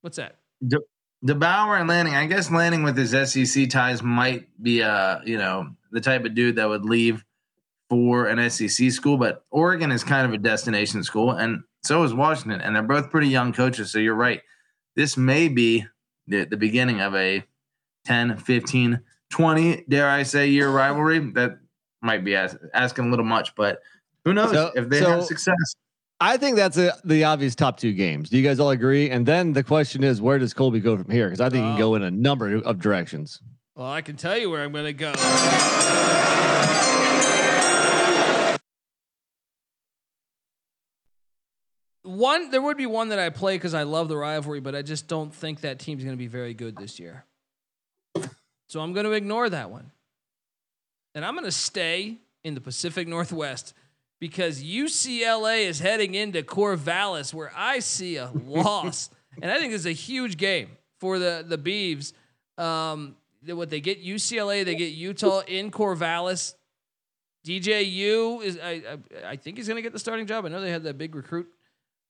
what's 0.00 0.16
that? 0.16 0.36
De- 0.66 0.80
DeBoer 1.24 1.78
and 1.80 1.88
Lanning. 1.88 2.14
I 2.14 2.26
guess 2.26 2.50
Lanning 2.50 2.82
with 2.82 2.96
his 2.96 3.10
SEC 3.30 3.68
ties 3.68 4.02
might 4.02 4.48
be 4.62 4.82
uh, 4.82 5.20
you 5.24 5.36
know, 5.36 5.68
the 5.90 6.00
type 6.00 6.24
of 6.24 6.34
dude 6.34 6.56
that 6.56 6.68
would 6.68 6.84
leave 6.84 7.24
for 7.88 8.26
an 8.26 8.48
SEC 8.50 8.90
school, 8.92 9.16
but 9.16 9.44
Oregon 9.50 9.90
is 9.90 10.04
kind 10.04 10.26
of 10.26 10.32
a 10.32 10.38
destination 10.38 11.02
school, 11.02 11.32
and 11.32 11.62
so 11.82 12.02
is 12.04 12.14
Washington, 12.14 12.60
and 12.60 12.74
they're 12.74 12.82
both 12.82 13.10
pretty 13.10 13.28
young 13.28 13.52
coaches. 13.52 13.90
So 13.90 13.98
you're 13.98 14.14
right. 14.14 14.40
This 14.94 15.16
may 15.16 15.48
be 15.48 15.84
the, 16.28 16.44
the 16.44 16.56
beginning 16.56 17.00
of 17.00 17.14
a 17.16 17.44
10, 18.04 18.36
15, 18.36 19.00
20, 19.30 19.84
dare 19.88 20.08
I 20.08 20.22
say, 20.22 20.46
year 20.46 20.70
rivalry. 20.70 21.18
That 21.32 21.58
might 22.00 22.24
be 22.24 22.36
as, 22.36 22.56
asking 22.74 23.06
a 23.06 23.10
little 23.10 23.24
much, 23.24 23.54
but 23.56 23.80
who 24.24 24.32
knows 24.34 24.52
So- 24.52 24.70
if 24.74 24.88
they 24.88 25.00
so- 25.00 25.10
have 25.10 25.24
success. 25.24 25.74
I 26.22 26.36
think 26.36 26.56
that's 26.56 26.76
a, 26.76 26.92
the 27.02 27.24
obvious 27.24 27.54
top 27.54 27.78
two 27.78 27.94
games. 27.94 28.28
Do 28.28 28.36
you 28.36 28.42
guys 28.42 28.60
all 28.60 28.70
agree? 28.70 29.08
And 29.08 29.24
then 29.24 29.54
the 29.54 29.62
question 29.62 30.04
is, 30.04 30.20
where 30.20 30.38
does 30.38 30.52
Colby 30.52 30.80
go 30.80 30.96
from 30.96 31.10
here? 31.10 31.28
Because 31.28 31.40
I 31.40 31.48
think 31.48 31.64
he 31.64 31.70
can 31.70 31.78
go 31.78 31.92
oh. 31.92 31.94
in 31.94 32.02
a 32.02 32.10
number 32.10 32.56
of 32.56 32.78
directions. 32.78 33.40
Well, 33.74 33.90
I 33.90 34.02
can 34.02 34.16
tell 34.16 34.36
you 34.36 34.50
where 34.50 34.62
I'm 34.62 34.72
gonna 34.72 34.92
go. 34.92 35.14
One, 42.02 42.50
there 42.50 42.60
would 42.60 42.76
be 42.76 42.86
one 42.86 43.10
that 43.10 43.18
I 43.18 43.30
play 43.30 43.54
because 43.54 43.72
I 43.72 43.84
love 43.84 44.08
the 44.08 44.16
rivalry, 44.16 44.60
but 44.60 44.74
I 44.74 44.82
just 44.82 45.06
don't 45.06 45.32
think 45.32 45.60
that 45.62 45.78
team's 45.78 46.02
going 46.02 46.16
to 46.16 46.18
be 46.18 46.26
very 46.26 46.54
good 46.54 46.76
this 46.76 46.98
year. 46.98 47.24
So 48.68 48.80
I'm 48.80 48.92
going 48.92 49.06
to 49.06 49.12
ignore 49.12 49.48
that 49.48 49.70
one. 49.70 49.92
And 51.14 51.24
I'm 51.24 51.34
going 51.34 51.44
to 51.44 51.52
stay 51.52 52.18
in 52.42 52.54
the 52.54 52.60
Pacific 52.60 53.06
Northwest 53.06 53.74
because 54.20 54.62
UCLA 54.62 55.64
is 55.64 55.80
heading 55.80 56.14
into 56.14 56.42
Corvallis, 56.42 57.34
where 57.34 57.50
I 57.56 57.80
see 57.80 58.16
a 58.16 58.30
loss. 58.44 59.10
and 59.40 59.50
I 59.50 59.58
think 59.58 59.72
it's 59.72 59.86
a 59.86 59.92
huge 59.92 60.36
game 60.36 60.76
for 60.98 61.18
the, 61.18 61.44
the 61.46 61.58
Beavs. 61.58 62.12
Um, 62.62 63.16
what 63.46 63.70
they 63.70 63.80
get 63.80 64.04
UCLA, 64.04 64.64
they 64.64 64.74
get 64.74 64.92
Utah 64.92 65.40
in 65.48 65.70
Corvallis. 65.70 66.54
DJU 67.46 68.42
is 68.42 68.58
I 68.62 68.70
I, 68.70 69.30
I 69.30 69.36
think 69.36 69.56
he's 69.56 69.66
gonna 69.66 69.80
get 69.80 69.94
the 69.94 69.98
starting 69.98 70.26
job. 70.26 70.44
I 70.44 70.48
know 70.50 70.60
they 70.60 70.70
had 70.70 70.82
that 70.82 70.98
big 70.98 71.14
recruit 71.14 71.48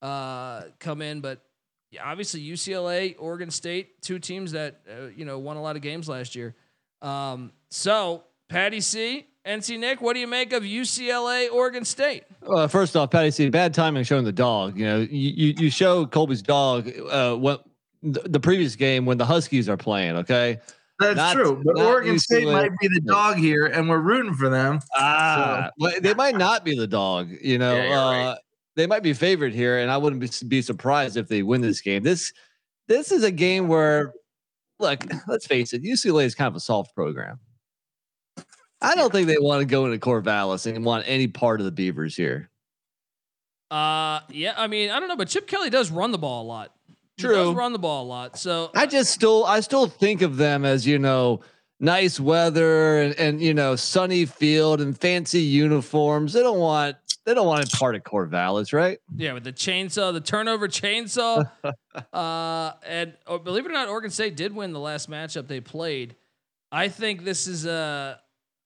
uh, 0.01 0.63
come 0.79 1.01
in, 1.01 1.21
but 1.21 1.41
yeah, 1.89 2.01
obviously 2.03 2.41
UCLA, 2.41 3.15
Oregon 3.17 3.49
State, 3.49 4.01
two 4.01 4.19
teams 4.19 4.51
that 4.51 4.81
uh, 4.89 5.07
you 5.15 5.23
know 5.23 5.39
won 5.39 5.55
a 5.55 5.61
lot 5.61 5.77
of 5.77 5.81
games 5.81 6.09
last 6.09 6.35
year. 6.35 6.53
Um, 7.01 7.53
so 7.69 8.23
Patty 8.49 8.81
C, 8.81 9.25
NC 9.45 9.79
Nick, 9.79 10.01
what 10.01 10.13
do 10.13 10.19
you 10.19 10.27
make 10.27 10.53
of 10.53 10.63
UCLA, 10.63 11.51
Oregon 11.51 11.83
State? 11.83 12.25
Uh, 12.47 12.67
first 12.67 12.95
off, 12.95 13.09
Patty, 13.09 13.31
see 13.31 13.49
bad 13.49 13.73
timing 13.73 14.03
showing 14.03 14.23
the 14.23 14.31
dog. 14.31 14.77
You 14.77 14.85
know, 14.85 14.97
you 14.99 15.07
you, 15.47 15.53
you 15.57 15.69
show 15.71 16.05
Colby's 16.05 16.43
dog 16.43 16.91
uh, 17.09 17.35
what 17.35 17.63
the, 18.03 18.19
the 18.21 18.39
previous 18.39 18.75
game 18.75 19.05
when 19.05 19.17
the 19.17 19.25
Huskies 19.25 19.67
are 19.67 19.77
playing. 19.77 20.15
Okay, 20.17 20.59
That's 20.99 21.15
Not- 21.17 21.33
true, 21.33 21.59
but 21.65 21.75
not 21.77 21.85
Oregon 21.87 22.19
State 22.19 22.45
might 22.47 22.69
be 22.79 22.87
the 22.87 23.01
dog 23.01 23.37
here, 23.37 23.65
and 23.65 23.89
we're 23.89 23.99
rooting 23.99 24.35
for 24.35 24.49
them. 24.49 24.79
ah, 24.95 25.71
well, 25.79 25.93
they 25.99 26.13
might 26.13 26.35
not 26.37 26.63
be 26.63 26.75
the 26.77 26.87
dog. 26.87 27.31
You 27.41 27.57
know, 27.57 27.75
Yeah, 27.75 27.99
uh, 27.99 28.11
right. 28.11 28.37
they 28.75 28.85
might 28.85 29.01
be 29.01 29.13
favored 29.13 29.53
here, 29.53 29.79
and 29.79 29.89
I 29.89 29.97
wouldn't 29.97 30.21
be, 30.21 30.29
be 30.47 30.61
surprised 30.61 31.17
if 31.17 31.27
they 31.27 31.41
win 31.41 31.61
this 31.61 31.81
game. 31.81 32.03
This 32.03 32.31
this 32.87 33.11
is 33.11 33.23
a 33.23 33.31
game 33.31 33.67
where, 33.67 34.13
look, 34.79 35.03
let's 35.27 35.47
face 35.47 35.73
it, 35.73 35.81
UCLA 35.83 36.25
is 36.25 36.35
kind 36.35 36.47
of 36.47 36.55
a 36.55 36.59
soft 36.59 36.93
program. 36.93 37.39
I 38.81 38.95
don't 38.95 39.11
think 39.11 39.27
they 39.27 39.37
want 39.39 39.61
to 39.61 39.65
go 39.65 39.85
into 39.85 39.97
Corvallis 39.99 40.65
and 40.65 40.83
want 40.83 41.03
any 41.07 41.27
part 41.27 41.59
of 41.59 41.65
the 41.65 41.71
Beavers 41.71 42.15
here. 42.15 42.49
Uh, 43.69 44.21
yeah. 44.29 44.53
I 44.57 44.67
mean, 44.67 44.89
I 44.89 44.99
don't 44.99 45.07
know, 45.07 45.15
but 45.15 45.29
Chip 45.29 45.47
Kelly 45.47 45.69
does 45.69 45.91
run 45.91 46.11
the 46.11 46.17
ball 46.17 46.43
a 46.43 46.47
lot. 46.47 46.73
He 47.17 47.23
True. 47.23 47.35
does 47.35 47.55
run 47.55 47.73
the 47.73 47.79
ball 47.79 48.05
a 48.05 48.07
lot. 48.07 48.37
So 48.37 48.71
I 48.75 48.85
just 48.85 49.11
still, 49.11 49.45
I 49.45 49.59
still 49.59 49.87
think 49.87 50.21
of 50.21 50.37
them 50.37 50.65
as 50.65 50.87
you 50.87 50.97
know, 50.97 51.41
nice 51.79 52.19
weather 52.19 53.01
and 53.01 53.15
and 53.15 53.41
you 53.41 53.53
know, 53.53 53.75
sunny 53.75 54.25
field 54.25 54.81
and 54.81 54.97
fancy 54.97 55.41
uniforms. 55.41 56.33
They 56.33 56.41
don't 56.41 56.59
want, 56.59 56.97
they 57.25 57.33
don't 57.33 57.47
want 57.47 57.71
a 57.71 57.77
part 57.77 57.95
of 57.95 58.03
Corvallis, 58.03 58.73
right? 58.73 58.97
yeah, 59.15 59.33
with 59.33 59.43
the 59.43 59.53
chainsaw, 59.53 60.11
the 60.11 60.21
turnover 60.21 60.67
chainsaw. 60.67 61.49
uh, 62.13 62.71
and 62.85 63.13
oh, 63.27 63.37
believe 63.37 63.65
it 63.65 63.69
or 63.69 63.73
not, 63.73 63.89
Oregon 63.89 64.09
State 64.09 64.35
did 64.35 64.55
win 64.55 64.73
the 64.73 64.79
last 64.79 65.09
matchup 65.09 65.47
they 65.47 65.61
played. 65.61 66.15
I 66.71 66.87
think 66.87 67.23
this 67.23 67.47
is 67.47 67.67
uh 67.67 68.17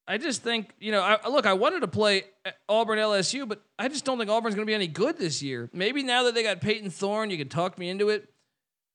I 0.08 0.18
just 0.18 0.44
think 0.44 0.74
you 0.80 0.92
know. 0.92 1.02
I, 1.02 1.28
look, 1.28 1.46
I 1.46 1.54
wanted 1.54 1.82
to 1.82 1.88
play 1.88 2.26
Auburn 2.70 3.00
LSU, 3.00 3.48
but 3.48 3.62
I 3.80 3.88
just 3.88 4.06
don't 4.06 4.18
think 4.18 4.30
Auburn's 4.30 4.56
going 4.56 4.66
to 4.66 4.70
be 4.70 4.76
any 4.76 4.88
good 4.88 5.18
this 5.18 5.42
year. 5.42 5.70
Maybe 5.74 6.04
now 6.04 6.24
that 6.24 6.36
they 6.36 6.44
got 6.44 6.62
Payton 6.62 6.92
Thorne, 6.92 7.32
you 7.32 7.38
can 7.38 7.50
talk 7.50 7.78
me 7.78 7.90
into 7.90 8.10
it. 8.10 8.30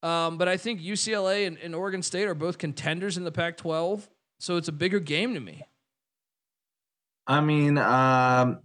Um, 0.03 0.39
but 0.39 0.49
I 0.49 0.57
think 0.57 0.81
UCLA 0.81 1.47
and, 1.47 1.59
and 1.59 1.75
Oregon 1.75 2.03
State 2.03 2.27
are 2.27 2.35
both 2.35 2.57
contenders 2.57 3.19
in 3.19 3.25
the 3.25 3.33
Pac-12, 3.33 4.09
so 4.39 4.57
it's 4.57 4.69
a 4.69 4.73
bigger 4.73 4.99
game 4.99 5.35
to 5.35 5.41
me. 5.41 5.63
I 7.27 7.41
mean, 7.41 7.77
um, 7.77 8.61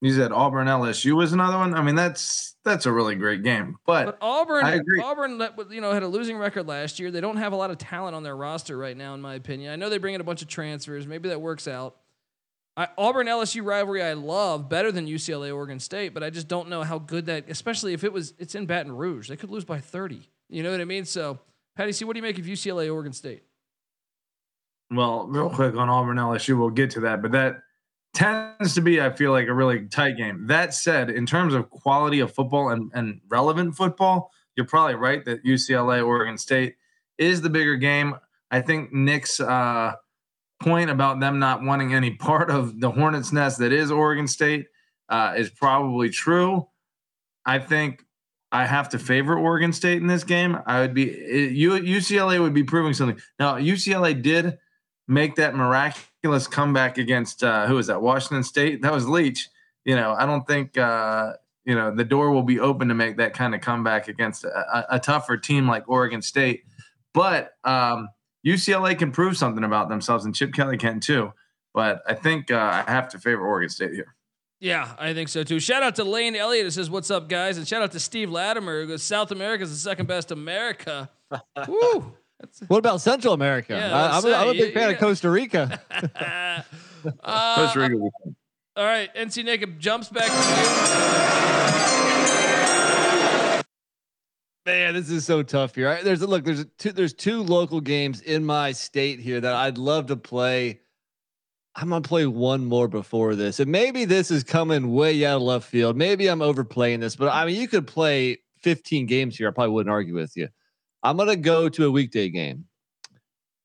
you 0.00 0.12
said 0.12 0.32
Auburn 0.32 0.68
LSU 0.68 1.16
was 1.16 1.32
another 1.32 1.56
one. 1.56 1.74
I 1.74 1.82
mean, 1.82 1.94
that's 1.94 2.56
that's 2.64 2.86
a 2.86 2.92
really 2.92 3.14
great 3.14 3.42
game. 3.42 3.76
But, 3.86 4.04
But 4.04 4.18
Auburn, 4.20 4.64
I 4.64 4.74
agree. 4.74 5.00
Auburn, 5.00 5.40
you 5.70 5.80
know, 5.80 5.92
had 5.92 6.02
a 6.02 6.08
losing 6.08 6.38
record 6.38 6.68
last 6.68 7.00
year. 7.00 7.10
They 7.10 7.20
don't 7.20 7.36
have 7.36 7.52
a 7.52 7.56
lot 7.56 7.70
of 7.70 7.78
talent 7.78 8.14
on 8.14 8.22
their 8.22 8.36
roster 8.36 8.76
right 8.76 8.96
now, 8.96 9.14
in 9.14 9.20
my 9.20 9.34
opinion. 9.34 9.72
I 9.72 9.76
know 9.76 9.88
they 9.88 9.98
bring 9.98 10.14
in 10.14 10.20
a 10.20 10.24
bunch 10.24 10.42
of 10.42 10.48
transfers. 10.48 11.06
Maybe 11.06 11.28
that 11.30 11.40
works 11.40 11.66
out. 11.66 11.96
I, 12.76 12.88
Auburn 12.96 13.26
LSU 13.26 13.64
rivalry 13.64 14.04
I 14.04 14.12
love 14.12 14.68
better 14.68 14.92
than 14.92 15.06
UCLA 15.06 15.52
Oregon 15.52 15.80
State, 15.80 16.14
but 16.14 16.22
I 16.22 16.30
just 16.30 16.46
don't 16.46 16.68
know 16.68 16.84
how 16.84 17.00
good 17.00 17.26
that, 17.26 17.46
especially 17.48 17.92
if 17.92 18.04
it 18.04 18.12
was 18.12 18.34
it's 18.38 18.54
in 18.54 18.66
Baton 18.66 18.92
Rouge, 18.92 19.28
they 19.28 19.36
could 19.36 19.50
lose 19.50 19.64
by 19.64 19.80
thirty. 19.80 20.30
You 20.48 20.62
know 20.62 20.70
what 20.70 20.80
I 20.80 20.84
mean? 20.84 21.04
So, 21.04 21.40
Patty, 21.76 21.92
see 21.92 22.04
what 22.04 22.14
do 22.14 22.18
you 22.18 22.22
make 22.22 22.38
of 22.38 22.44
UCLA 22.44 22.92
Oregon 22.92 23.12
State? 23.12 23.42
well, 24.90 25.26
real 25.26 25.50
quick 25.50 25.74
on 25.74 25.88
Auburn 25.88 26.16
LSU, 26.16 26.58
we'll 26.58 26.70
get 26.70 26.90
to 26.92 27.00
that. 27.00 27.22
But 27.22 27.32
that 27.32 27.62
tends 28.14 28.74
to 28.74 28.80
be, 28.80 29.00
I 29.00 29.10
feel 29.10 29.30
like, 29.32 29.48
a 29.48 29.54
really 29.54 29.86
tight 29.86 30.16
game. 30.16 30.46
That 30.46 30.74
said, 30.74 31.10
in 31.10 31.26
terms 31.26 31.54
of 31.54 31.70
quality 31.70 32.20
of 32.20 32.32
football 32.32 32.70
and, 32.70 32.90
and 32.94 33.20
relevant 33.28 33.76
football, 33.76 34.32
you're 34.56 34.66
probably 34.66 34.96
right 34.96 35.24
that 35.24 35.44
UCLA 35.44 36.04
Oregon 36.04 36.36
State 36.36 36.76
is 37.16 37.42
the 37.42 37.50
bigger 37.50 37.76
game. 37.76 38.16
I 38.50 38.60
think 38.60 38.92
Nick's 38.92 39.40
uh, 39.40 39.92
point 40.62 40.90
about 40.90 41.20
them 41.20 41.38
not 41.38 41.62
wanting 41.62 41.94
any 41.94 42.10
part 42.16 42.50
of 42.50 42.80
the 42.80 42.90
Hornets' 42.90 43.32
nest 43.32 43.58
that 43.58 43.72
is 43.72 43.90
Oregon 43.90 44.26
State 44.26 44.66
uh, 45.08 45.34
is 45.36 45.50
probably 45.50 46.10
true. 46.10 46.68
I 47.46 47.58
think 47.58 48.04
I 48.50 48.66
have 48.66 48.88
to 48.90 48.98
favor 48.98 49.38
Oregon 49.38 49.72
State 49.72 50.00
in 50.00 50.06
this 50.06 50.24
game. 50.24 50.58
I 50.66 50.80
would 50.80 50.94
be 50.94 51.04
it- 51.10 51.52
UCLA 51.54 52.40
would 52.40 52.54
be 52.54 52.64
proving 52.64 52.94
something. 52.94 53.20
Now 53.38 53.56
UCLA 53.56 54.20
did 54.20 54.58
make 55.06 55.36
that 55.36 55.54
miraculous 55.54 56.07
comeback 56.22 56.98
against 56.98 57.44
uh, 57.44 57.66
who 57.66 57.74
was 57.74 57.86
that? 57.88 58.00
Washington 58.02 58.42
State. 58.42 58.82
That 58.82 58.92
was 58.92 59.08
Leach. 59.08 59.48
You 59.84 59.96
know, 59.96 60.14
I 60.18 60.26
don't 60.26 60.46
think 60.46 60.76
uh, 60.76 61.34
you 61.64 61.74
know 61.74 61.94
the 61.94 62.04
door 62.04 62.30
will 62.30 62.42
be 62.42 62.60
open 62.60 62.88
to 62.88 62.94
make 62.94 63.16
that 63.18 63.34
kind 63.34 63.54
of 63.54 63.60
comeback 63.60 64.08
against 64.08 64.44
a, 64.44 64.48
a, 64.48 64.96
a 64.96 65.00
tougher 65.00 65.36
team 65.36 65.68
like 65.68 65.88
Oregon 65.88 66.22
State. 66.22 66.64
But 67.14 67.52
um, 67.64 68.08
UCLA 68.46 68.98
can 68.98 69.12
prove 69.12 69.36
something 69.36 69.64
about 69.64 69.88
themselves, 69.88 70.24
and 70.24 70.34
Chip 70.34 70.52
Kelly 70.52 70.76
can 70.76 71.00
too. 71.00 71.32
But 71.74 72.02
I 72.06 72.14
think 72.14 72.50
uh, 72.50 72.84
I 72.86 72.90
have 72.90 73.08
to 73.10 73.18
favor 73.18 73.46
Oregon 73.46 73.68
State 73.68 73.92
here. 73.92 74.14
Yeah, 74.60 74.94
I 74.98 75.14
think 75.14 75.28
so 75.28 75.44
too. 75.44 75.60
Shout 75.60 75.82
out 75.82 75.94
to 75.96 76.04
Lane 76.04 76.34
Elliott 76.34 76.64
who 76.64 76.70
says, 76.70 76.90
What's 76.90 77.10
up, 77.10 77.28
guys? 77.28 77.58
And 77.58 77.68
shout 77.68 77.82
out 77.82 77.92
to 77.92 78.00
Steve 78.00 78.30
Latimer 78.30 78.82
who 78.82 78.88
goes, 78.88 79.02
South 79.02 79.30
America 79.30 79.62
is 79.62 79.70
the 79.70 79.76
second 79.76 80.06
best 80.06 80.32
America. 80.32 81.08
Woo! 81.68 82.12
That's, 82.40 82.60
What 82.68 82.78
about 82.78 83.00
Central 83.00 83.34
America? 83.34 83.74
Yeah, 83.74 83.96
I, 83.96 84.12
let's 84.12 84.24
I'm, 84.24 84.32
a, 84.32 84.36
I'm 84.36 84.48
a 84.48 84.52
big 84.52 84.74
fan 84.74 84.88
you 84.90 84.94
of 84.94 85.00
Costa 85.00 85.28
Rica. 85.30 85.80
uh, 85.90 86.62
Costa 87.56 87.80
Rica 87.80 87.96
will 87.96 88.10
be 88.10 88.10
fun. 88.24 88.36
All 88.76 88.84
right, 88.84 89.12
NC 89.14 89.44
Naked 89.44 89.80
jumps 89.80 90.08
back 90.08 90.28
Man, 94.66 94.92
this 94.94 95.08
is 95.10 95.24
so 95.24 95.42
tough 95.42 95.74
here. 95.74 95.88
I- 95.88 96.02
There's 96.02 96.20
look, 96.20 96.44
there's 96.44 96.60
a 96.60 96.64
two 96.66 96.92
there's 96.92 97.14
two 97.14 97.42
local 97.42 97.80
games 97.80 98.20
in 98.20 98.44
my 98.44 98.72
state 98.72 99.18
here 99.18 99.40
that 99.40 99.54
I'd 99.54 99.78
love 99.78 100.06
to 100.06 100.16
play. 100.16 100.80
I'm 101.74 101.88
gonna 101.88 102.02
play 102.02 102.26
one 102.26 102.66
more 102.66 102.86
before 102.86 103.34
this, 103.34 103.60
and 103.60 103.72
maybe 103.72 104.04
this 104.04 104.30
is 104.30 104.44
coming 104.44 104.92
way 104.92 105.24
out 105.24 105.36
of 105.36 105.42
left 105.42 105.66
field. 105.68 105.96
Maybe 105.96 106.28
I'm 106.28 106.42
overplaying 106.42 107.00
this, 107.00 107.16
but 107.16 107.32
I 107.32 107.46
mean, 107.46 107.58
you 107.58 107.66
could 107.66 107.86
play 107.86 108.38
15 108.62 109.06
games 109.06 109.38
here. 109.38 109.48
I 109.48 109.52
probably 109.52 109.72
wouldn't 109.72 109.92
argue 109.92 110.14
with 110.14 110.36
you. 110.36 110.48
I'm 111.02 111.16
gonna 111.16 111.36
go 111.36 111.68
to 111.68 111.86
a 111.86 111.90
weekday 111.90 112.28
game, 112.28 112.64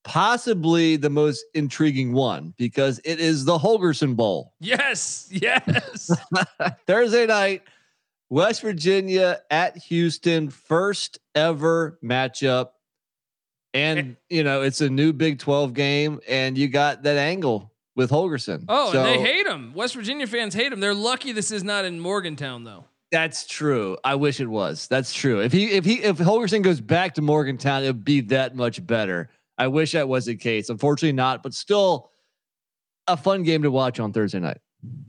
possibly 0.03 0.95
the 0.95 1.09
most 1.09 1.43
intriguing 1.53 2.13
one 2.13 2.53
because 2.57 2.99
it 3.03 3.19
is 3.19 3.45
the 3.45 3.57
Holgorsen 3.57 4.15
Bowl. 4.15 4.53
Yes, 4.59 5.27
yes. 5.31 6.11
Thursday 6.87 7.25
night, 7.25 7.63
West 8.29 8.61
Virginia 8.61 9.41
at 9.51 9.77
Houston, 9.77 10.49
first 10.49 11.19
ever 11.35 11.99
matchup. 12.03 12.69
And, 13.75 14.17
you 14.29 14.43
know, 14.43 14.61
it's 14.61 14.81
a 14.81 14.89
new 14.89 15.13
Big 15.13 15.39
12 15.39 15.73
game, 15.73 16.19
and 16.27 16.57
you 16.57 16.67
got 16.67 17.03
that 17.03 17.17
angle 17.17 17.71
with 17.95 18.11
Holgorsen. 18.11 18.65
Oh, 18.67 18.91
and 18.91 19.05
they 19.05 19.19
hate 19.19 19.47
him. 19.47 19.73
West 19.73 19.95
Virginia 19.95 20.27
fans 20.27 20.53
hate 20.53 20.71
him. 20.71 20.79
They're 20.79 20.93
lucky 20.93 21.31
this 21.31 21.51
is 21.51 21.63
not 21.63 21.85
in 21.85 21.99
Morgantown, 21.99 22.63
though. 22.63 22.85
That's 23.13 23.45
true. 23.45 23.95
I 24.03 24.15
wish 24.15 24.39
it 24.39 24.47
was. 24.47 24.87
That's 24.87 25.13
true. 25.13 25.39
If 25.39 25.51
he 25.51 25.65
if 25.65 25.85
he 25.85 26.01
if 26.01 26.17
Holgorsen 26.17 26.63
goes 26.63 26.81
back 26.81 27.13
to 27.13 27.21
Morgantown, 27.21 27.83
it'd 27.83 28.03
be 28.03 28.21
that 28.21 28.55
much 28.55 28.83
better. 28.83 29.29
I 29.55 29.67
wish 29.67 29.91
that 29.91 30.09
was 30.09 30.25
the 30.25 30.35
case. 30.35 30.69
Unfortunately, 30.69 31.13
not, 31.13 31.43
but 31.43 31.53
still 31.53 32.09
a 33.07 33.15
fun 33.15 33.43
game 33.43 33.61
to 33.61 33.69
watch 33.69 33.99
on 33.99 34.13
Thursday 34.13 34.39
night. 34.39 34.57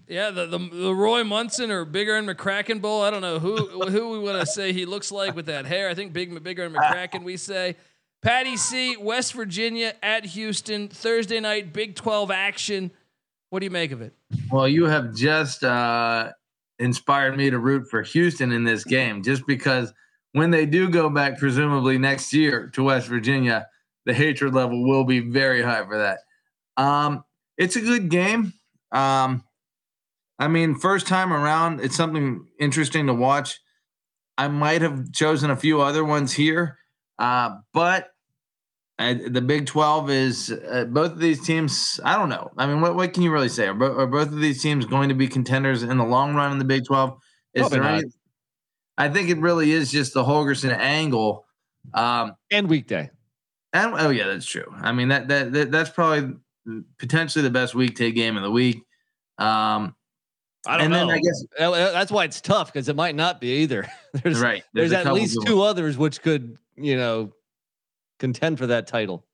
Yeah, 0.06 0.30
the, 0.30 0.44
the 0.44 0.58
the 0.58 0.94
Roy 0.94 1.24
Munson 1.24 1.70
or 1.70 1.86
Big 1.86 2.10
Ern 2.10 2.26
McCracken 2.26 2.82
Bowl. 2.82 3.00
I 3.00 3.08
don't 3.08 3.22
know 3.22 3.38
who 3.38 3.56
who 3.56 4.10
we 4.10 4.18
want 4.18 4.38
to 4.38 4.44
say 4.44 4.74
he 4.74 4.84
looks 4.84 5.10
like 5.10 5.34
with 5.34 5.46
that 5.46 5.64
hair. 5.64 5.88
I 5.88 5.94
think 5.94 6.12
Big 6.12 6.44
Bigger 6.44 6.64
and 6.64 6.76
McCracken. 6.76 7.24
We 7.24 7.38
say 7.38 7.74
Patty 8.20 8.58
C. 8.58 8.98
West 8.98 9.32
Virginia 9.32 9.94
at 10.02 10.26
Houston 10.26 10.88
Thursday 10.88 11.40
night 11.40 11.72
Big 11.72 11.94
Twelve 11.94 12.30
action. 12.30 12.90
What 13.48 13.60
do 13.60 13.64
you 13.64 13.70
make 13.70 13.92
of 13.92 14.02
it? 14.02 14.12
Well, 14.50 14.68
you 14.68 14.84
have 14.84 15.14
just 15.14 15.64
uh, 15.64 16.32
inspired 16.78 17.36
me 17.36 17.50
to 17.50 17.58
root 17.58 17.88
for 17.88 18.02
Houston 18.02 18.52
in 18.52 18.64
this 18.64 18.84
game, 18.84 19.22
just 19.22 19.46
because 19.46 19.92
when 20.32 20.50
they 20.50 20.66
do 20.66 20.88
go 20.88 21.08
back, 21.08 21.38
presumably 21.38 21.98
next 21.98 22.32
year 22.32 22.70
to 22.74 22.84
West 22.84 23.06
Virginia, 23.06 23.68
the 24.04 24.14
hatred 24.14 24.54
level 24.54 24.84
will 24.84 25.04
be 25.04 25.20
very 25.20 25.62
high 25.62 25.84
for 25.84 25.98
that. 25.98 26.18
Um, 26.76 27.24
it's 27.56 27.76
a 27.76 27.80
good 27.80 28.08
game. 28.08 28.52
Um, 28.92 29.44
I 30.38 30.48
mean, 30.48 30.74
first 30.74 31.06
time 31.06 31.32
around, 31.32 31.80
it's 31.80 31.96
something 31.96 32.46
interesting 32.58 33.06
to 33.06 33.14
watch. 33.14 33.60
I 34.36 34.48
might 34.48 34.82
have 34.82 35.12
chosen 35.12 35.50
a 35.50 35.56
few 35.56 35.80
other 35.80 36.04
ones 36.04 36.32
here, 36.32 36.78
uh, 37.18 37.56
but 37.72 38.08
uh, 38.98 39.14
the 39.28 39.40
Big 39.40 39.66
12 39.66 40.10
is 40.10 40.52
uh, 40.70 40.84
both 40.84 41.12
of 41.12 41.18
these 41.18 41.44
teams. 41.44 41.98
I 42.04 42.16
don't 42.16 42.28
know. 42.28 42.50
I 42.56 42.66
mean, 42.66 42.80
what, 42.80 42.94
what 42.94 43.12
can 43.12 43.22
you 43.22 43.32
really 43.32 43.48
say? 43.48 43.66
Are, 43.66 43.74
bo- 43.74 43.98
are 43.98 44.06
both 44.06 44.28
of 44.28 44.40
these 44.40 44.62
teams 44.62 44.86
going 44.86 45.08
to 45.08 45.14
be 45.14 45.26
contenders 45.28 45.82
in 45.82 45.98
the 45.98 46.04
long 46.04 46.34
run 46.34 46.52
in 46.52 46.58
the 46.58 46.64
Big 46.64 46.84
12? 46.84 47.18
Is 47.54 47.60
Probably 47.62 47.78
there 47.78 47.82
not. 47.88 47.98
any? 47.98 48.04
I 48.96 49.08
think 49.08 49.28
it 49.30 49.38
really 49.38 49.72
is 49.72 49.90
just 49.90 50.14
the 50.14 50.22
Holgorsen 50.22 50.76
angle. 50.76 51.44
Um, 51.92 52.34
And 52.52 52.68
weekday. 52.68 53.10
and 53.72 53.94
oh 53.98 54.10
yeah, 54.10 54.26
that's 54.28 54.46
true. 54.46 54.72
I 54.80 54.92
mean 54.92 55.08
that 55.08 55.26
that, 55.28 55.52
that 55.52 55.70
that's 55.72 55.90
probably 55.90 56.34
potentially 56.98 57.42
the 57.42 57.50
best 57.50 57.74
weekday 57.74 58.10
game 58.12 58.36
of 58.36 58.42
the 58.44 58.50
week. 58.50 58.76
Um, 59.38 59.94
I 60.66 60.78
don't 60.78 60.80
And 60.84 60.92
know. 60.92 61.06
then 61.08 61.10
I 61.10 61.18
guess- 61.18 61.92
that's 61.92 62.10
why 62.12 62.24
it's 62.24 62.40
tough 62.40 62.72
because 62.72 62.88
it 62.88 62.96
might 62.96 63.14
not 63.16 63.40
be 63.40 63.62
either. 63.62 63.86
there's 64.22 64.40
right. 64.40 64.62
there's, 64.72 64.92
a 64.92 64.98
at 65.00 65.12
least 65.12 65.36
two 65.44 65.58
ones. 65.58 65.70
others 65.70 65.98
which 65.98 66.22
could 66.22 66.56
you 66.76 66.96
know 66.96 67.32
contend 68.24 68.58
for 68.58 68.66
that 68.68 68.86
title. 68.86 69.24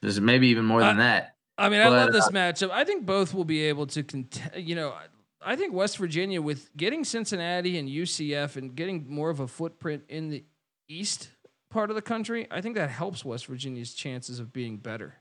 There's 0.00 0.20
maybe 0.20 0.48
even 0.48 0.64
more 0.64 0.80
than 0.80 0.96
Uh, 1.00 1.02
that. 1.02 1.36
I 1.58 1.68
mean, 1.68 1.80
I 1.80 1.88
love 1.88 2.08
But, 2.08 2.12
this 2.12 2.28
matchup. 2.30 2.70
I 2.70 2.84
think 2.84 3.04
both 3.06 3.34
will 3.34 3.44
be 3.44 3.62
able 3.64 3.86
to 3.88 4.02
contend. 4.02 4.64
You 4.68 4.74
know, 4.76 4.90
I- 4.90 5.06
I 5.52 5.56
think 5.56 5.72
West 5.74 5.98
Virginia 5.98 6.40
with 6.42 6.74
getting 6.76 7.04
Cincinnati 7.04 7.78
and 7.78 7.88
UCF 7.88 8.56
and 8.56 8.74
getting 8.74 9.06
more 9.08 9.30
of 9.30 9.40
a 9.40 9.46
footprint 9.48 10.04
in 10.08 10.28
the 10.28 10.44
east 10.88 11.30
part 11.70 11.90
of 11.90 11.96
the 11.96 12.02
country. 12.02 12.46
I 12.50 12.60
think 12.60 12.74
that 12.76 12.90
helps 12.90 13.24
West 13.24 13.46
Virginia's 13.46 13.94
chances 13.94 14.38
of 14.40 14.52
being 14.52 14.76
better. 14.78 15.14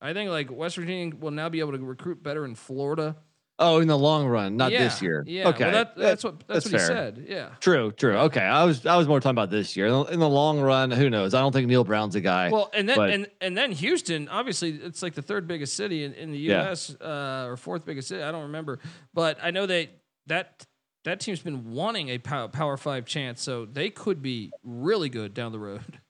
I 0.00 0.12
think 0.12 0.30
like 0.30 0.50
West 0.50 0.76
Virginia 0.76 1.14
will 1.16 1.30
now 1.30 1.48
be 1.48 1.60
able 1.60 1.72
to 1.72 1.78
recruit 1.78 2.22
better 2.22 2.44
in 2.44 2.54
Florida. 2.54 3.16
Oh, 3.58 3.78
in 3.80 3.88
the 3.88 3.96
long 3.96 4.26
run, 4.26 4.58
not 4.58 4.70
yeah, 4.70 4.84
this 4.84 5.00
year. 5.00 5.24
Yeah. 5.26 5.48
Okay. 5.48 5.64
Well, 5.64 5.72
that, 5.72 5.96
that's 5.96 6.22
what 6.22 6.40
that's, 6.46 6.64
that's 6.64 6.72
what 6.72 6.72
he 6.72 6.78
fair. 6.78 6.86
said. 6.86 7.26
Yeah. 7.26 7.48
True, 7.60 7.90
true. 7.90 8.14
Okay, 8.16 8.42
I 8.42 8.64
was 8.64 8.84
I 8.84 8.96
was 8.96 9.08
more 9.08 9.18
talking 9.18 9.30
about 9.34 9.48
this 9.50 9.74
year. 9.76 9.86
In 9.86 9.92
the- 9.92 10.04
In 10.12 10.20
the 10.20 10.28
long 10.28 10.60
run, 10.60 10.90
who 10.90 11.08
knows? 11.08 11.32
I 11.32 11.40
don't 11.40 11.52
think 11.52 11.66
Neal 11.66 11.82
Brown's 11.82 12.14
a 12.16 12.20
guy. 12.20 12.50
Well, 12.50 12.70
and 12.74 12.86
then 12.86 12.96
but- 12.96 13.10
and 13.10 13.26
and 13.40 13.56
then 13.56 13.72
Houston, 13.72 14.28
obviously, 14.28 14.72
it's 14.72 15.02
like 15.02 15.14
the 15.14 15.22
third 15.22 15.46
biggest 15.48 15.74
city 15.74 16.04
in, 16.04 16.12
in 16.12 16.32
the 16.32 16.38
Yeah. 16.38 16.64
U.S. 16.64 16.94
Uh, 17.00 17.46
or 17.48 17.56
fourth 17.56 17.86
biggest 17.86 18.08
city. 18.08 18.22
I 18.22 18.30
don't 18.30 18.42
remember, 18.42 18.78
but 19.14 19.38
I 19.42 19.50
know 19.52 19.64
they 19.64 19.88
that 20.26 20.66
that 21.04 21.20
team's 21.20 21.40
been 21.40 21.72
wanting 21.72 22.10
a 22.10 22.18
power, 22.18 22.48
power 22.48 22.76
five 22.76 23.06
chance, 23.06 23.40
so 23.40 23.64
they 23.64 23.88
could 23.88 24.20
be 24.20 24.50
really 24.64 25.08
good 25.08 25.32
down 25.32 25.52
the 25.52 25.58
road. 25.60 26.00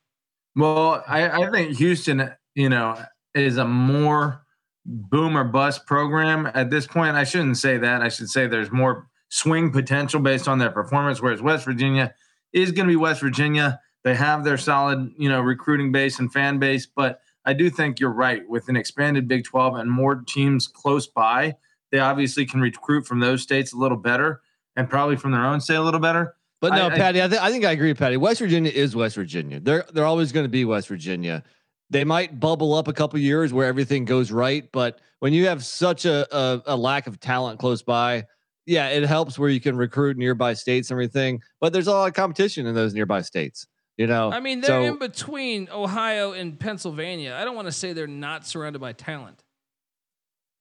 Well, 0.57 1.05
I, 1.07 1.29
I 1.29 1.51
think 1.51 1.77
Houston, 1.77 2.33
you 2.55 2.71
know, 2.71 2.99
is 3.35 3.59
a 3.59 3.67
more 3.67 4.46
boom 4.87 5.37
or 5.37 5.45
bust 5.45 5.85
program 5.87 6.49
at 6.55 6.71
this 6.71 6.87
point. 6.87 7.17
I 7.17 7.25
shouldn't 7.25 7.59
say 7.59 7.77
that. 7.79 8.03
I 8.03 8.09
should 8.09 8.29
say 8.31 8.47
there's 8.47 8.71
more 8.71 9.09
swing 9.29 9.73
potential 9.73 10.21
based 10.21 10.47
on 10.49 10.59
their 10.59 10.71
performance, 10.71 11.21
whereas 11.21 11.43
West 11.43 11.65
Virginia 11.65 12.15
is 12.53 12.71
going 12.73 12.87
to 12.87 12.93
be 12.93 12.97
West 12.97 13.21
Virginia. 13.21 13.81
They 14.05 14.15
have 14.15 14.45
their 14.45 14.57
solid, 14.57 15.13
you 15.19 15.29
know, 15.29 15.41
recruiting 15.41 15.91
base 15.91 16.19
and 16.21 16.33
fan 16.33 16.59
base, 16.59 16.87
but 16.87 17.21
I 17.45 17.53
do 17.53 17.69
think 17.71 17.99
you're 17.99 18.13
right. 18.13 18.49
With 18.49 18.69
an 18.69 18.77
expanded 18.77 19.27
Big 19.29 19.45
12 19.45 19.75
and 19.77 19.91
more 19.91 20.23
teams 20.27 20.69
close 20.69 21.07
by, 21.09 21.57
they 21.91 21.99
obviously 21.99 22.47
can 22.47 22.61
recruit 22.61 23.07
from 23.07 23.19
those 23.21 23.43
states 23.43 23.73
a 23.73 23.77
little 23.77 23.97
better 23.99 24.41
and 24.77 24.89
probably 24.89 25.17
from 25.17 25.33
their 25.33 25.45
own 25.45 25.61
state 25.61 25.75
a 25.77 25.83
little 25.83 26.01
better. 26.01 26.35
But 26.61 26.75
no, 26.75 26.87
I- 26.87 26.97
Patty, 26.97 27.23
I, 27.23 27.29
th- 27.29 27.41
I 27.41 27.51
think 27.51 27.65
I 27.65 27.73
agree, 27.73 27.95
Patty. 27.95 28.17
West 28.17 28.39
Virginia 28.41 28.71
is 28.73 28.95
West 28.97 29.15
Virginia. 29.17 29.61
They're 29.61 29.85
they're 29.93 30.07
always 30.07 30.33
going 30.33 30.45
to 30.45 30.49
be 30.51 30.65
West 30.65 30.89
Virginia. 30.89 31.43
They 31.91 32.05
might 32.05 32.41
bubble 32.41 32.75
up 32.75 32.89
a 32.89 32.93
couple 32.93 33.19
years 33.21 33.53
where 33.53 33.67
everything 33.67 34.05
goes 34.05 34.33
right, 34.33 34.69
but 34.73 35.01
when 35.21 35.33
you 35.33 35.47
have 35.47 35.65
such 35.65 36.05
a, 36.05 36.27
a 36.37 36.63
a 36.67 36.77
lack 36.77 37.07
of 37.07 37.21
talent 37.21 37.61
close 37.61 37.83
by, 37.83 38.27
yeah, 38.67 38.89
it 38.89 39.05
helps 39.05 39.39
where 39.39 39.49
you 39.51 39.61
can 39.61 39.77
recruit 39.77 40.17
nearby 40.17 40.55
states 40.55 40.91
and 40.91 40.97
everything. 40.97 41.41
But 41.61 41.73
there's 41.73 41.87
a 41.87 41.93
lot 41.93 42.09
of 42.09 42.15
competition 42.15 42.67
in 42.67 42.75
those 42.75 42.93
nearby 42.93 43.23
states. 43.23 43.67
You 43.97 44.07
know, 44.09 44.31
I 44.33 44.41
mean, 44.41 44.61
they're 44.61 44.83
So- 44.83 44.85
in 44.93 44.99
between 44.99 45.69
Ohio 45.73 46.33
and 46.33 46.59
Pennsylvania. 46.59 47.35
I 47.41 47.45
don't 47.45 47.55
want 47.57 47.67
to 47.67 47.73
say 47.73 47.93
they're 47.93 48.07
not 48.07 48.47
surrounded 48.47 48.79
by 48.81 48.93
talent. 48.93 49.43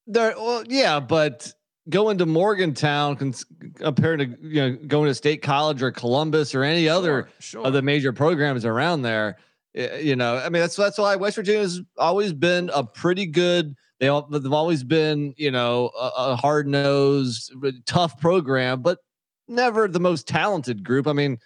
There, 0.07 0.35
well, 0.37 0.63
yeah, 0.67 0.99
but 0.99 1.51
going 1.89 2.19
to 2.19 2.25
Morgantown 2.25 3.15
cons- 3.15 3.45
compared 3.75 4.19
to 4.19 4.25
you 4.41 4.61
know 4.61 4.75
going 4.87 5.07
to 5.09 5.15
State 5.15 5.41
College 5.41 5.81
or 5.81 5.91
Columbus 5.91 6.53
or 6.55 6.63
any 6.63 6.87
other 6.87 7.27
Sure, 7.39 7.61
sure. 7.61 7.67
of 7.67 7.73
the 7.73 7.81
major 7.81 8.13
programs 8.13 8.63
around 8.65 9.01
there, 9.01 9.37
you 9.75 10.15
know, 10.15 10.37
I 10.37 10.49
mean 10.49 10.61
that's 10.61 10.75
that's 10.75 10.97
why 10.97 11.15
West 11.15 11.35
Virginia's 11.35 11.81
always 11.97 12.33
been 12.33 12.69
a 12.73 12.83
pretty 12.83 13.25
good. 13.25 13.75
They 13.99 14.07
all, 14.07 14.27
they've 14.27 14.51
always 14.51 14.83
been 14.83 15.33
you 15.37 15.51
know 15.51 15.91
a, 15.99 16.11
a 16.17 16.35
hard 16.35 16.67
nosed, 16.67 17.53
tough 17.85 18.19
program, 18.19 18.81
but 18.81 18.99
never 19.47 19.87
the 19.87 19.99
most 19.99 20.27
talented 20.27 20.83
group. 20.83 21.07
I 21.07 21.13
mean. 21.13 21.39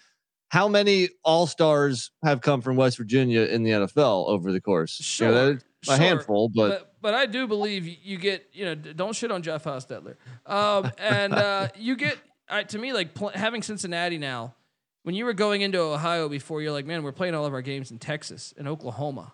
How 0.52 0.68
many 0.68 1.10
all 1.24 1.46
stars 1.46 2.10
have 2.24 2.42
come 2.42 2.62
from 2.62 2.76
West 2.76 2.98
Virginia 2.98 3.42
in 3.42 3.62
the 3.62 3.70
NFL 3.70 4.28
over 4.30 4.52
the 4.52 4.60
course? 4.60 5.20
You 5.20 5.28
know, 5.28 5.60
Sure, 5.84 5.94
a 5.94 5.98
sure. 5.98 5.98
handful, 5.98 6.50
but 6.50 6.70
but 6.70 6.94
but 7.02 7.14
I 7.14 7.26
do 7.26 7.48
believe 7.48 7.88
you 7.88 8.18
get 8.18 8.50
you 8.52 8.66
know 8.66 8.76
don't 8.76 9.16
shit 9.16 9.32
on 9.32 9.42
Jeff 9.42 9.64
Hostetler, 9.64 10.16
um, 10.46 10.92
and 10.98 11.34
uh, 11.34 11.70
you 11.78 11.96
get 11.96 12.18
uh, 12.50 12.64
to 12.64 12.78
me 12.78 12.92
like 12.94 13.14
pl- 13.14 13.30
having 13.30 13.62
Cincinnati 13.62 14.18
now. 14.18 14.56
When 15.04 15.16
you 15.16 15.26
were 15.26 15.34
going 15.34 15.62
into 15.62 15.80
Ohio 15.80 16.28
before, 16.28 16.62
you're 16.62 16.72
like, 16.72 16.86
man, 16.86 17.04
we're 17.04 17.12
playing 17.12 17.36
all 17.36 17.46
of 17.46 17.54
our 17.54 17.62
games 17.62 17.92
in 17.92 18.00
Texas 18.00 18.54
and 18.58 18.68
Oklahoma. 18.68 19.34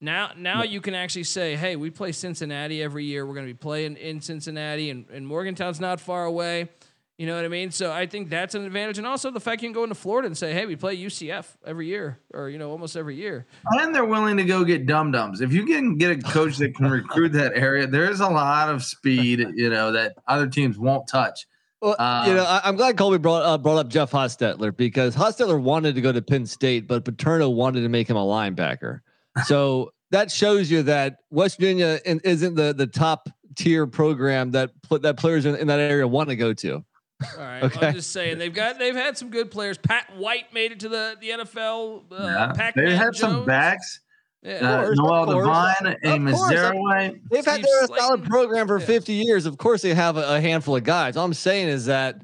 Now, 0.00 0.32
now 0.36 0.64
you 0.64 0.80
can 0.80 0.94
actually 0.94 1.24
say, 1.24 1.56
hey, 1.56 1.76
we 1.76 1.90
play 1.90 2.12
Cincinnati 2.12 2.82
every 2.82 3.04
year. 3.04 3.24
We're 3.24 3.34
going 3.34 3.46
to 3.46 3.52
be 3.52 3.58
playing 3.58 3.96
in 3.96 4.20
Cincinnati, 4.20 4.90
and, 4.90 5.08
and 5.10 5.26
Morgantown's 5.26 5.80
not 5.80 6.00
far 6.00 6.24
away. 6.24 6.68
You 7.16 7.26
know 7.28 7.36
what 7.36 7.44
I 7.44 7.48
mean? 7.48 7.70
So 7.70 7.92
I 7.92 8.06
think 8.06 8.28
that's 8.28 8.56
an 8.56 8.64
advantage, 8.64 8.98
and 8.98 9.06
also 9.06 9.30
the 9.30 9.38
fact 9.38 9.62
you 9.62 9.68
can 9.68 9.72
go 9.72 9.84
into 9.84 9.94
Florida 9.94 10.26
and 10.26 10.36
say, 10.36 10.52
hey, 10.52 10.66
we 10.66 10.74
play 10.74 10.96
UCF 10.96 11.46
every 11.64 11.86
year, 11.86 12.18
or 12.34 12.50
you 12.50 12.58
know, 12.58 12.70
almost 12.72 12.96
every 12.96 13.14
year. 13.14 13.46
And 13.70 13.94
they're 13.94 14.04
willing 14.04 14.36
to 14.36 14.44
go 14.44 14.64
get 14.64 14.84
dum 14.84 15.12
dums. 15.12 15.40
If 15.40 15.52
you 15.52 15.64
can 15.64 15.96
get 15.96 16.10
a 16.10 16.20
coach 16.20 16.56
that 16.56 16.74
can 16.74 16.90
recruit 16.90 17.30
that 17.32 17.52
area, 17.54 17.86
there 17.86 18.10
is 18.10 18.18
a 18.18 18.28
lot 18.28 18.68
of 18.68 18.82
speed, 18.82 19.46
you 19.54 19.70
know, 19.70 19.92
that 19.92 20.16
other 20.26 20.48
teams 20.48 20.76
won't 20.76 21.06
touch. 21.06 21.46
Well, 21.84 21.96
Uh, 21.98 22.24
you 22.26 22.32
know, 22.34 22.44
I, 22.44 22.62
I'm 22.64 22.76
glad 22.76 22.96
Colby 22.96 23.18
brought 23.18 23.44
uh, 23.44 23.58
brought 23.58 23.76
up 23.76 23.88
Jeff 23.88 24.10
Hostetler 24.10 24.74
because 24.74 25.14
Hostetler 25.14 25.60
wanted 25.60 25.94
to 25.96 26.00
go 26.00 26.12
to 26.12 26.22
Penn 26.22 26.46
State, 26.46 26.88
but 26.88 27.04
Paterno 27.04 27.50
wanted 27.50 27.82
to 27.82 27.88
make 27.90 28.08
him 28.08 28.16
a 28.16 28.24
linebacker. 28.24 29.00
So 29.44 29.92
that 30.10 30.30
shows 30.30 30.70
you 30.70 30.82
that 30.84 31.18
West 31.30 31.58
Virginia 31.58 32.00
in, 32.06 32.20
isn't 32.24 32.54
the 32.54 32.72
the 32.72 32.86
top 32.86 33.28
tier 33.54 33.86
program 33.86 34.52
that 34.52 34.70
pl- 34.82 35.00
that 35.00 35.18
players 35.18 35.44
in, 35.44 35.56
in 35.56 35.66
that 35.66 35.78
area 35.78 36.08
want 36.08 36.30
to 36.30 36.36
go 36.36 36.54
to. 36.54 36.72
All 36.76 37.38
right, 37.38 37.62
Okay. 37.62 37.86
I'm 37.88 37.94
just 37.94 38.10
saying 38.12 38.38
they've 38.38 38.52
got 38.52 38.78
they've 38.78 38.94
had 38.96 39.16
some 39.18 39.28
good 39.30 39.50
players. 39.50 39.76
Pat 39.78 40.16
White 40.16 40.52
made 40.54 40.72
it 40.72 40.80
to 40.80 40.88
the 40.88 41.16
the 41.20 41.30
NFL. 41.30 42.04
Uh, 42.10 42.54
Yeah. 42.56 42.70
They 42.74 42.96
had 42.96 43.14
some 43.14 43.44
backs. 43.44 44.00
Yeah. 44.44 44.56
Uh, 44.56 44.84
course, 44.84 44.98
Noel 44.98 45.22
of 45.22 45.28
course. 45.30 45.46
Devine, 45.80 45.96
Amy 46.04 46.32
Of 46.32 46.36
course. 46.38 46.52
Zereoué. 46.52 47.20
They've 47.30 47.44
had 47.44 47.54
Steve 47.54 47.66
their 47.88 47.96
solid 47.98 48.24
program 48.24 48.66
for 48.66 48.78
Yeah. 48.78 48.84
50 48.86 49.12
years. 49.14 49.46
Of 49.46 49.56
course, 49.56 49.80
they 49.82 49.94
have 49.94 50.16
a, 50.18 50.34
a 50.36 50.40
handful 50.40 50.76
of 50.76 50.84
guys. 50.84 51.16
All 51.16 51.24
I'm 51.24 51.32
saying 51.34 51.68
is 51.68 51.86
that 51.86 52.20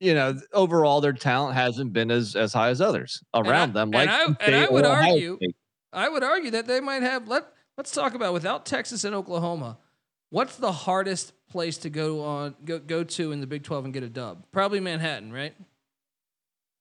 you 0.00 0.14
know 0.14 0.38
overall 0.54 1.02
their 1.02 1.12
talent 1.12 1.54
hasn't 1.54 1.92
been 1.92 2.10
as 2.10 2.34
as 2.34 2.54
high 2.54 2.70
as 2.70 2.80
others 2.80 3.22
around 3.34 3.74
them. 3.74 3.88
and 3.88 3.94
Like 3.94 4.08
I- 4.08 4.24
and 4.46 4.54
I 4.54 4.68
would 4.70 4.84
Ohio 4.86 5.12
argue- 5.12 5.36
State. 5.36 5.56
I 5.92 6.08
would 6.08 6.22
argue 6.22 6.50
that 6.52 6.66
they 6.66 6.80
might 6.80 7.02
have. 7.02 7.28
Let 7.28 7.44
Let's 7.76 7.92
talk 7.92 8.14
about 8.14 8.32
without 8.32 8.64
Texas 8.66 9.04
and 9.04 9.14
Oklahoma. 9.14 9.78
What's 10.30 10.56
the 10.56 10.70
hardest 10.72 11.32
place 11.50 11.76
to 11.78 11.90
go 11.90 12.22
on 12.22 12.54
go 12.64 12.78
go 12.78 13.04
to 13.04 13.32
in 13.32 13.40
the 13.40 13.46
Big 13.46 13.64
Twelve 13.64 13.84
and 13.84 13.92
get 13.92 14.02
a 14.02 14.08
dub? 14.08 14.44
Probably 14.52 14.80
Manhattan, 14.80 15.30
right? 15.32 15.54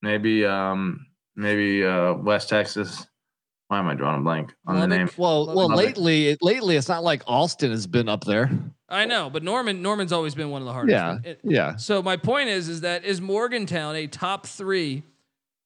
Maybe 0.02 0.46
um 0.46 1.06
maybe 1.36 1.84
uh 1.86 2.14
West 2.14 2.48
Texas. 2.50 3.06
Why 3.70 3.80
am 3.80 3.88
I 3.88 3.94
drawing 3.94 4.22
a 4.22 4.24
blank 4.24 4.52
on 4.66 4.80
the 4.80 4.88
name? 4.88 5.10
Well, 5.16 5.46
Love 5.46 5.56
well, 5.56 5.72
it. 5.72 5.76
lately, 5.76 6.28
it, 6.30 6.40
lately 6.42 6.76
it's 6.76 6.88
not 6.90 7.04
like 7.04 7.22
Austin 7.28 7.70
has 7.72 7.86
been 7.88 8.10
up 8.10 8.24
there. 8.26 8.50
I 8.90 9.06
know, 9.06 9.30
but 9.30 9.44
Norman 9.44 9.82
Norman's 9.84 10.12
always 10.12 10.34
been 10.34 10.50
one 10.50 10.64
of 10.64 10.66
the 10.66 10.74
hardest. 10.74 10.92
Yeah, 10.92 11.18
It- 11.24 11.40
yeah. 11.44 11.76
So 11.78 12.02
my 12.02 12.18
point 12.18 12.50
is, 12.50 12.68
is 12.68 12.82
that 12.82 13.06
is 13.06 13.22
Morgantown 13.22 13.96
a 13.96 14.08
top 14.08 14.48
three 14.48 15.04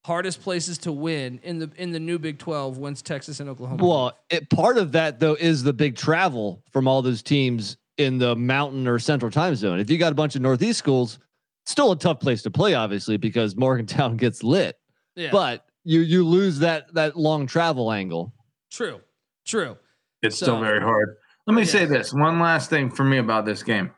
hardest 0.03 0.41
places 0.41 0.77
to 0.79 0.91
win 0.91 1.39
in 1.43 1.59
the 1.59 1.71
in 1.77 1.91
the 1.91 1.99
new 1.99 2.19
Big 2.19 2.39
Twelve 2.39 2.77
once 2.77 3.01
Texas 3.01 3.39
and 3.39 3.49
Oklahoma? 3.49 3.85
Well, 3.87 4.17
it, 4.29 4.49
part 4.49 4.77
of 4.77 4.91
that 4.91 5.21
though 5.21 5.35
is 5.35 5.63
the 5.63 5.71
big 5.71 5.95
travel 5.95 6.61
from 6.71 6.89
all 6.89 7.01
those 7.01 7.23
teams 7.23 7.77
in 7.97 8.17
the 8.17 8.35
Mountain 8.35 8.85
or 8.85 8.99
Central 8.99 9.31
Time 9.31 9.55
Zone. 9.55 9.79
If 9.79 9.89
you 9.89 9.97
got 9.97 10.11
a 10.11 10.15
bunch 10.15 10.35
of 10.35 10.41
Northeast 10.41 10.77
schools, 10.79 11.19
still 11.65 11.93
a 11.93 11.97
tough 11.97 12.19
place 12.19 12.41
to 12.41 12.51
play, 12.51 12.73
obviously, 12.73 13.15
because 13.15 13.55
Morgantown 13.55 14.17
gets 14.17 14.43
lit. 14.43 14.75
yeah, 15.15 15.29
But 15.31 15.65
you 15.83 16.01
you 16.01 16.25
lose 16.25 16.59
that 16.59 16.93
that 16.93 17.15
long 17.17 17.47
travel 17.47 17.91
angle. 17.91 18.33
true, 18.71 19.01
true. 19.45 19.77
It's 20.21 20.37
So- 20.37 20.45
still 20.45 20.59
very 20.61 20.81
hard. 20.81 21.17
Let 21.45 21.55
me 21.55 21.65
say 21.65 21.85
this. 21.85 22.13
One 22.13 22.39
last 22.39 22.69
thing 22.69 22.89
for 22.89 23.03
me 23.03 23.17
about 23.17 23.45
this 23.45 23.63
game. 23.63 23.91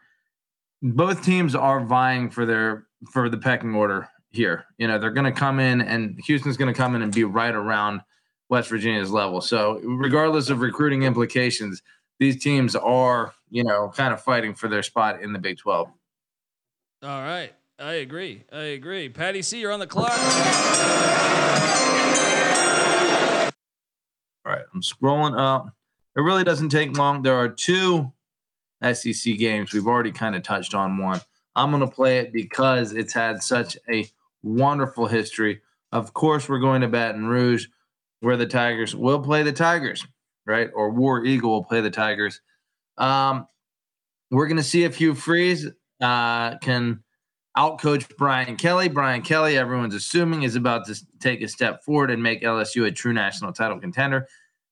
Both 0.82 1.24
teams 1.24 1.54
are 1.56 1.86
vying 1.86 2.30
for 2.32 2.46
their 2.46 2.88
for 3.14 3.30
the 3.30 3.38
pecking 3.38 3.76
order 3.76 4.10
here. 4.32 4.66
You 4.78 4.88
know, 4.88 4.98
they're 4.98 5.12
going 5.12 5.32
to 5.32 5.40
come 5.40 5.60
in 5.60 5.82
and 5.82 6.20
Houston's 6.26 6.58
going 6.58 6.74
to 6.74 6.78
come 6.78 6.96
in 6.96 7.02
and 7.04 7.14
be 7.14 7.24
right 7.24 7.54
around 7.54 8.02
West 8.50 8.70
Virginia's 8.70 9.12
level. 9.12 9.42
So, 9.42 9.80
regardless 9.84 10.50
of 10.50 10.62
recruiting 10.62 11.04
implications, 11.04 11.82
these 12.20 12.42
teams 12.42 12.76
are, 12.76 13.34
you 13.50 13.64
know, 13.64 13.92
kind 13.96 14.14
of 14.14 14.22
fighting 14.22 14.56
for 14.56 14.68
their 14.68 14.84
spot 14.84 15.22
in 15.22 15.32
the 15.34 15.40
Big 15.40 15.58
12. 15.60 15.88
All 17.04 17.22
right. 17.22 17.54
I 17.78 17.94
agree. 17.96 18.44
I 18.54 18.64
agree. 18.64 19.10
Patty 19.10 19.42
C, 19.42 19.60
you're 19.60 19.72
on 19.72 19.80
the 19.80 19.88
clock. 19.88 20.12
All 24.46 24.52
right, 24.52 24.64
I'm 24.74 24.82
scrolling 24.82 25.38
up. 25.38 25.74
It 26.16 26.22
really 26.22 26.46
doesn't 26.46 26.70
take 26.70 26.98
long. 26.98 27.22
There 27.22 27.36
are 27.36 27.50
two 27.50 28.14
SEC 28.82 29.38
games. 29.38 29.74
We've 29.74 29.88
already 29.88 30.14
kind 30.14 30.36
of 30.36 30.44
touched 30.44 30.74
on 30.74 30.98
one. 30.98 31.20
I'm 31.56 31.72
going 31.72 31.82
to 31.82 31.94
play 31.94 32.20
it 32.20 32.32
because 32.32 32.94
it's 32.94 33.14
had 33.14 33.44
such 33.44 33.78
a 33.90 34.10
wonderful 34.42 35.08
history. 35.08 35.62
Of 35.92 36.14
course, 36.14 36.48
we're 36.48 36.60
going 36.60 36.82
to 36.82 36.88
Baton 36.88 37.28
Rouge, 37.28 37.68
where 38.22 38.38
the 38.38 38.46
Tigers 38.46 38.96
will 38.96 39.20
play 39.20 39.44
the 39.44 39.52
Tigers, 39.52 40.06
right? 40.46 40.70
Or 40.74 40.92
War 40.92 41.26
Eagle 41.26 41.52
will 41.52 41.64
play 41.64 41.82
the 41.82 41.92
Tigers. 41.92 42.40
Um, 42.98 43.48
we're 44.32 44.48
going 44.48 44.58
to 44.58 44.64
see 44.64 44.84
if 44.84 44.96
Hugh 44.96 45.16
Freeze 45.16 45.68
uh, 46.00 46.58
can 46.60 47.04
outcoach 47.58 48.16
Brian 48.18 48.58
Kelly. 48.58 48.90
Brian 48.90 49.22
Kelly, 49.22 49.58
everyone's 49.58 49.96
assuming, 49.96 50.44
is 50.44 50.56
about 50.56 50.86
to 50.88 51.06
take 51.20 51.42
a 51.42 51.48
step 51.48 51.84
forward 51.84 52.12
and 52.12 52.22
make 52.22 52.42
LSU 52.42 52.86
a 52.86 52.92
true 52.92 53.14
national 53.14 53.54
title 53.54 53.80
contender. 53.80 54.28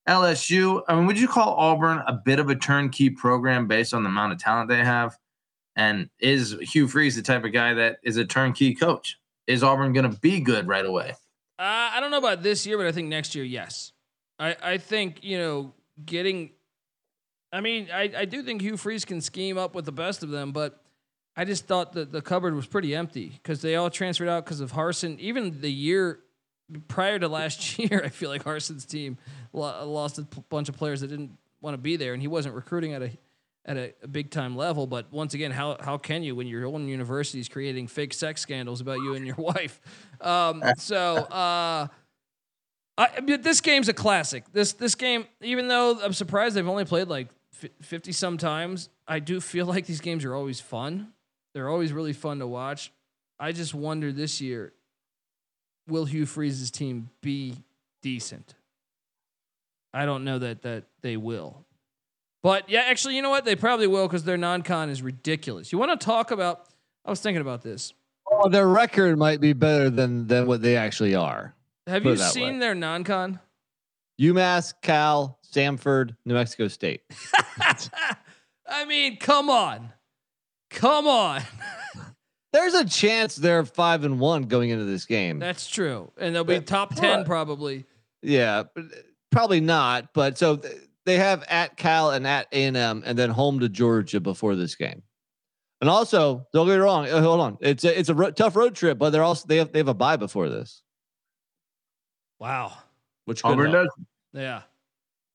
LSU, 0.07 0.81
I 0.87 0.95
mean, 0.95 1.05
would 1.05 1.19
you 1.19 1.27
call 1.27 1.55
Auburn 1.55 2.03
a 2.05 2.13
bit 2.13 2.39
of 2.39 2.49
a 2.49 2.55
turnkey 2.55 3.09
program 3.09 3.67
based 3.67 3.93
on 3.93 4.03
the 4.03 4.09
amount 4.09 4.33
of 4.33 4.39
talent 4.39 4.69
they 4.69 4.83
have? 4.83 5.17
And 5.75 6.09
is 6.19 6.55
Hugh 6.61 6.87
Freeze 6.87 7.15
the 7.15 7.21
type 7.21 7.45
of 7.45 7.53
guy 7.53 7.73
that 7.73 7.97
is 8.03 8.17
a 8.17 8.25
turnkey 8.25 8.75
coach? 8.75 9.17
Is 9.47 9.63
Auburn 9.63 9.93
going 9.93 10.09
to 10.09 10.19
be 10.19 10.39
good 10.39 10.67
right 10.67 10.85
away? 10.85 11.11
Uh, 11.57 11.91
I 11.93 11.99
don't 11.99 12.11
know 12.11 12.17
about 12.17 12.43
this 12.43 12.65
year, 12.65 12.77
but 12.77 12.85
I 12.85 12.91
think 12.91 13.07
next 13.07 13.33
year, 13.33 13.45
yes. 13.45 13.93
I, 14.39 14.55
I 14.61 14.77
think, 14.77 15.23
you 15.23 15.37
know, 15.37 15.73
getting. 16.05 16.51
I 17.51 17.61
mean, 17.61 17.89
I, 17.93 18.11
I 18.17 18.25
do 18.25 18.41
think 18.41 18.61
Hugh 18.61 18.77
Freeze 18.77 19.05
can 19.05 19.21
scheme 19.21 19.57
up 19.57 19.75
with 19.75 19.85
the 19.85 19.91
best 19.91 20.23
of 20.23 20.29
them, 20.29 20.51
but 20.51 20.82
I 21.35 21.45
just 21.45 21.65
thought 21.65 21.93
that 21.93 22.11
the 22.11 22.21
cupboard 22.21 22.53
was 22.53 22.67
pretty 22.67 22.95
empty 22.95 23.29
because 23.41 23.61
they 23.61 23.75
all 23.75 23.89
transferred 23.89 24.29
out 24.29 24.45
because 24.45 24.59
of 24.59 24.71
Harsin. 24.71 25.17
Even 25.19 25.61
the 25.61 25.71
year 25.71 26.19
prior 26.87 27.17
to 27.19 27.27
last 27.27 27.79
year, 27.79 28.01
I 28.03 28.09
feel 28.09 28.29
like 28.29 28.43
Harson's 28.43 28.85
team 28.85 29.17
lost 29.51 30.19
a 30.19 30.23
bunch 30.49 30.69
of 30.69 30.77
players 30.77 31.01
that 31.01 31.07
didn't 31.07 31.37
want 31.61 31.73
to 31.73 31.79
be 31.79 31.95
there, 31.95 32.13
and 32.13 32.21
he 32.21 32.27
wasn't 32.27 32.55
recruiting 32.55 32.93
at 32.93 33.01
a 33.01 33.11
at 33.65 33.77
a, 33.77 33.93
a 34.03 34.07
big 34.07 34.29
time 34.29 34.55
level. 34.55 34.85
But 34.85 35.11
once 35.11 35.33
again, 35.33 35.51
how 35.51 35.77
how 35.79 35.97
can 35.97 36.21
you 36.21 36.35
when 36.35 36.47
your 36.47 36.65
own 36.67 36.87
university 36.87 37.39
is 37.39 37.49
creating 37.49 37.87
fake 37.87 38.13
sex 38.13 38.41
scandals 38.41 38.81
about 38.81 38.97
you 38.97 39.15
and 39.15 39.25
your 39.25 39.35
wife? 39.37 39.79
Um, 40.21 40.63
so. 40.77 41.15
Uh, 41.15 41.87
I, 42.95 43.09
this 43.21 43.59
game's 43.59 43.89
a 43.89 43.93
classic. 43.93 44.43
This 44.53 44.73
this 44.73 44.93
game, 44.93 45.25
even 45.41 45.67
though 45.67 45.99
I'm 45.99 46.13
surprised 46.13 46.55
they've 46.55 46.67
only 46.67 46.85
played 46.85 47.07
like 47.07 47.29
fifty 47.81 48.11
some 48.11 48.37
times, 48.37 48.89
I 49.07 49.17
do 49.17 49.41
feel 49.41 49.65
like 49.65 49.87
these 49.87 49.99
games 49.99 50.23
are 50.25 50.35
always 50.35 50.59
fun. 50.59 51.11
They're 51.53 51.69
always 51.69 51.93
really 51.93 52.13
fun 52.13 52.39
to 52.39 52.47
watch. 52.47 52.91
I 53.39 53.51
just 53.51 53.73
wonder 53.73 54.11
this 54.11 54.41
year, 54.41 54.73
will 55.87 56.05
Hugh 56.05 56.25
Freeze's 56.25 56.71
team 56.71 57.09
be 57.21 57.55
decent? 58.01 58.55
I 59.93 60.05
don't 60.05 60.23
know 60.23 60.39
that 60.39 60.63
that 60.63 60.85
they 61.01 61.17
will. 61.17 61.65
But 62.41 62.69
yeah, 62.69 62.81
actually, 62.87 63.15
you 63.15 63.21
know 63.21 63.29
what? 63.29 63.45
They 63.45 63.55
probably 63.55 63.87
will 63.87 64.07
because 64.07 64.23
their 64.23 64.37
non-con 64.37 64.89
is 64.89 65.01
ridiculous. 65.01 65.71
You 65.71 65.77
want 65.77 65.97
to 65.99 66.05
talk 66.05 66.31
about? 66.31 66.67
I 67.05 67.09
was 67.09 67.21
thinking 67.21 67.41
about 67.41 67.61
this. 67.61 67.93
Oh, 68.29 68.49
their 68.49 68.67
record 68.67 69.17
might 69.17 69.39
be 69.39 69.53
better 69.53 69.89
than 69.89 70.27
than 70.27 70.47
what 70.47 70.61
they 70.61 70.75
actually 70.75 71.15
are. 71.15 71.55
Have 71.87 72.05
you 72.05 72.17
seen 72.17 72.53
way. 72.53 72.59
their 72.59 72.75
non-con? 72.75 73.39
UMass, 74.19 74.73
Cal, 74.81 75.39
Stanford, 75.41 76.15
New 76.25 76.33
Mexico 76.33 76.67
State. 76.67 77.01
I 78.67 78.85
mean, 78.85 79.17
come 79.17 79.49
on, 79.49 79.91
come 80.73 81.07
on. 81.07 81.41
There's 82.51 82.73
a 82.75 82.85
chance 82.85 83.35
they're 83.35 83.65
five 83.65 84.03
and 84.03 84.19
one 84.19 84.43
going 84.43 84.69
into 84.69 84.85
this 84.85 85.05
game. 85.05 85.39
That's 85.39 85.67
true, 85.67 86.11
and 86.19 86.35
they'll 86.35 86.43
be 86.43 86.59
top 86.59 86.93
ten 86.95 87.25
probably. 87.25 87.85
Yeah, 88.21 88.63
uh, 88.77 88.81
probably 89.31 89.59
not. 89.59 90.13
But 90.13 90.37
so 90.37 90.57
th- 90.57 90.73
they 91.05 91.17
have 91.17 91.43
at 91.49 91.77
Cal 91.77 92.11
and 92.11 92.27
at 92.27 92.47
A 92.51 92.63
and 92.65 92.77
M, 92.77 93.01
and 93.05 93.17
then 93.17 93.31
home 93.31 93.59
to 93.61 93.69
Georgia 93.69 94.19
before 94.19 94.55
this 94.55 94.75
game. 94.75 95.01
And 95.81 95.89
also, 95.89 96.45
don't 96.53 96.67
get 96.67 96.73
me 96.73 96.79
wrong. 96.79 97.09
uh, 97.09 97.21
Hold 97.21 97.41
on, 97.41 97.57
it's 97.59 97.83
a 97.83 97.99
it's 97.99 98.09
a 98.09 98.15
ro- 98.15 98.31
tough 98.31 98.55
road 98.55 98.75
trip, 98.75 98.99
but 98.99 99.09
they're 99.09 99.23
also 99.23 99.47
they 99.47 99.57
have 99.57 99.71
they 99.71 99.79
have 99.79 99.87
a 99.87 99.93
bye 99.95 100.15
before 100.17 100.47
this, 100.47 100.83
Wow. 102.39 102.73
which 103.25 103.43
Auburn 103.43 103.71
does. 103.71 103.89
Yeah. 104.33 104.61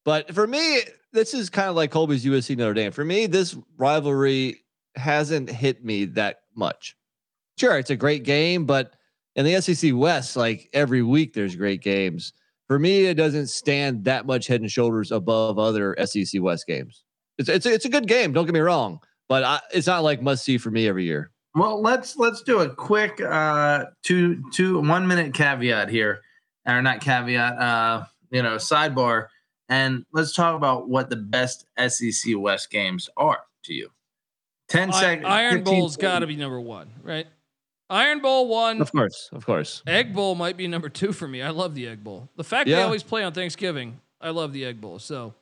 But 0.04 0.32
for 0.34 0.46
me, 0.46 0.82
this 1.12 1.34
is 1.34 1.50
kind 1.50 1.68
of 1.68 1.76
like 1.76 1.90
Colby's 1.90 2.24
USC 2.24 2.56
Notre 2.56 2.74
Dame. 2.74 2.92
For 2.92 3.04
me, 3.04 3.26
this 3.26 3.56
rivalry 3.76 4.62
hasn't 4.98 5.50
hit 5.50 5.84
me 5.84 6.04
that 6.06 6.40
much. 6.54 6.96
Sure, 7.58 7.78
it's 7.78 7.90
a 7.90 7.96
great 7.96 8.24
game, 8.24 8.66
but 8.66 8.94
in 9.34 9.44
the 9.44 9.60
SEC 9.60 9.92
West, 9.94 10.36
like 10.36 10.68
every 10.72 11.02
week, 11.02 11.32
there's 11.32 11.56
great 11.56 11.82
games. 11.82 12.32
For 12.66 12.78
me, 12.78 13.06
it 13.06 13.14
doesn't 13.14 13.46
stand 13.46 14.04
that 14.04 14.26
much 14.26 14.46
head 14.46 14.60
and 14.60 14.70
shoulders 14.70 15.10
above 15.10 15.58
other 15.58 15.96
SEC 16.04 16.42
West 16.42 16.66
games. 16.66 17.04
It's 17.38 17.48
it's 17.48 17.64
it's 17.64 17.84
a 17.84 17.88
good 17.88 18.08
game. 18.08 18.32
Don't 18.32 18.44
get 18.44 18.54
me 18.54 18.60
wrong, 18.60 19.00
but 19.28 19.44
I, 19.44 19.60
it's 19.72 19.86
not 19.86 20.02
like 20.02 20.20
must 20.20 20.44
see 20.44 20.58
for 20.58 20.70
me 20.70 20.88
every 20.88 21.04
year. 21.04 21.30
Well, 21.54 21.80
let's 21.80 22.16
let's 22.16 22.42
do 22.42 22.60
a 22.60 22.68
quick 22.68 23.20
uh 23.20 23.86
two 24.02 24.42
two 24.52 24.80
one 24.80 25.06
minute 25.06 25.34
caveat 25.34 25.88
here. 25.88 26.20
Or 26.66 26.82
not 26.82 27.00
caveat, 27.00 27.58
uh, 27.58 28.04
you 28.30 28.42
know, 28.42 28.56
sidebar. 28.56 29.28
And 29.70 30.04
let's 30.12 30.34
talk 30.34 30.54
about 30.54 30.88
what 30.88 31.08
the 31.08 31.16
best 31.16 31.64
SEC 31.78 32.34
West 32.36 32.70
games 32.70 33.08
are 33.16 33.40
to 33.64 33.72
you. 33.72 33.88
10 34.68 34.90
I- 34.90 35.00
seconds. 35.00 35.26
Iron 35.28 35.64
Bowl's 35.64 35.96
got 35.96 36.20
to 36.20 36.26
be 36.26 36.36
number 36.36 36.60
one, 36.60 36.88
right? 37.02 37.26
Iron 37.90 38.20
Bowl 38.20 38.48
one. 38.48 38.82
Of 38.82 38.92
course, 38.92 39.30
of 39.32 39.46
course. 39.46 39.82
Egg 39.86 40.14
Bowl 40.14 40.34
might 40.34 40.56
be 40.56 40.68
number 40.68 40.88
two 40.90 41.12
for 41.12 41.26
me. 41.26 41.40
I 41.40 41.50
love 41.50 41.74
the 41.74 41.88
Egg 41.88 42.04
Bowl. 42.04 42.28
The 42.36 42.44
fact 42.44 42.68
they 42.68 42.82
always 42.82 43.02
play 43.02 43.24
on 43.24 43.32
Thanksgiving, 43.32 44.00
I 44.20 44.30
love 44.30 44.52
the 44.52 44.66
Egg 44.66 44.80
Bowl. 44.80 44.98
So 44.98 45.34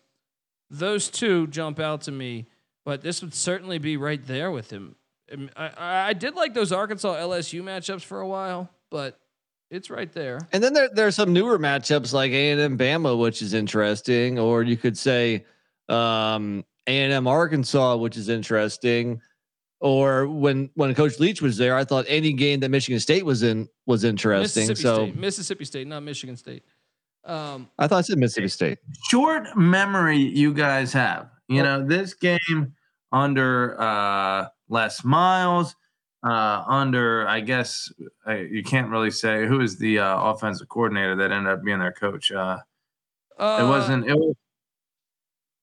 those 0.70 1.08
two 1.08 1.48
jump 1.48 1.80
out 1.80 2.02
to 2.02 2.12
me, 2.12 2.46
but 2.84 3.02
this 3.02 3.20
would 3.20 3.34
certainly 3.34 3.78
be 3.78 3.96
right 3.96 4.24
there 4.24 4.52
with 4.52 4.70
him. 4.70 4.94
I, 5.56 5.70
I, 5.76 6.08
I 6.08 6.12
did 6.12 6.36
like 6.36 6.54
those 6.54 6.70
Arkansas 6.70 7.16
LSU 7.16 7.62
matchups 7.62 8.02
for 8.02 8.20
a 8.20 8.28
while, 8.28 8.70
but 8.90 9.18
it's 9.72 9.90
right 9.90 10.12
there. 10.12 10.38
And 10.52 10.62
then 10.62 10.72
there 10.72 10.88
there 10.88 11.08
are 11.08 11.12
some 11.12 11.32
newer 11.32 11.58
matchups 11.58 12.12
like 12.12 12.30
A 12.30 12.50
and 12.52 12.60
M 12.60 12.78
Bama, 12.78 13.18
which 13.18 13.42
is 13.42 13.54
interesting, 13.54 14.38
or 14.38 14.62
you 14.62 14.76
could 14.76 14.96
say 14.96 15.44
um, 15.88 16.64
A 16.86 17.02
and 17.02 17.12
M 17.12 17.26
Arkansas, 17.26 17.96
which 17.96 18.16
is 18.16 18.28
interesting. 18.28 19.20
Or 19.80 20.26
when 20.26 20.70
when 20.74 20.94
Coach 20.94 21.18
Leach 21.20 21.42
was 21.42 21.58
there, 21.58 21.76
I 21.76 21.84
thought 21.84 22.06
any 22.08 22.32
game 22.32 22.60
that 22.60 22.70
Michigan 22.70 22.98
State 22.98 23.26
was 23.26 23.42
in 23.42 23.68
was 23.84 24.04
interesting. 24.04 24.68
Mississippi 24.68 24.82
So 24.82 24.94
State, 25.06 25.16
Mississippi 25.16 25.64
State, 25.64 25.86
not 25.86 26.02
Michigan 26.02 26.36
State. 26.36 26.64
Um, 27.24 27.68
I 27.78 27.86
thought 27.86 27.98
I 27.98 28.00
said 28.02 28.18
Mississippi 28.18 28.48
State. 28.48 28.78
short 29.10 29.56
memory 29.56 30.18
you 30.18 30.54
guys 30.54 30.92
have. 30.92 31.28
You 31.48 31.62
know, 31.62 31.84
this 31.86 32.14
game 32.14 32.74
under 33.12 33.80
uh 33.80 34.48
Les 34.68 35.04
Miles, 35.04 35.76
uh 36.26 36.64
under 36.66 37.28
I 37.28 37.40
guess 37.40 37.92
uh, 38.26 38.34
you 38.34 38.62
can't 38.62 38.88
really 38.88 39.10
say 39.10 39.46
who 39.46 39.60
is 39.60 39.76
the 39.78 39.98
uh, 39.98 40.22
offensive 40.22 40.68
coordinator 40.68 41.16
that 41.16 41.32
ended 41.32 41.52
up 41.52 41.62
being 41.62 41.80
their 41.80 41.92
coach. 41.92 42.32
Uh 42.32 42.58
uh, 43.38 43.58
it 43.60 43.68
wasn't 43.68 44.06
it 44.08 44.14
was 44.14 44.34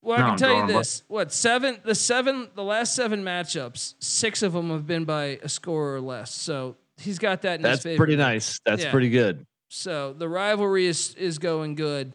Well, 0.04 0.18
No, 0.18 0.24
I 0.26 0.28
can 0.30 0.38
tell 0.38 0.48
you 0.50 0.54
drawing 0.56 0.66
blank. 0.72 0.80
this: 0.80 1.02
what 1.08 1.32
seven? 1.32 1.78
The 1.84 1.94
seven, 1.94 2.48
the 2.54 2.62
last 2.62 2.94
seven 2.94 3.24
matchups, 3.24 3.94
six 4.00 4.42
of 4.42 4.52
them 4.52 4.70
have 4.70 4.86
been 4.86 5.04
by 5.04 5.38
a 5.42 5.48
score 5.48 5.94
or 5.94 6.00
less. 6.00 6.32
So 6.32 6.76
he's 6.98 7.18
got 7.18 7.42
that. 7.42 7.56
In 7.56 7.62
That's 7.62 7.78
his 7.78 7.82
favor. 7.84 7.96
pretty 7.98 8.16
nice. 8.16 8.60
That's 8.66 8.84
Yeah. 8.84 8.90
pretty 8.90 9.08
good. 9.10 9.46
So 9.68 10.12
the 10.12 10.28
rivalry 10.28 10.86
is 10.86 11.14
is 11.14 11.38
going 11.38 11.74
good. 11.74 12.12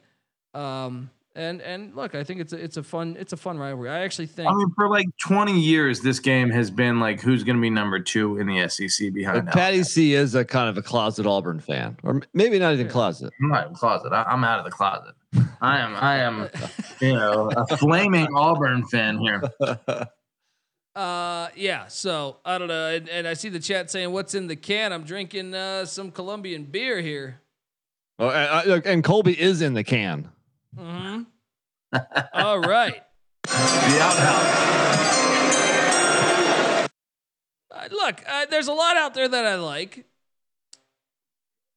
Um, 0.53 1.09
and 1.35 1.61
and 1.61 1.95
look, 1.95 2.15
I 2.15 2.23
think 2.23 2.41
it's 2.41 2.53
a 2.53 2.63
it's 2.63 2.77
a 2.77 2.83
fun 2.83 3.15
it's 3.19 3.33
a 3.33 3.37
fun 3.37 3.57
rivalry. 3.57 3.89
I 3.89 3.99
actually 3.99 4.25
think 4.27 4.49
I 4.49 4.53
mean, 4.53 4.69
for 4.75 4.89
like 4.89 5.05
20 5.21 5.59
years, 5.59 6.01
this 6.01 6.19
game 6.19 6.49
has 6.49 6.71
been 6.71 6.99
like 6.99 7.21
who's 7.21 7.43
going 7.43 7.55
to 7.55 7.61
be 7.61 7.69
number 7.69 7.99
two 7.99 8.37
in 8.37 8.47
the 8.47 8.67
SEC 8.67 9.13
behind 9.13 9.45
But. 9.45 9.53
Patty 9.53 9.83
C 9.83 10.13
is 10.13 10.35
a 10.35 10.43
kind 10.43 10.69
of 10.69 10.77
a 10.77 10.81
closet 10.81 11.25
Auburn 11.25 11.59
fan, 11.59 11.97
or 12.03 12.21
maybe 12.33 12.57
not 12.59 12.73
even 12.73 12.87
Yeah. 12.87 12.91
closet. 12.91 13.31
I'm 13.41 13.49
not 13.49 13.67
in 13.67 13.73
closet. 13.75 14.11
I, 14.11 14.23
I'm 14.23 14.43
out 14.43 14.59
of 14.59 14.65
the 14.65 14.71
closet. 14.71 15.13
I 15.61 15.79
am, 15.79 15.95
I 15.95 16.17
am, 16.17 16.49
you 17.01 17.13
know, 17.13 17.51
a 17.55 17.77
flaming 17.77 18.27
Auburn 18.33 18.85
fan 18.87 19.17
here. 19.17 19.43
Uh, 20.95 21.47
yeah. 21.55 21.87
So 21.87 22.37
I 22.43 22.57
don't 22.57 22.67
know, 22.67 22.87
and, 22.87 23.07
and 23.07 23.27
I 23.27 23.33
see 23.33 23.47
the 23.47 23.59
chat 23.59 23.89
saying, 23.89 24.11
"What's 24.11 24.35
in 24.35 24.47
the 24.47 24.57
can?" 24.57 24.91
I'm 24.91 25.03
drinking 25.03 25.53
uh, 25.53 25.85
some 25.85 26.11
Colombian 26.11 26.65
beer 26.65 26.99
here. 26.99 27.39
Oh, 28.17 28.29
and, 28.29 28.71
uh, 28.71 28.81
and 28.83 29.01
Colby 29.01 29.39
is 29.39 29.61
in 29.61 29.75
the 29.75 29.83
can. 29.83 30.27
Mm-hmm. 30.75 31.21
All 32.33 32.59
right. 32.59 33.01
The 33.43 33.99
outhouse. 34.01 34.69
Uh, 37.71 37.87
look, 37.91 38.21
uh, 38.27 38.47
there's 38.47 38.67
a 38.67 38.73
lot 38.73 38.97
out 38.97 39.13
there 39.13 39.29
that 39.29 39.45
I 39.45 39.55
like, 39.55 40.05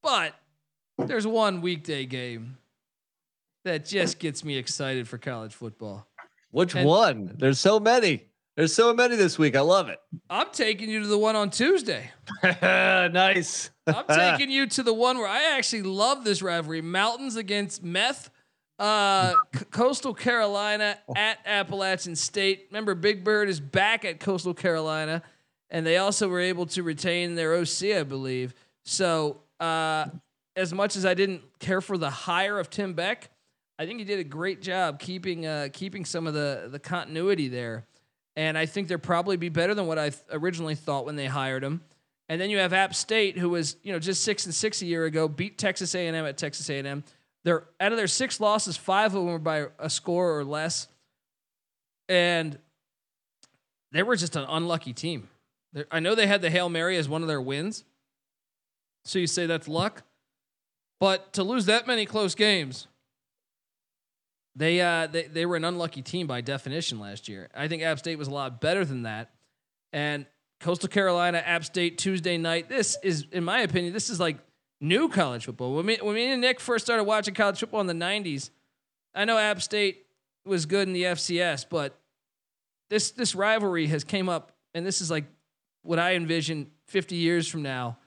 but 0.02 0.34
there's 0.98 1.28
one 1.28 1.60
weekday 1.60 2.06
game 2.06 2.58
that 3.64 3.84
just 3.84 4.18
gets 4.18 4.44
me 4.44 4.56
excited 4.56 5.06
for 5.08 5.18
college 5.18 5.54
football. 5.54 6.06
Which 6.50 6.74
And- 6.74 6.86
one? 6.86 7.34
There's 7.38 7.58
so 7.60 7.78
many. 7.80 8.26
There's 8.56 8.74
so 8.74 8.92
many 8.92 9.16
this 9.16 9.38
week. 9.38 9.56
I 9.56 9.60
love 9.62 9.88
it. 9.88 9.98
I'm 10.28 10.48
taking 10.52 10.90
you 10.90 11.00
to 11.00 11.06
the 11.06 11.16
one 11.16 11.36
on 11.36 11.48
Tuesday. 11.48 12.10
nice. 12.62 13.70
I'm 13.86 14.04
taking 14.06 14.50
you 14.50 14.66
to 14.66 14.82
the 14.82 14.92
one 14.92 15.16
where 15.18 15.26
I 15.28 15.56
actually 15.56 15.82
love 15.82 16.24
this 16.24 16.42
rivalry: 16.42 16.82
Mountains 16.82 17.36
against 17.36 17.82
Meth. 17.82 18.30
Uh, 18.78 19.34
C- 19.56 19.64
Coastal 19.70 20.12
Carolina 20.12 20.98
at 21.16 21.38
Appalachian 21.46 22.16
State. 22.16 22.66
Remember, 22.70 22.94
Big 22.94 23.22
Bird 23.22 23.48
is 23.48 23.60
back 23.60 24.04
at 24.04 24.18
Coastal 24.18 24.54
Carolina, 24.54 25.22
and 25.70 25.86
they 25.86 25.98
also 25.98 26.28
were 26.28 26.40
able 26.40 26.66
to 26.66 26.82
retain 26.82 27.34
their 27.36 27.54
OC, 27.54 27.94
I 27.96 28.02
believe. 28.02 28.54
So, 28.84 29.40
uh, 29.60 30.06
as 30.56 30.72
much 30.74 30.96
as 30.96 31.06
I 31.06 31.14
didn't 31.14 31.42
care 31.60 31.80
for 31.80 31.96
the 31.96 32.10
hire 32.10 32.58
of 32.58 32.70
Tim 32.70 32.94
Beck, 32.94 33.30
I 33.82 33.86
think 33.86 33.98
he 33.98 34.04
did 34.04 34.20
a 34.20 34.24
great 34.24 34.62
job 34.62 35.00
keeping 35.00 35.44
uh, 35.44 35.68
keeping 35.72 36.04
some 36.04 36.28
of 36.28 36.34
the 36.34 36.68
the 36.70 36.78
continuity 36.78 37.48
there. 37.48 37.84
And 38.36 38.56
I 38.56 38.64
think 38.64 38.86
they'll 38.86 38.96
probably 38.96 39.36
be 39.36 39.48
better 39.48 39.74
than 39.74 39.88
what 39.88 39.98
I 39.98 40.12
originally 40.30 40.76
thought 40.76 41.04
when 41.04 41.16
they 41.16 41.26
hired 41.26 41.64
him. 41.64 41.82
And 42.28 42.40
then 42.40 42.48
you 42.48 42.58
have 42.58 42.72
App 42.72 42.94
State, 42.94 43.36
who 43.36 43.50
was 43.50 43.76
you 43.82 43.92
know 43.92 43.98
just 43.98 44.22
six 44.22 44.46
and 44.46 44.54
six 44.54 44.82
a 44.82 44.86
year 44.86 45.04
ago, 45.04 45.26
beat 45.26 45.58
Texas 45.58 45.96
A&M 45.96 46.14
at 46.14 46.38
Texas 46.38 46.70
A&M. 46.70 47.02
They're 47.42 47.64
out 47.80 47.90
of 47.90 47.98
their 47.98 48.06
six 48.06 48.38
losses, 48.38 48.76
five 48.76 49.06
of 49.06 49.14
them 49.14 49.26
were 49.26 49.40
by 49.40 49.66
a 49.80 49.90
score 49.90 50.38
or 50.38 50.44
less, 50.44 50.86
and 52.08 52.56
they 53.90 54.04
were 54.04 54.14
just 54.14 54.36
an 54.36 54.44
unlucky 54.48 54.92
team. 54.92 55.28
They're, 55.72 55.86
I 55.90 55.98
know 55.98 56.14
they 56.14 56.28
had 56.28 56.40
the 56.40 56.50
hail 56.50 56.68
mary 56.68 56.96
as 56.98 57.08
one 57.08 57.22
of 57.22 57.28
their 57.28 57.42
wins, 57.42 57.82
so 59.04 59.18
you 59.18 59.26
say 59.26 59.46
that's 59.46 59.66
luck, 59.66 60.04
but 61.00 61.32
to 61.32 61.42
lose 61.42 61.66
that 61.66 61.88
many 61.88 62.06
close 62.06 62.36
games, 62.36 62.86
they 64.54 64.80
uh 64.80 65.06
they, 65.06 65.24
they 65.24 65.46
were 65.46 65.56
an 65.56 65.64
unlucky 65.64 66.02
team 66.02 66.26
by 66.26 66.40
definition 66.40 66.98
last 67.00 67.28
year. 67.28 67.48
I 67.54 67.68
think 67.68 67.82
App 67.82 67.98
State 67.98 68.16
was 68.16 68.28
a 68.28 68.32
lot 68.32 68.60
better 68.60 68.84
than 68.84 69.02
that, 69.02 69.30
and 69.92 70.26
Coastal 70.60 70.88
Carolina, 70.88 71.38
App 71.38 71.64
State 71.64 71.98
Tuesday 71.98 72.38
night. 72.38 72.68
This 72.68 72.96
is, 73.02 73.26
in 73.32 73.44
my 73.44 73.60
opinion, 73.60 73.92
this 73.92 74.08
is 74.10 74.20
like 74.20 74.38
new 74.80 75.08
college 75.08 75.44
football. 75.44 75.74
When 75.74 75.86
me, 75.86 75.98
when 76.00 76.14
me 76.14 76.26
and 76.26 76.40
Nick 76.40 76.60
first 76.60 76.84
started 76.84 77.04
watching 77.04 77.34
college 77.34 77.58
football 77.58 77.80
in 77.80 77.86
the 77.86 77.94
'90s, 77.94 78.50
I 79.14 79.24
know 79.24 79.38
App 79.38 79.60
State 79.60 80.06
was 80.44 80.66
good 80.66 80.86
in 80.86 80.94
the 80.94 81.04
FCS, 81.04 81.66
but 81.68 81.98
this 82.90 83.10
this 83.10 83.34
rivalry 83.34 83.86
has 83.88 84.04
came 84.04 84.28
up, 84.28 84.52
and 84.74 84.86
this 84.86 85.00
is 85.00 85.10
like 85.10 85.24
what 85.82 85.98
I 85.98 86.14
envision 86.14 86.70
50 86.86 87.16
years 87.16 87.48
from 87.48 87.62
now. 87.62 87.98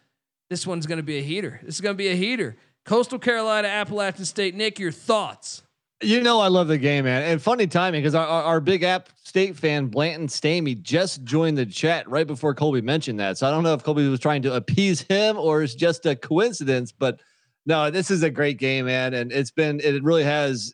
This 0.50 0.66
one's 0.66 0.86
going 0.86 0.98
to 0.98 1.04
be 1.04 1.18
a 1.18 1.22
heater. 1.22 1.60
This 1.64 1.76
is 1.76 1.82
going 1.82 1.96
to 1.96 1.98
be 1.98 2.08
a 2.08 2.16
heater. 2.16 2.56
Coastal 2.86 3.20
Carolina, 3.20 3.68
Appalachian 3.68 4.26
State. 4.26 4.54
Nick, 4.54 4.80
your 4.80 4.92
thoughts? 4.92 5.64
You 6.02 6.22
know 6.22 6.42
I 6.42 6.50
love 6.50 6.68
the 6.68 6.78
game, 6.78 7.06
man, 7.06 7.24
and 7.24 7.42
funny 7.42 7.68
timing 7.68 8.02
because 8.02 8.16
our, 8.16 8.28
our, 8.28 8.60
big 8.60 8.84
App 8.84 9.08
State 9.24 9.56
fan 9.56 9.88
Blanton 9.88 10.28
Stamey 10.28 10.80
just 10.82 11.24
joined 11.24 11.58
the 11.58 11.66
chat 11.66 12.08
right 12.10 12.28
before 12.28 12.54
Colby 12.54 12.82
mentioned 12.82 13.18
that. 13.22 13.38
So 13.38 13.48
I 13.48 13.52
don't 13.52 13.64
know 13.64 13.74
if 13.74 13.82
Colby 13.82 14.08
was 14.10 14.20
trying 14.20 14.42
to 14.42 14.56
appease 14.56 15.02
him 15.02 15.38
or 15.38 15.64
it's 15.64 15.74
just 15.74 16.06
a 16.06 16.16
coincidence, 16.16 16.92
but 16.92 17.22
no, 17.66 17.90
this 17.90 18.12
is 18.12 18.24
a 18.24 18.30
great 18.30 18.60
game, 18.60 18.88
man, 18.88 19.14
and 19.14 19.32
it's 19.32 19.52
been 19.52 19.80
it 19.80 20.04
really 20.04 20.24
has 20.24 20.74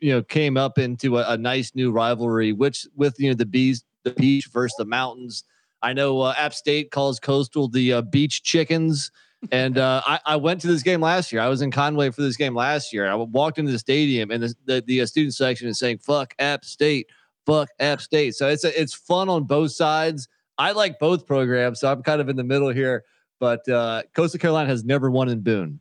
you 0.00 0.12
know 0.12 0.22
came 0.22 0.56
up 0.56 0.78
into 0.78 1.18
a, 1.18 1.32
a 1.32 1.36
nice 1.36 1.74
new 1.76 1.92
rivalry, 1.92 2.52
which 2.52 2.86
with 2.96 3.20
you 3.20 3.30
know 3.30 3.34
the 3.34 3.46
bees, 3.46 3.84
the 4.02 4.10
beach 4.10 4.48
versus 4.52 4.74
the 4.78 4.84
mountains. 4.84 5.44
I 5.80 5.92
know 5.92 6.20
uh, 6.20 6.34
App 6.36 6.54
State 6.54 6.90
calls 6.90 7.20
Coastal 7.20 7.68
the 7.68 7.92
uh, 7.92 8.02
beach 8.02 8.42
chickens. 8.42 9.12
And 9.52 9.78
uh, 9.78 10.02
I, 10.06 10.20
I 10.26 10.36
went 10.36 10.60
to 10.62 10.66
this 10.66 10.82
game 10.82 11.00
last 11.00 11.32
year. 11.32 11.40
I 11.40 11.48
was 11.48 11.62
in 11.62 11.70
Conway 11.70 12.10
for 12.10 12.22
this 12.22 12.36
game 12.36 12.54
last 12.54 12.92
year. 12.92 13.06
I 13.10 13.14
walked 13.14 13.58
into 13.58 13.72
the 13.72 13.78
stadium, 13.78 14.30
and 14.30 14.42
the 14.42 14.54
the, 14.66 14.84
the 14.86 15.00
uh, 15.02 15.06
student 15.06 15.34
section 15.34 15.68
is 15.68 15.78
saying 15.78 15.98
"fuck 15.98 16.34
App 16.38 16.64
State, 16.64 17.06
fuck 17.46 17.68
App 17.78 18.00
State." 18.00 18.34
So 18.34 18.48
it's 18.48 18.64
a, 18.64 18.80
it's 18.80 18.94
fun 18.94 19.28
on 19.28 19.44
both 19.44 19.72
sides. 19.72 20.28
I 20.58 20.72
like 20.72 20.98
both 20.98 21.26
programs, 21.26 21.80
so 21.80 21.90
I'm 21.90 22.02
kind 22.02 22.20
of 22.20 22.28
in 22.28 22.36
the 22.36 22.44
middle 22.44 22.68
here. 22.70 23.04
But 23.38 23.66
uh, 23.68 24.02
Coastal 24.14 24.38
Carolina 24.38 24.68
has 24.68 24.84
never 24.84 25.10
won 25.10 25.30
in 25.30 25.40
Boone. 25.40 25.80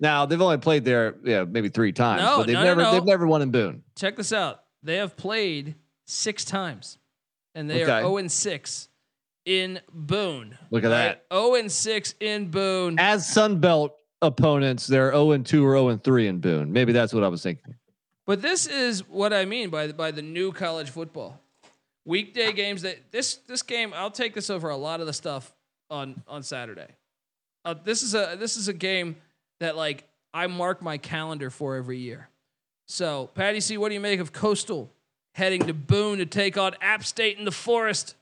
Now 0.00 0.26
they've 0.26 0.40
only 0.40 0.58
played 0.58 0.84
there, 0.84 1.16
yeah, 1.24 1.44
maybe 1.44 1.68
three 1.68 1.92
times, 1.92 2.22
No, 2.22 2.38
but 2.38 2.46
they've 2.46 2.54
no, 2.54 2.62
never 2.62 2.82
no. 2.82 2.92
they've 2.92 3.04
never 3.04 3.26
won 3.26 3.42
in 3.42 3.50
Boone. 3.50 3.82
Check 3.96 4.16
this 4.16 4.32
out. 4.32 4.62
They 4.82 4.96
have 4.96 5.16
played 5.16 5.74
six 6.06 6.44
times, 6.44 6.98
and 7.54 7.68
they 7.68 7.82
Okay. 7.82 7.90
are 7.92 8.00
0 8.02 8.16
and 8.18 8.30
6 8.32 8.87
in 9.48 9.80
Boone. 9.90 10.58
Look 10.70 10.84
at 10.84 10.90
that. 10.90 11.24
0 11.32 11.54
and 11.54 11.72
6 11.72 12.14
in 12.20 12.50
Boone. 12.50 12.98
As 12.98 13.26
Sun 13.26 13.60
Belt 13.60 13.96
opponents, 14.20 14.86
they're 14.86 15.10
0 15.10 15.30
and 15.30 15.46
2 15.46 15.66
or 15.66 15.72
0 15.72 15.88
and 15.88 16.04
3 16.04 16.28
in 16.28 16.38
Boone. 16.38 16.70
Maybe 16.70 16.92
that's 16.92 17.14
what 17.14 17.24
I 17.24 17.28
was 17.28 17.42
thinking. 17.42 17.74
But 18.26 18.42
this 18.42 18.66
is 18.66 19.08
what 19.08 19.32
I 19.32 19.46
mean 19.46 19.70
by 19.70 19.86
the, 19.86 19.94
by 19.94 20.10
the 20.10 20.20
new 20.20 20.52
college 20.52 20.90
football. 20.90 21.40
Weekday 22.04 22.52
games 22.52 22.82
that 22.82 23.10
this 23.10 23.36
this 23.36 23.62
game 23.62 23.92
I'll 23.94 24.10
take 24.10 24.34
this 24.34 24.48
over 24.50 24.70
a 24.70 24.76
lot 24.76 25.00
of 25.00 25.06
the 25.06 25.12
stuff 25.12 25.54
on 25.90 26.22
on 26.26 26.42
Saturday. 26.42 26.88
Uh, 27.64 27.74
this 27.84 28.02
is 28.02 28.14
a 28.14 28.36
this 28.38 28.56
is 28.56 28.68
a 28.68 28.72
game 28.72 29.16
that 29.60 29.76
like 29.76 30.06
I 30.32 30.46
mark 30.46 30.82
my 30.82 30.98
calendar 30.98 31.50
for 31.50 31.76
every 31.76 31.98
year. 31.98 32.28
So, 32.86 33.28
Patty 33.34 33.60
C, 33.60 33.76
what 33.76 33.88
do 33.88 33.94
you 33.94 34.00
make 34.00 34.20
of 34.20 34.32
Coastal 34.32 34.90
heading 35.34 35.66
to 35.66 35.74
Boone 35.74 36.18
to 36.18 36.26
take 36.26 36.56
on 36.56 36.74
App 36.80 37.04
State 37.04 37.38
in 37.38 37.44
the 37.44 37.52
Forest? 37.52 38.14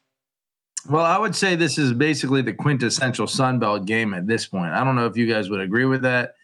Well, 0.89 1.05
I 1.05 1.19
would 1.19 1.35
say 1.35 1.57
this 1.57 1.79
is 1.79 1.93
basically 1.93 2.43
the 2.43 2.53
quintessential 2.53 3.27
Sun 3.27 3.59
Belt 3.59 3.87
game 3.87 4.15
at 4.15 4.27
this 4.27 4.47
point. 4.47 4.73
I 4.73 4.85
don't 4.85 4.95
know 4.95 5.07
if 5.07 5.17
you 5.17 5.27
guys 5.27 5.51
would 5.51 5.61
agree 5.61 5.85
with 5.85 6.03
that, 6.03 6.35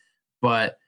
but 0.40 0.78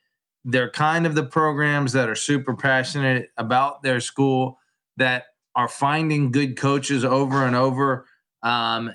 they're 0.45 0.71
kind 0.71 1.07
of 1.07 1.15
the 1.15 1.25
programs 1.25 1.93
that 1.93 2.09
are 2.09 2.17
super 2.17 2.55
passionate 2.55 3.31
about 3.37 3.83
their 3.83 4.01
school 4.01 4.59
that 4.97 5.27
are 5.55 5.69
finding 5.69 6.33
good 6.33 6.57
coaches 6.57 7.05
over 7.05 7.47
and 7.47 7.55
over 7.55 8.07
um, 8.43 8.93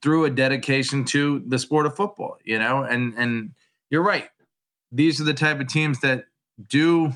through 0.00 0.24
a 0.24 0.30
dedication 0.30 1.04
to 1.04 1.42
the 1.46 1.58
sport 1.58 1.86
of 1.86 1.96
football. 1.96 2.38
You 2.44 2.58
know, 2.58 2.82
and 2.84 3.14
and 3.16 3.50
you're 3.90 4.04
right. 4.04 4.28
These 4.92 5.20
are 5.20 5.24
the 5.24 5.34
type 5.34 5.60
of 5.60 5.66
teams 5.66 6.00
that 6.00 6.26
do 6.68 7.12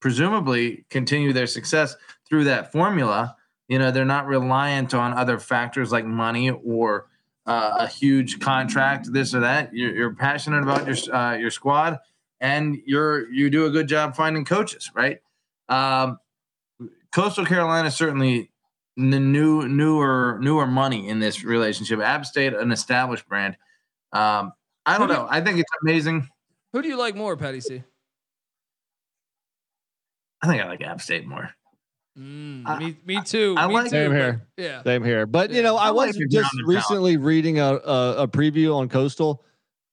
presumably 0.00 0.86
continue 0.90 1.32
their 1.32 1.46
success 1.46 1.94
through 2.28 2.44
that 2.44 2.72
formula. 2.72 3.35
You 3.68 3.78
know, 3.78 3.90
they're 3.90 4.04
not 4.04 4.26
reliant 4.26 4.94
on 4.94 5.12
other 5.12 5.38
factors 5.38 5.90
like 5.90 6.04
money 6.04 6.50
or 6.50 7.06
uh, 7.46 7.76
a 7.80 7.86
huge 7.86 8.40
contract, 8.40 9.12
this 9.12 9.34
or 9.34 9.40
that. 9.40 9.74
You're, 9.74 9.94
you're 9.94 10.14
passionate 10.14 10.62
about 10.62 10.86
your 10.86 11.14
uh, 11.14 11.34
your 11.36 11.50
squad, 11.50 11.98
and 12.40 12.76
you're 12.86 13.30
you 13.32 13.50
do 13.50 13.66
a 13.66 13.70
good 13.70 13.88
job 13.88 14.14
finding 14.16 14.44
coaches, 14.44 14.90
right? 14.94 15.18
Um, 15.68 16.18
Coastal 17.12 17.44
Carolina 17.44 17.90
certainly 17.90 18.50
the 18.96 19.20
new 19.20 19.68
newer 19.68 20.38
newer 20.40 20.66
money 20.66 21.08
in 21.08 21.18
this 21.18 21.44
relationship. 21.44 22.00
App 22.00 22.24
State, 22.26 22.54
an 22.54 22.72
established 22.72 23.28
brand. 23.28 23.56
Um, 24.12 24.52
I 24.84 24.98
don't 24.98 25.08
do- 25.08 25.14
know. 25.14 25.26
I 25.28 25.40
think 25.40 25.58
it's 25.58 25.70
amazing. 25.82 26.28
Who 26.72 26.82
do 26.82 26.88
you 26.88 26.98
like 26.98 27.16
more, 27.16 27.36
Patty 27.36 27.60
C? 27.60 27.82
I 30.42 30.46
think 30.46 30.62
I 30.62 30.66
like 30.66 30.82
App 30.82 31.00
State 31.00 31.26
more. 31.26 31.50
Mm, 32.18 32.62
I- 32.66 32.78
me, 32.78 32.96
me 33.04 33.20
too. 33.22 33.54
I 33.58 33.66
me 33.68 33.74
like- 33.74 33.84
too, 33.84 33.90
Same 33.90 34.10
but- 34.10 34.16
here. 34.16 34.46
Yeah. 34.56 34.82
Same 34.82 35.04
here. 35.04 35.26
But 35.26 35.50
you 35.50 35.62
know, 35.62 35.76
I, 35.76 35.88
I 35.88 35.90
was 35.90 36.16
your 36.16 36.28
just 36.28 36.50
grounded 36.50 36.66
talent. 36.66 36.68
recently 36.68 37.16
reading 37.18 37.58
a, 37.60 37.74
a 37.74 38.16
a 38.22 38.28
preview 38.28 38.74
on 38.74 38.88
Coastal, 38.88 39.44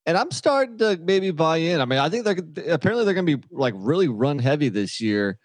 and 0.05 0.17
I'm 0.17 0.31
starting 0.31 0.77
to 0.77 0.97
maybe 1.01 1.31
buy 1.31 1.57
in. 1.57 1.81
I 1.81 1.85
mean, 1.85 1.99
I 1.99 2.07
think 2.09 2.23
they're 2.25 2.73
apparently 2.73 3.03
they're 3.05 3.13
going 3.13 3.25
to 3.25 3.37
be 3.37 3.43
like 3.51 3.73
really 3.77 4.07
run 4.07 4.39
heavy 4.39 4.69
this 4.69 5.01
year. 5.01 5.37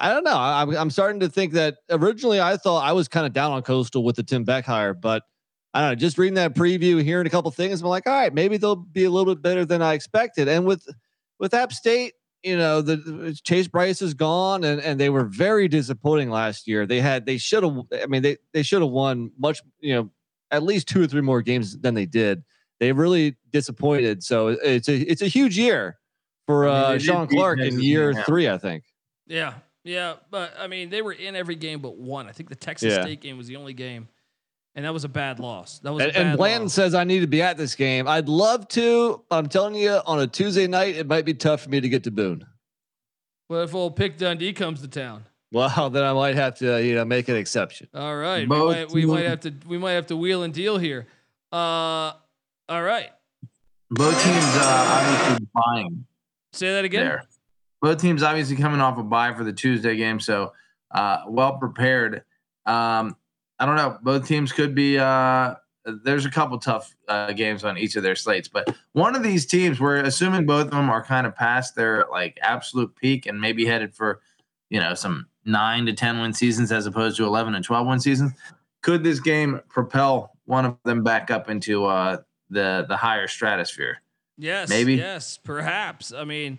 I 0.00 0.08
don't 0.08 0.24
know. 0.24 0.36
I'm 0.36 0.70
I'm 0.76 0.90
starting 0.90 1.20
to 1.20 1.28
think 1.28 1.52
that 1.52 1.76
originally 1.90 2.40
I 2.40 2.56
thought 2.56 2.80
I 2.84 2.92
was 2.92 3.06
kind 3.06 3.26
of 3.26 3.32
down 3.32 3.52
on 3.52 3.62
Coastal 3.62 4.02
with 4.02 4.16
the 4.16 4.22
Tim 4.24 4.42
Beck 4.42 4.64
hire, 4.64 4.94
but 4.94 5.22
I 5.74 5.80
don't 5.80 5.90
know. 5.90 5.94
Just 5.96 6.18
reading 6.18 6.34
that 6.34 6.54
preview, 6.54 7.02
hearing 7.02 7.26
a 7.26 7.30
couple 7.30 7.50
things, 7.52 7.82
I'm 7.82 7.88
like, 7.88 8.06
all 8.08 8.12
right, 8.14 8.32
maybe 8.34 8.56
they'll 8.56 8.76
be 8.76 9.04
a 9.04 9.10
little 9.10 9.32
bit 9.34 9.42
better 9.42 9.64
than 9.64 9.82
I 9.82 9.92
expected. 9.94 10.48
And 10.48 10.64
with 10.64 10.88
with 11.38 11.52
App 11.54 11.72
State, 11.72 12.14
you 12.44 12.56
know, 12.58 12.82
the 12.82 13.38
Chase 13.42 13.66
Brice 13.68 14.02
is 14.02 14.14
gone, 14.14 14.64
and 14.64 14.80
and 14.80 15.00
they 15.00 15.10
were 15.10 15.24
very 15.24 15.66
disappointing 15.66 16.30
last 16.30 16.68
year. 16.68 16.86
They 16.86 17.00
had 17.00 17.26
they 17.26 17.38
should 17.38 17.62
have. 17.64 17.78
I 18.02 18.06
mean, 18.06 18.22
they 18.22 18.36
they 18.52 18.62
should 18.62 18.82
have 18.82 18.90
won 18.90 19.32
much. 19.38 19.62
You 19.80 19.94
know, 19.94 20.10
at 20.50 20.62
least 20.62 20.86
two 20.88 21.02
or 21.02 21.06
three 21.06 21.22
more 21.22 21.42
games 21.42 21.78
than 21.78 21.94
they 21.94 22.06
did. 22.06 22.44
They 22.80 22.92
really 22.92 23.36
disappointed. 23.50 24.22
So 24.22 24.48
it's 24.48 24.88
a 24.88 24.94
it's 24.96 25.22
a 25.22 25.26
huge 25.28 25.56
year 25.56 25.98
for 26.46 26.68
I 26.68 26.72
mean, 26.90 26.96
uh, 26.96 26.98
Shawn 26.98 27.28
Clark 27.28 27.60
in 27.60 27.80
year 27.80 28.10
A&M. 28.10 28.24
three, 28.24 28.48
I 28.48 28.58
think. 28.58 28.84
Yeah, 29.26 29.54
yeah, 29.84 30.14
but 30.30 30.52
I 30.58 30.66
mean, 30.66 30.90
they 30.90 31.00
were 31.00 31.12
in 31.12 31.34
every 31.34 31.54
game 31.54 31.80
but 31.80 31.96
one. 31.96 32.28
I 32.28 32.32
think 32.32 32.50
the 32.50 32.56
Texas 32.56 32.92
Yeah. 32.92 33.02
State 33.02 33.20
game 33.22 33.38
was 33.38 33.46
the 33.46 33.56
only 33.56 33.72
game, 33.72 34.08
and 34.74 34.84
that 34.84 34.92
was 34.92 35.04
a 35.04 35.08
bad 35.08 35.38
loss. 35.40 35.78
That 35.80 35.92
was 35.92 36.02
a 36.02 36.06
And, 36.06 36.14
bad 36.14 36.26
and 36.26 36.36
Blanton 36.36 36.62
loss. 36.64 36.72
says 36.74 36.94
I 36.94 37.04
need 37.04 37.20
to 37.20 37.26
be 37.26 37.42
at 37.42 37.56
this 37.56 37.74
game. 37.74 38.08
I'd 38.08 38.28
love 38.28 38.66
to. 38.68 39.22
I'm 39.30 39.48
telling 39.48 39.74
you, 39.74 40.00
on 40.06 40.20
a 40.20 40.26
Tuesday 40.26 40.66
night, 40.66 40.96
it 40.96 41.06
might 41.06 41.24
be 41.24 41.34
tough 41.34 41.62
for 41.62 41.70
me 41.70 41.80
to 41.80 41.88
get 41.88 42.04
to 42.04 42.10
Boone. 42.10 42.46
Well, 43.48 43.62
if 43.62 43.74
old 43.74 43.96
Pick 43.96 44.16
Dundee 44.18 44.52
comes 44.52 44.80
to 44.80 44.88
town? 44.88 45.24
Well, 45.52 45.90
then 45.90 46.02
I 46.02 46.12
might 46.12 46.34
have 46.34 46.56
to, 46.56 46.82
you 46.84 46.94
know, 46.94 47.04
make 47.04 47.28
an 47.28 47.36
exception. 47.36 47.88
All 47.94 48.16
right, 48.16 48.40
we 48.40 48.46
might, 48.46 48.90
we 48.90 49.06
might 49.06 49.26
have 49.26 49.40
to 49.40 49.54
we 49.66 49.78
might 49.78 49.92
have 49.92 50.06
to 50.08 50.16
wheel 50.16 50.42
and 50.42 50.52
deal 50.52 50.78
here. 50.78 51.06
Uh, 51.52 52.12
all 52.68 52.82
right, 52.82 53.10
Both 53.90 54.20
teams 54.24 54.36
uh, 54.44 55.00
obviously 55.00 55.46
buying 55.54 56.06
say 56.52 56.72
that 56.72 56.84
again. 56.84 57.04
there. 57.04 57.24
Both 57.82 58.00
teams 58.00 58.22
obviously 58.22 58.56
coming 58.56 58.80
off 58.80 58.96
a 58.98 59.02
bye 59.02 59.34
for 59.34 59.44
the 59.44 59.52
Tuesday 59.52 59.94
game, 59.96 60.18
so 60.18 60.52
uh, 60.90 61.18
well 61.28 61.58
prepared. 61.58 62.24
Um, 62.66 63.14
I 63.58 63.66
don't 63.66 63.76
know. 63.76 63.98
Both 64.02 64.26
teams 64.26 64.52
could 64.52 64.74
be. 64.74 64.98
Uh, 64.98 65.54
there's 65.84 66.24
a 66.24 66.30
couple 66.30 66.58
tough 66.58 66.94
uh, 67.08 67.32
games 67.32 67.62
on 67.62 67.76
each 67.76 67.94
of 67.96 68.02
their 68.02 68.16
slates, 68.16 68.48
but 68.48 68.74
one 68.92 69.14
of 69.14 69.22
these 69.22 69.44
teams, 69.44 69.78
we're 69.78 69.96
assuming 69.96 70.46
both 70.46 70.66
of 70.66 70.70
them 70.70 70.88
are 70.88 71.04
kind 71.04 71.26
of 71.26 71.36
past 71.36 71.76
their 71.76 72.06
like 72.10 72.38
absolute 72.40 72.94
peak 72.96 73.26
and 73.26 73.40
maybe 73.40 73.66
headed 73.66 73.94
for, 73.94 74.20
you 74.70 74.80
know, 74.80 74.94
some 74.94 75.26
nine 75.44 75.86
to 75.86 75.92
ten 75.92 76.20
win 76.20 76.32
seasons 76.32 76.72
as 76.72 76.86
opposed 76.86 77.16
to 77.18 77.24
eleven 77.24 77.54
and 77.54 77.64
twelve 77.64 77.86
win 77.86 78.00
seasons. 78.00 78.32
Could 78.82 79.04
this 79.04 79.20
game 79.20 79.60
propel 79.68 80.32
one 80.46 80.64
of 80.64 80.76
them 80.84 81.02
back 81.04 81.30
up 81.30 81.50
into 81.50 81.84
uh, 81.84 82.18
the 82.50 82.86
the 82.88 82.96
higher 82.96 83.28
stratosphere? 83.28 84.00
Yes, 84.36 84.68
Maybe. 84.68 84.94
Yes, 84.94 85.38
perhaps. 85.38 86.12
I 86.12 86.24
mean, 86.24 86.58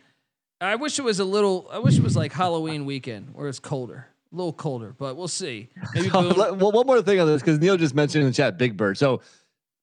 I 0.61 0.75
wish 0.75 0.97
it 0.97 1.03
was 1.03 1.19
a 1.19 1.25
little. 1.25 1.67
I 1.71 1.79
wish 1.79 1.97
it 1.97 2.03
was 2.03 2.15
like 2.15 2.31
Halloween 2.31 2.85
weekend 2.85 3.33
where 3.33 3.47
it's 3.47 3.59
colder, 3.59 4.07
a 4.31 4.35
little 4.35 4.53
colder, 4.53 4.95
but 4.97 5.15
we'll 5.15 5.27
see. 5.27 5.69
Maybe 5.95 6.09
Boone, 6.09 6.35
well, 6.35 6.71
one 6.71 6.85
more 6.85 7.01
thing 7.01 7.19
on 7.19 7.27
this 7.27 7.41
because 7.41 7.59
Neil 7.59 7.77
just 7.77 7.95
mentioned 7.95 8.23
in 8.23 8.29
the 8.29 8.35
chat 8.35 8.57
Big 8.57 8.75
Bird. 8.77 8.97
So 8.97 9.21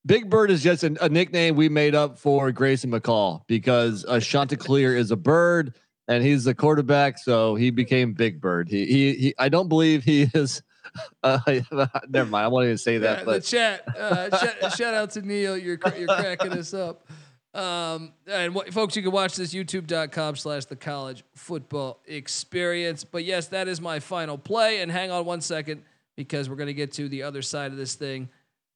Big 0.04 0.28
Bird 0.28 0.50
is 0.50 0.62
just 0.62 0.82
a, 0.84 1.04
a 1.04 1.08
nickname 1.08 1.56
we 1.56 1.68
made 1.68 1.94
up 1.94 2.18
for 2.18 2.50
Grayson 2.52 2.90
McCall 2.90 3.42
because 3.46 4.04
uh, 4.06 4.20
Chanticleer 4.20 4.96
is 4.96 5.10
a 5.10 5.16
bird 5.16 5.74
and 6.08 6.24
he's 6.24 6.44
the 6.44 6.54
quarterback, 6.54 7.18
so 7.18 7.54
he 7.54 7.70
became 7.70 8.12
Big 8.12 8.40
Bird. 8.40 8.68
He 8.68 8.86
he, 8.86 9.14
he 9.14 9.34
I 9.38 9.48
don't 9.48 9.68
believe 9.68 10.04
he 10.04 10.28
is. 10.34 10.62
Uh, 11.22 11.38
never 12.10 12.28
mind. 12.28 12.44
I 12.44 12.48
won't 12.48 12.64
even 12.64 12.76
say 12.76 12.94
Yeah, 12.94 12.98
that, 12.98 13.18
the 13.20 13.24
but 13.24 13.44
chat. 13.44 13.96
Uh, 13.96 14.36
shout, 14.36 14.72
shout 14.76 14.94
out 14.94 15.10
to 15.12 15.22
Neil. 15.22 15.56
You're 15.56 15.78
you're 15.96 16.06
cracking 16.08 16.52
us 16.52 16.74
up. 16.74 17.08
Um, 17.54 18.12
and 18.26 18.54
what, 18.54 18.72
folks, 18.72 18.96
you 18.96 19.02
can 19.02 19.12
watch 19.12 19.36
this 19.36 19.52
youtube.com 19.52 20.36
slash 20.36 20.64
the 20.64 20.76
college 20.76 21.22
football 21.34 22.00
experience. 22.06 23.04
But 23.04 23.24
yes, 23.24 23.48
that 23.48 23.68
is 23.68 23.80
my 23.80 24.00
final 24.00 24.38
play. 24.38 24.80
And 24.80 24.90
hang 24.90 25.10
on 25.10 25.24
one 25.24 25.40
second 25.40 25.82
because 26.16 26.48
we're 26.48 26.56
going 26.56 26.68
to 26.68 26.74
get 26.74 26.92
to 26.92 27.08
the 27.08 27.22
other 27.22 27.42
side 27.42 27.70
of 27.70 27.76
this 27.76 27.94
thing 27.94 28.28